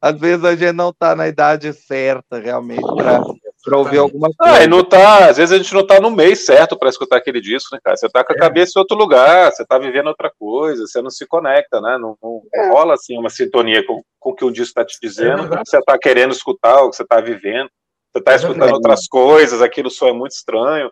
Às 0.00 0.18
vezes 0.18 0.44
a 0.44 0.56
gente 0.56 0.72
não 0.72 0.90
está 0.90 1.14
na 1.14 1.28
idade 1.28 1.72
certa 1.72 2.38
realmente 2.38 2.82
para 2.96 3.20
para 3.64 3.78
ouvir 3.78 3.98
alguma 3.98 4.28
coisa. 4.36 4.56
Ah, 4.56 4.62
e 4.62 4.66
não 4.66 4.84
tá, 4.84 5.30
às 5.30 5.36
vezes 5.38 5.52
a 5.52 5.56
gente 5.56 5.72
não 5.74 5.86
tá 5.86 5.98
no 6.00 6.10
mês 6.10 6.44
certo 6.44 6.78
para 6.78 6.88
escutar 6.88 7.16
aquele 7.16 7.40
disco, 7.40 7.74
né, 7.74 7.80
cara? 7.82 7.96
Você 7.96 8.08
tá 8.08 8.22
com 8.22 8.32
a 8.32 8.36
é. 8.36 8.38
cabeça 8.38 8.72
em 8.76 8.80
outro 8.80 8.96
lugar, 8.96 9.50
você 9.50 9.64
tá 9.64 9.78
vivendo 9.78 10.08
outra 10.08 10.30
coisa, 10.38 10.86
você 10.86 11.00
não 11.00 11.10
se 11.10 11.26
conecta, 11.26 11.80
né? 11.80 11.96
Não, 11.98 12.16
não 12.22 12.42
é. 12.54 12.68
rola 12.68 12.94
assim 12.94 13.18
uma 13.18 13.30
sintonia 13.30 13.84
com, 13.86 14.02
com 14.20 14.30
o 14.30 14.34
que 14.34 14.44
o 14.44 14.50
disco 14.50 14.80
está 14.80 14.84
te 14.84 14.98
dizendo, 15.00 15.54
é 15.54 15.62
você 15.64 15.80
tá 15.82 15.98
querendo 15.98 16.32
escutar, 16.32 16.82
o 16.82 16.90
que 16.90 16.96
você 16.96 17.04
tá 17.04 17.20
vivendo. 17.20 17.68
Você 18.12 18.22
tá 18.22 18.34
escutando 18.36 18.74
outras 18.74 19.08
coisas, 19.08 19.60
aquilo 19.60 19.90
só 19.90 20.08
é 20.08 20.12
muito 20.12 20.32
estranho. 20.32 20.88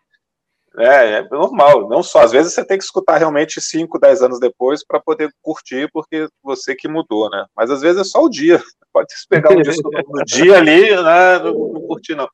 É, 0.77 1.19
é 1.19 1.29
normal, 1.29 1.89
não 1.89 2.03
só. 2.03 2.23
Às 2.23 2.33
vezes 2.33 2.53
você 2.53 2.65
tem 2.65 2.79
que 2.79 2.85
escutar 2.85 3.19
realmente 3.19 3.61
5, 3.61 3.99
10 3.99 4.23
anos 4.23 4.41
depois 4.41 4.85
para 4.85 4.99
poder 4.99 5.31
curtir, 5.41 5.89
porque 5.93 6.27
você 6.43 6.75
que 6.75 6.89
mudou, 6.89 7.31
né? 7.31 7.45
Mas 7.55 7.71
às 7.71 7.81
vezes 7.81 8.01
é 8.01 8.05
só 8.05 8.23
o 8.23 8.29
dia. 8.29 8.61
Pode 8.93 9.09
pegar 9.29 9.53
um 9.53 9.63
disco 9.63 9.89
no 10.09 10.25
dia 10.25 10.57
ali, 10.57 10.91
né? 10.91 11.39
Não, 11.39 11.53
não 11.53 11.81
curtir, 11.83 12.15
não. 12.15 12.29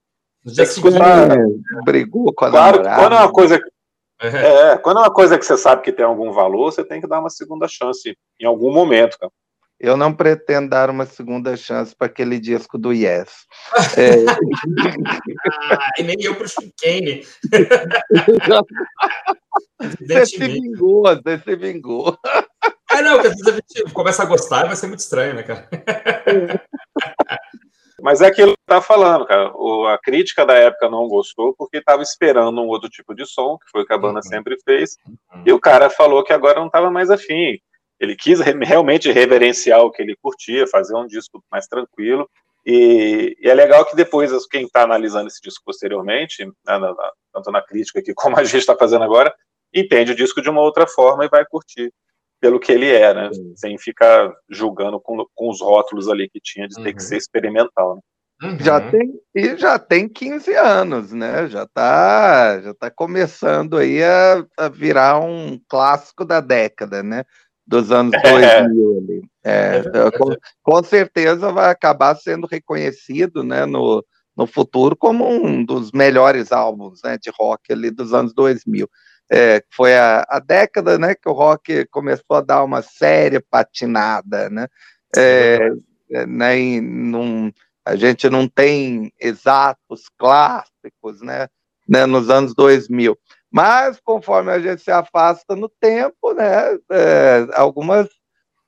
No 0.44 0.52
dia 0.52 0.64
escutar, 0.64 1.36
brigou 1.84 2.32
com 2.32 2.44
a 2.44 2.50
claro, 2.50 2.76
namorada. 2.78 3.02
Quando 3.02 3.14
é 3.14 3.18
uma 3.18 3.32
coisa. 3.32 3.60
É. 4.20 4.72
é, 4.72 4.78
quando 4.78 4.96
é 4.98 5.00
uma 5.00 5.12
coisa 5.12 5.38
que 5.38 5.44
você 5.44 5.56
sabe 5.56 5.82
que 5.82 5.92
tem 5.92 6.04
algum 6.04 6.32
valor, 6.32 6.72
você 6.72 6.84
tem 6.84 7.00
que 7.00 7.06
dar 7.06 7.20
uma 7.20 7.30
segunda 7.30 7.68
chance 7.68 8.16
em 8.40 8.44
algum 8.46 8.72
momento, 8.72 9.16
cara. 9.18 9.32
Eu 9.80 9.96
não 9.96 10.12
pretendo 10.12 10.70
dar 10.70 10.90
uma 10.90 11.06
segunda 11.06 11.56
chance 11.56 11.94
para 11.94 12.08
aquele 12.08 12.40
disco 12.40 12.76
do 12.76 12.92
Yes. 12.92 13.46
é... 13.96 14.24
ah, 15.70 15.92
e 15.98 16.02
nem 16.02 16.16
eu 16.20 16.34
para 16.34 16.46
o 16.46 16.48
Chicane. 16.48 17.24
você 19.80 20.26
se 20.26 20.38
vingou, 20.38 21.02
você 21.04 21.38
se 21.38 21.56
vingou. 21.56 22.18
Ah, 22.90 23.02
não, 23.02 23.12
porque 23.14 23.28
às 23.28 23.34
vezes 23.34 23.46
a 23.46 23.52
gente 23.52 23.92
começa 23.92 24.24
a 24.24 24.26
gostar 24.26 24.64
e 24.64 24.66
vai 24.66 24.76
ser 24.76 24.88
muito 24.88 25.00
estranho, 25.00 25.34
né, 25.34 25.44
cara? 25.44 25.68
Mas 28.08 28.22
é 28.22 28.26
aquilo 28.28 28.52
que 28.52 28.64
tá 28.66 28.80
falando, 28.80 29.26
cara. 29.26 29.52
O, 29.54 29.86
a 29.86 29.98
crítica 29.98 30.46
da 30.46 30.54
época 30.54 30.88
não 30.88 31.06
gostou 31.06 31.54
porque 31.54 31.76
estava 31.76 32.00
esperando 32.00 32.58
um 32.58 32.66
outro 32.66 32.88
tipo 32.88 33.14
de 33.14 33.26
som, 33.26 33.58
que 33.58 33.70
foi 33.70 33.82
o 33.82 33.86
que 33.86 33.92
a 33.92 33.98
banda 33.98 34.20
uhum. 34.20 34.22
sempre 34.22 34.56
fez. 34.64 34.96
Uhum. 35.06 35.42
E 35.44 35.52
o 35.52 35.60
cara 35.60 35.90
falou 35.90 36.24
que 36.24 36.32
agora 36.32 36.58
não 36.58 36.68
estava 36.68 36.90
mais 36.90 37.10
afim. 37.10 37.58
Ele 38.00 38.16
quis 38.16 38.40
re 38.40 38.54
realmente 38.64 39.12
reverenciar 39.12 39.82
o 39.82 39.90
que 39.90 40.00
ele 40.00 40.16
curtia, 40.22 40.66
fazer 40.66 40.96
um 40.96 41.06
disco 41.06 41.44
mais 41.52 41.66
tranquilo. 41.66 42.26
E, 42.64 43.36
e 43.42 43.46
é 43.46 43.52
legal 43.52 43.84
que 43.84 43.94
depois 43.94 44.32
quem 44.46 44.64
está 44.64 44.84
analisando 44.84 45.28
esse 45.28 45.42
disco 45.42 45.62
posteriormente, 45.62 46.50
na, 46.64 46.78
na, 46.78 46.94
tanto 47.30 47.50
na 47.50 47.60
crítica 47.60 47.98
aqui 47.98 48.14
como 48.16 48.38
a 48.38 48.44
gente 48.44 48.56
está 48.56 48.74
fazendo 48.74 49.04
agora, 49.04 49.34
entende 49.74 50.12
o 50.12 50.16
disco 50.16 50.40
de 50.40 50.48
uma 50.48 50.62
outra 50.62 50.86
forma 50.86 51.26
e 51.26 51.28
vai 51.28 51.44
curtir 51.44 51.92
pelo 52.40 52.60
que 52.60 52.72
ele 52.72 52.86
é, 52.86 53.12
né? 53.12 53.30
Sem 53.56 53.76
ficar 53.78 54.32
julgando 54.48 55.00
com, 55.00 55.24
com 55.34 55.50
os 55.50 55.60
rótulos 55.60 56.08
ali 56.08 56.28
que 56.28 56.40
tinha 56.40 56.68
de 56.68 56.76
ter 56.76 56.94
que 56.94 57.02
uhum. 57.02 57.08
ser 57.08 57.16
experimental. 57.16 57.96
Né? 57.96 58.00
Uhum. 58.42 58.58
Já 58.60 58.80
tem 58.80 59.12
e 59.34 59.56
já 59.56 59.78
tem 59.78 60.08
15 60.08 60.54
anos, 60.54 61.12
né? 61.12 61.48
Já 61.48 61.64
está 61.64 62.60
já 62.60 62.74
tá 62.74 62.90
começando 62.90 63.76
aí 63.76 64.02
a, 64.02 64.46
a, 64.56 64.68
virar 64.68 65.18
um 65.18 65.60
clássico 65.68 66.24
da 66.24 66.40
década, 66.40 67.02
né? 67.02 67.24
Dos 67.66 67.90
anos 67.90 68.12
2000. 68.22 69.22
É, 69.44 69.78
é, 69.78 70.10
com, 70.16 70.36
com, 70.62 70.82
certeza 70.84 71.50
vai 71.50 71.70
acabar 71.70 72.14
sendo 72.14 72.46
reconhecido, 72.46 73.42
né? 73.42 73.66
No, 73.66 74.04
no 74.36 74.46
futuro 74.46 74.96
como 74.96 75.28
um 75.28 75.64
dos 75.64 75.90
melhores 75.90 76.52
álbuns, 76.52 77.00
né? 77.02 77.18
De 77.20 77.32
rock 77.36 77.72
ali 77.72 77.90
dos 77.90 78.14
anos 78.14 78.32
2000 78.32 78.88
é, 79.30 79.62
foi 79.70 79.94
a, 79.94 80.24
a, 80.28 80.38
década 80.38 80.98
né, 80.98 81.14
que 81.14 81.28
o 81.28 81.32
rock 81.32 81.84
começou 81.86 82.36
a 82.36 82.40
dar 82.40 82.64
uma 82.64 82.82
séria 82.82 83.42
patinada. 83.50 84.48
Né? 84.48 84.66
É, 85.16 85.70
é, 86.10 86.26
né, 86.26 86.80
num, 86.80 87.52
a 87.84 87.94
gente 87.94 88.28
não 88.30 88.48
tem 88.48 89.12
exatos 89.20 90.08
clássicos 90.16 91.20
né, 91.20 91.48
né, 91.86 92.06
nos 92.06 92.30
anos 92.30 92.54
2000. 92.54 93.18
Mas, 93.50 93.98
conforme 94.00 94.50
a 94.50 94.58
gente 94.58 94.82
se 94.82 94.90
afasta 94.90 95.56
no 95.56 95.68
tempo, 95.68 96.34
né, 96.34 96.78
é, 96.90 97.46
algumas 97.54 98.08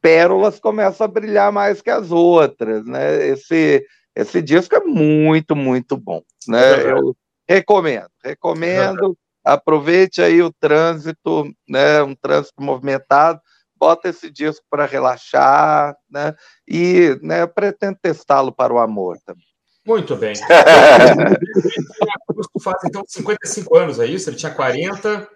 pérolas 0.01 0.59
começam 0.59 1.05
a 1.05 1.09
brilhar 1.09 1.53
mais 1.53 1.83
que 1.83 1.91
as 1.91 2.11
outras. 2.11 2.85
Né? 2.87 3.29
Esse, 3.29 3.85
esse 4.15 4.43
disco 4.43 4.75
é 4.75 4.81
muito, 4.81 5.55
muito 5.57 5.97
bom. 5.97 6.23
Né? 6.47 6.93
Eu 6.93 7.15
recomendo, 7.49 8.11
recomendo 8.23 9.17
aproveite 9.53 10.23
aí 10.23 10.43
o 10.43 10.53
trânsito, 10.53 11.45
né, 11.69 12.03
um 12.03 12.15
trânsito 12.15 12.63
movimentado, 12.63 13.41
bota 13.77 14.09
esse 14.09 14.31
disco 14.31 14.65
para 14.71 14.87
relaxar, 14.87 15.95
né, 16.11 16.35
e 16.69 17.19
né, 17.23 17.47
pretendo 17.47 17.99
testá-lo 18.01 18.53
para 18.53 18.73
o 18.73 18.79
amor 18.79 19.19
também. 19.25 19.45
Muito 19.87 20.15
bem. 20.15 20.35
faz 22.63 22.77
então 22.85 23.03
55 23.07 23.77
anos, 23.77 23.99
é 23.99 24.07
isso? 24.07 24.29
Ele 24.29 24.37
tinha 24.37 24.55
40. 24.55 25.27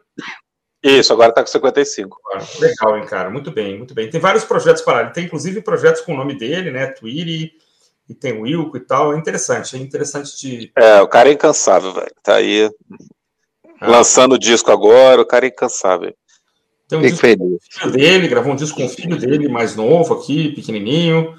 Isso, 0.83 1.13
agora 1.13 1.31
está 1.31 1.41
com 1.41 1.49
55. 1.49 2.21
Legal, 2.61 2.99
hein, 2.99 3.07
cara? 3.07 3.31
Muito 3.31 3.51
bem, 3.51 3.79
muito 3.79 3.95
bem. 3.95 4.11
Tem 4.11 4.21
vários 4.21 4.45
projetos 4.45 4.83
para 4.83 5.01
ele. 5.01 5.13
Tem 5.13 5.25
inclusive 5.25 5.63
projetos 5.63 6.03
com 6.03 6.13
o 6.13 6.17
nome 6.17 6.37
dele, 6.37 6.71
né? 6.71 6.89
Twitter 6.89 7.53
e 8.07 8.15
tem 8.15 8.39
o 8.39 8.43
Wilco 8.43 8.77
e 8.77 8.81
tal. 8.81 9.15
É 9.15 9.19
interessante, 9.19 9.77
é 9.77 9.79
interessante 9.79 10.39
de. 10.39 10.71
É, 10.77 11.01
o 11.01 11.09
cara 11.09 11.31
é 11.31 11.33
incansável, 11.33 11.95
velho. 11.95 12.13
Tá 12.23 12.37
aí 12.37 12.71
ah. 13.81 13.91
Lançando 13.91 14.35
o 14.35 14.39
disco 14.39 14.71
agora, 14.71 15.21
o 15.21 15.27
cara 15.27 15.47
é 15.47 15.49
incansável. 15.49 16.15
Tem 16.89 16.99
um 16.99 17.03
disco 17.03 17.21
com 17.21 17.55
o 17.55 17.59
filho 17.71 17.93
dele, 17.93 18.29
gravou 18.29 18.53
um 18.53 18.57
disco 18.57 18.77
com 18.77 18.87
o 18.87 18.89
filho 18.89 19.17
dele, 19.17 19.49
mais 19.49 19.75
novo 19.75 20.15
aqui, 20.15 20.51
pequenininho. 20.51 21.35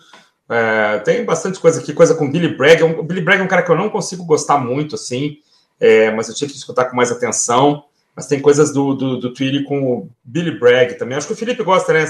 É, 0.50 1.00
tem 1.00 1.26
bastante 1.26 1.60
coisa 1.60 1.80
aqui, 1.80 1.94
coisa 1.94 2.16
com 2.16 2.30
Billy 2.30 2.56
Bragg. 2.56 2.84
O 2.84 3.04
Billy 3.04 3.22
Bragg 3.22 3.42
é 3.42 3.44
um 3.44 3.48
cara 3.48 3.64
que 3.64 3.72
eu 3.72 3.76
não 3.76 3.90
consigo 3.90 4.26
gostar 4.26 4.58
muito, 4.58 4.96
assim, 4.96 5.38
é, 5.80 6.12
mas 6.12 6.30
eu 6.30 6.36
tive 6.36 6.52
que 6.52 6.58
escutar 6.58 6.86
com 6.86 6.96
mais 6.96 7.12
atenção. 7.12 7.84
Mas 8.16 8.28
tem 8.28 8.42
coisas 8.42 8.72
do, 8.72 8.94
do, 8.94 9.18
do 9.18 9.34
Twitter 9.34 9.66
com 9.66 9.82
o 9.84 10.10
Billy 10.24 10.58
Bragg 10.58 10.94
também. 10.94 11.18
Acho 11.18 11.28
que 11.28 11.34
o 11.34 11.36
Felipe 11.36 11.62
gosta, 11.64 11.92
né? 11.92 12.06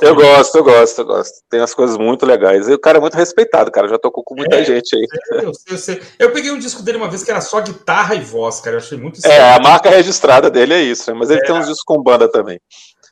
eu 0.00 0.14
gosto, 0.14 0.56
eu 0.56 0.64
gosto, 0.64 0.98
eu 1.00 1.04
gosto. 1.04 1.34
Tem 1.50 1.60
as 1.60 1.74
coisas 1.74 1.98
muito 1.98 2.24
legais. 2.24 2.68
E 2.68 2.72
o 2.72 2.78
cara 2.78 2.96
é 2.96 3.00
muito 3.00 3.18
respeitado, 3.18 3.70
cara. 3.70 3.86
Já 3.86 3.98
tocou 3.98 4.24
com 4.24 4.34
muita 4.34 4.56
é, 4.56 4.64
gente 4.64 4.96
aí. 4.96 5.06
Eu, 5.42 5.52
sei, 5.52 5.74
eu, 5.74 5.78
sei. 5.78 6.02
eu 6.18 6.30
peguei 6.32 6.50
um 6.50 6.58
disco 6.58 6.82
dele 6.82 6.96
uma 6.96 7.10
vez 7.10 7.22
que 7.22 7.30
era 7.30 7.42
só 7.42 7.60
guitarra 7.60 8.14
e 8.14 8.20
voz, 8.20 8.60
cara. 8.60 8.76
Eu 8.76 8.80
achei 8.80 8.96
muito 8.96 9.16
estranho. 9.16 9.34
É, 9.34 9.54
a 9.54 9.60
marca 9.60 9.90
registrada 9.90 10.50
dele 10.50 10.72
é 10.72 10.80
isso, 10.80 11.12
né? 11.12 11.18
Mas 11.18 11.28
ele 11.28 11.40
é. 11.40 11.44
tem 11.44 11.54
uns 11.54 11.66
discos 11.66 11.84
com 11.84 12.02
banda 12.02 12.30
também. 12.30 12.58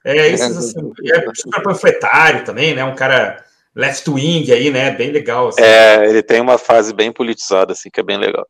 É, 0.03 0.29
isso 0.29 0.45
assim. 0.45 0.93
É 1.13 1.35
super 1.35 1.63
panfletário 1.63 2.43
também, 2.47 2.75
né? 2.75 2.83
Um 2.85 2.95
cara 2.95 3.45
left 3.77 4.09
wing 4.09 4.51
aí, 4.51 4.71
né? 4.71 4.91
Bem 4.93 5.11
legal. 5.11 5.49
Assim. 5.49 5.61
É, 5.61 6.09
ele 6.09 6.23
tem 6.23 6.41
uma 6.41 6.57
fase 6.57 6.95
bem 6.95 7.13
politizada, 7.13 7.75
assim, 7.75 7.91
que 7.93 8.01
é 8.01 8.03
bem 8.03 8.17
legal. 8.17 8.47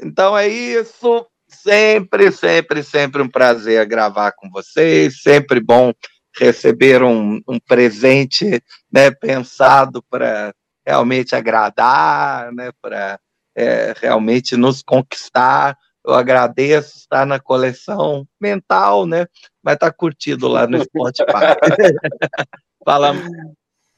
Então 0.00 0.38
é 0.38 0.46
isso. 0.46 1.26
Sempre, 1.54 2.30
sempre, 2.32 2.82
sempre 2.82 3.22
um 3.22 3.28
prazer 3.28 3.86
gravar 3.86 4.32
com 4.32 4.50
vocês, 4.50 5.22
sempre 5.22 5.60
bom 5.60 5.92
receber 6.36 7.02
um, 7.02 7.40
um 7.46 7.58
presente 7.58 8.62
né, 8.92 9.10
pensado 9.10 10.02
para 10.10 10.52
realmente 10.84 11.34
agradar, 11.34 12.52
né, 12.52 12.70
para 12.82 13.18
é, 13.54 13.94
realmente 14.00 14.56
nos 14.56 14.82
conquistar. 14.82 15.76
Eu 16.04 16.12
agradeço 16.12 16.98
estar 16.98 17.24
na 17.24 17.40
coleção 17.40 18.26
mental, 18.38 19.06
né? 19.06 19.26
Mas 19.62 19.78
tá 19.78 19.90
curtido 19.90 20.48
lá 20.48 20.66
no 20.66 20.82
Spotify. 20.84 21.24
Falamos, 22.84 23.24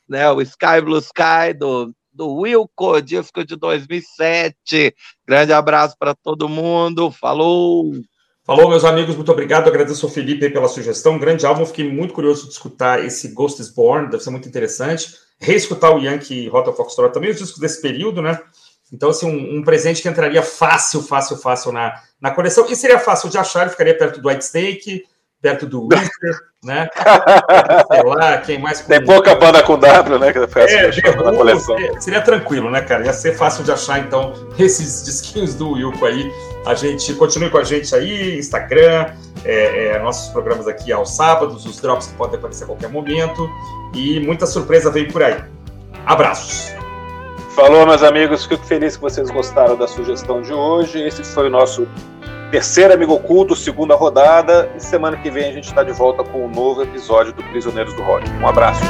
né? 0.09 0.31
O 0.31 0.41
Sky 0.41 0.81
Blue 0.85 0.99
Sky 0.99 1.53
do, 1.59 1.93
do 2.17 2.33
Wilco, 2.33 3.01
disco 3.03 3.45
de 3.45 3.55
2007. 3.57 4.95
Grande 5.27 5.53
abraço 5.53 5.95
para 5.99 6.15
todo 6.15 6.49
mundo. 6.49 7.11
Falou! 7.11 7.93
Falou, 8.45 8.69
meus 8.71 8.85
amigos, 8.85 9.17
muito 9.17 9.31
obrigado. 9.31 9.69
Agradeço 9.69 10.07
ao 10.07 10.13
Felipe 10.13 10.49
pela 10.49 10.69
sugestão. 10.69 11.19
Grande 11.19 11.45
álbum, 11.45 11.67
fiquei 11.67 11.91
muito 11.91 12.15
curioso 12.15 12.47
de 12.47 12.53
escutar 12.53 13.05
esse 13.05 13.29
Ghost 13.29 13.61
is 13.61 13.69
Born, 13.69 14.09
deve 14.09 14.23
ser 14.23 14.31
muito 14.31 14.49
interessante. 14.49 15.15
Reescutar 15.39 15.95
o 15.95 15.99
Yankee 15.99 16.49
Rota 16.49 16.73
Foxtrot 16.73 17.13
também, 17.13 17.31
os 17.31 17.39
discos 17.39 17.59
desse 17.61 17.83
período, 17.83 18.23
né? 18.23 18.41
Então, 18.93 19.11
assim, 19.11 19.27
um, 19.27 19.59
um, 19.59 19.65
presente 19.65 20.01
que 20.01 20.09
entraria 20.09 20.43
fácil, 20.43 21.03
fácil, 21.03 21.37
fácil 21.37 21.73
na, 21.73 22.01
na 22.21 22.31
coleção. 22.31 22.67
E 22.71 22.77
seria 22.77 23.01
fácil 23.01 23.29
de 23.29 23.37
achar, 23.37 23.69
ficaria 23.69 23.99
perto 23.99 24.21
do 24.21 24.29
White 24.29 24.45
Steak, 24.45 25.05
perto 25.41 25.67
do 25.67 25.83
Winter, 25.89 26.41
né? 26.65 26.89
Sei 27.93 28.03
lá, 28.03 28.39
quem 28.39 28.61
mais. 28.61 28.81
Tem 28.81 29.05
pouca 29.05 29.35
banda 29.35 29.63
com 29.63 29.79
W, 29.79 30.19
né? 30.19 30.33
Que 30.33 30.39
é, 30.39 31.17
na 31.17 31.33
coleção. 31.33 31.77
Seria, 31.77 32.01
seria, 32.01 32.21
tranquilo, 32.21 32.71
né, 32.71 32.81
cara? 32.83 33.05
Ia 33.05 33.13
ser 33.13 33.35
fácil 33.37 33.65
de 33.65 33.73
achar, 33.73 34.01
então, 34.01 34.33
esses 34.59 35.05
disquinhos 35.05 35.55
do 35.55 35.73
Wilco 35.73 36.05
aí. 36.05 36.31
A 36.67 36.75
gente 36.75 37.15
continue 37.15 37.49
com 37.49 37.59
a 37.59 37.65
gente 37.65 37.95
aí, 37.95 38.39
Instagram, 38.39 39.07
é, 39.45 39.89
é, 39.89 39.99
nossos 40.01 40.33
programas 40.33 40.67
aqui 40.67 40.93
aos 40.93 41.15
sábados, 41.15 41.65
os 41.65 41.81
drops 41.81 42.09
que 42.09 42.15
podem 42.15 42.39
aparecer 42.39 42.65
a 42.65 42.67
qualquer 42.67 42.89
momento. 42.89 43.49
E 43.95 44.21
muita 44.21 44.47
surpresa 44.47 44.91
vem 44.91 45.07
por 45.07 45.23
aí. 45.23 45.37
Abraços! 46.05 46.75
Falou, 47.57 47.87
meus 47.87 48.03
amigos. 48.03 48.45
Fico 48.45 48.63
feliz 48.67 48.97
que 48.97 49.03
vocês 49.03 49.31
gostaram 49.31 49.77
da 49.77 49.89
sugestão 49.89 50.43
de 50.43 50.53
hoje. 50.53 51.01
Esse 51.01 51.25
foi 51.25 51.47
o 51.47 51.51
nosso 51.51 51.89
terceiro 52.51 52.95
Amigo 52.95 53.15
Oculto, 53.15 53.55
segunda 53.55 53.95
rodada. 53.95 54.71
E 54.77 54.81
semana 54.81 55.17
que 55.17 55.31
vem 55.31 55.49
a 55.49 55.53
gente 55.53 55.67
está 55.67 55.83
de 55.83 55.93
volta 55.93 56.25
com 56.25 56.45
um 56.45 56.51
novo 56.51 56.83
episódio 56.83 57.33
do 57.33 57.43
Prisioneiros 57.45 57.95
do 57.95 58.03
Rock. 58.03 58.29
Um 58.41 58.47
abraço. 58.47 58.83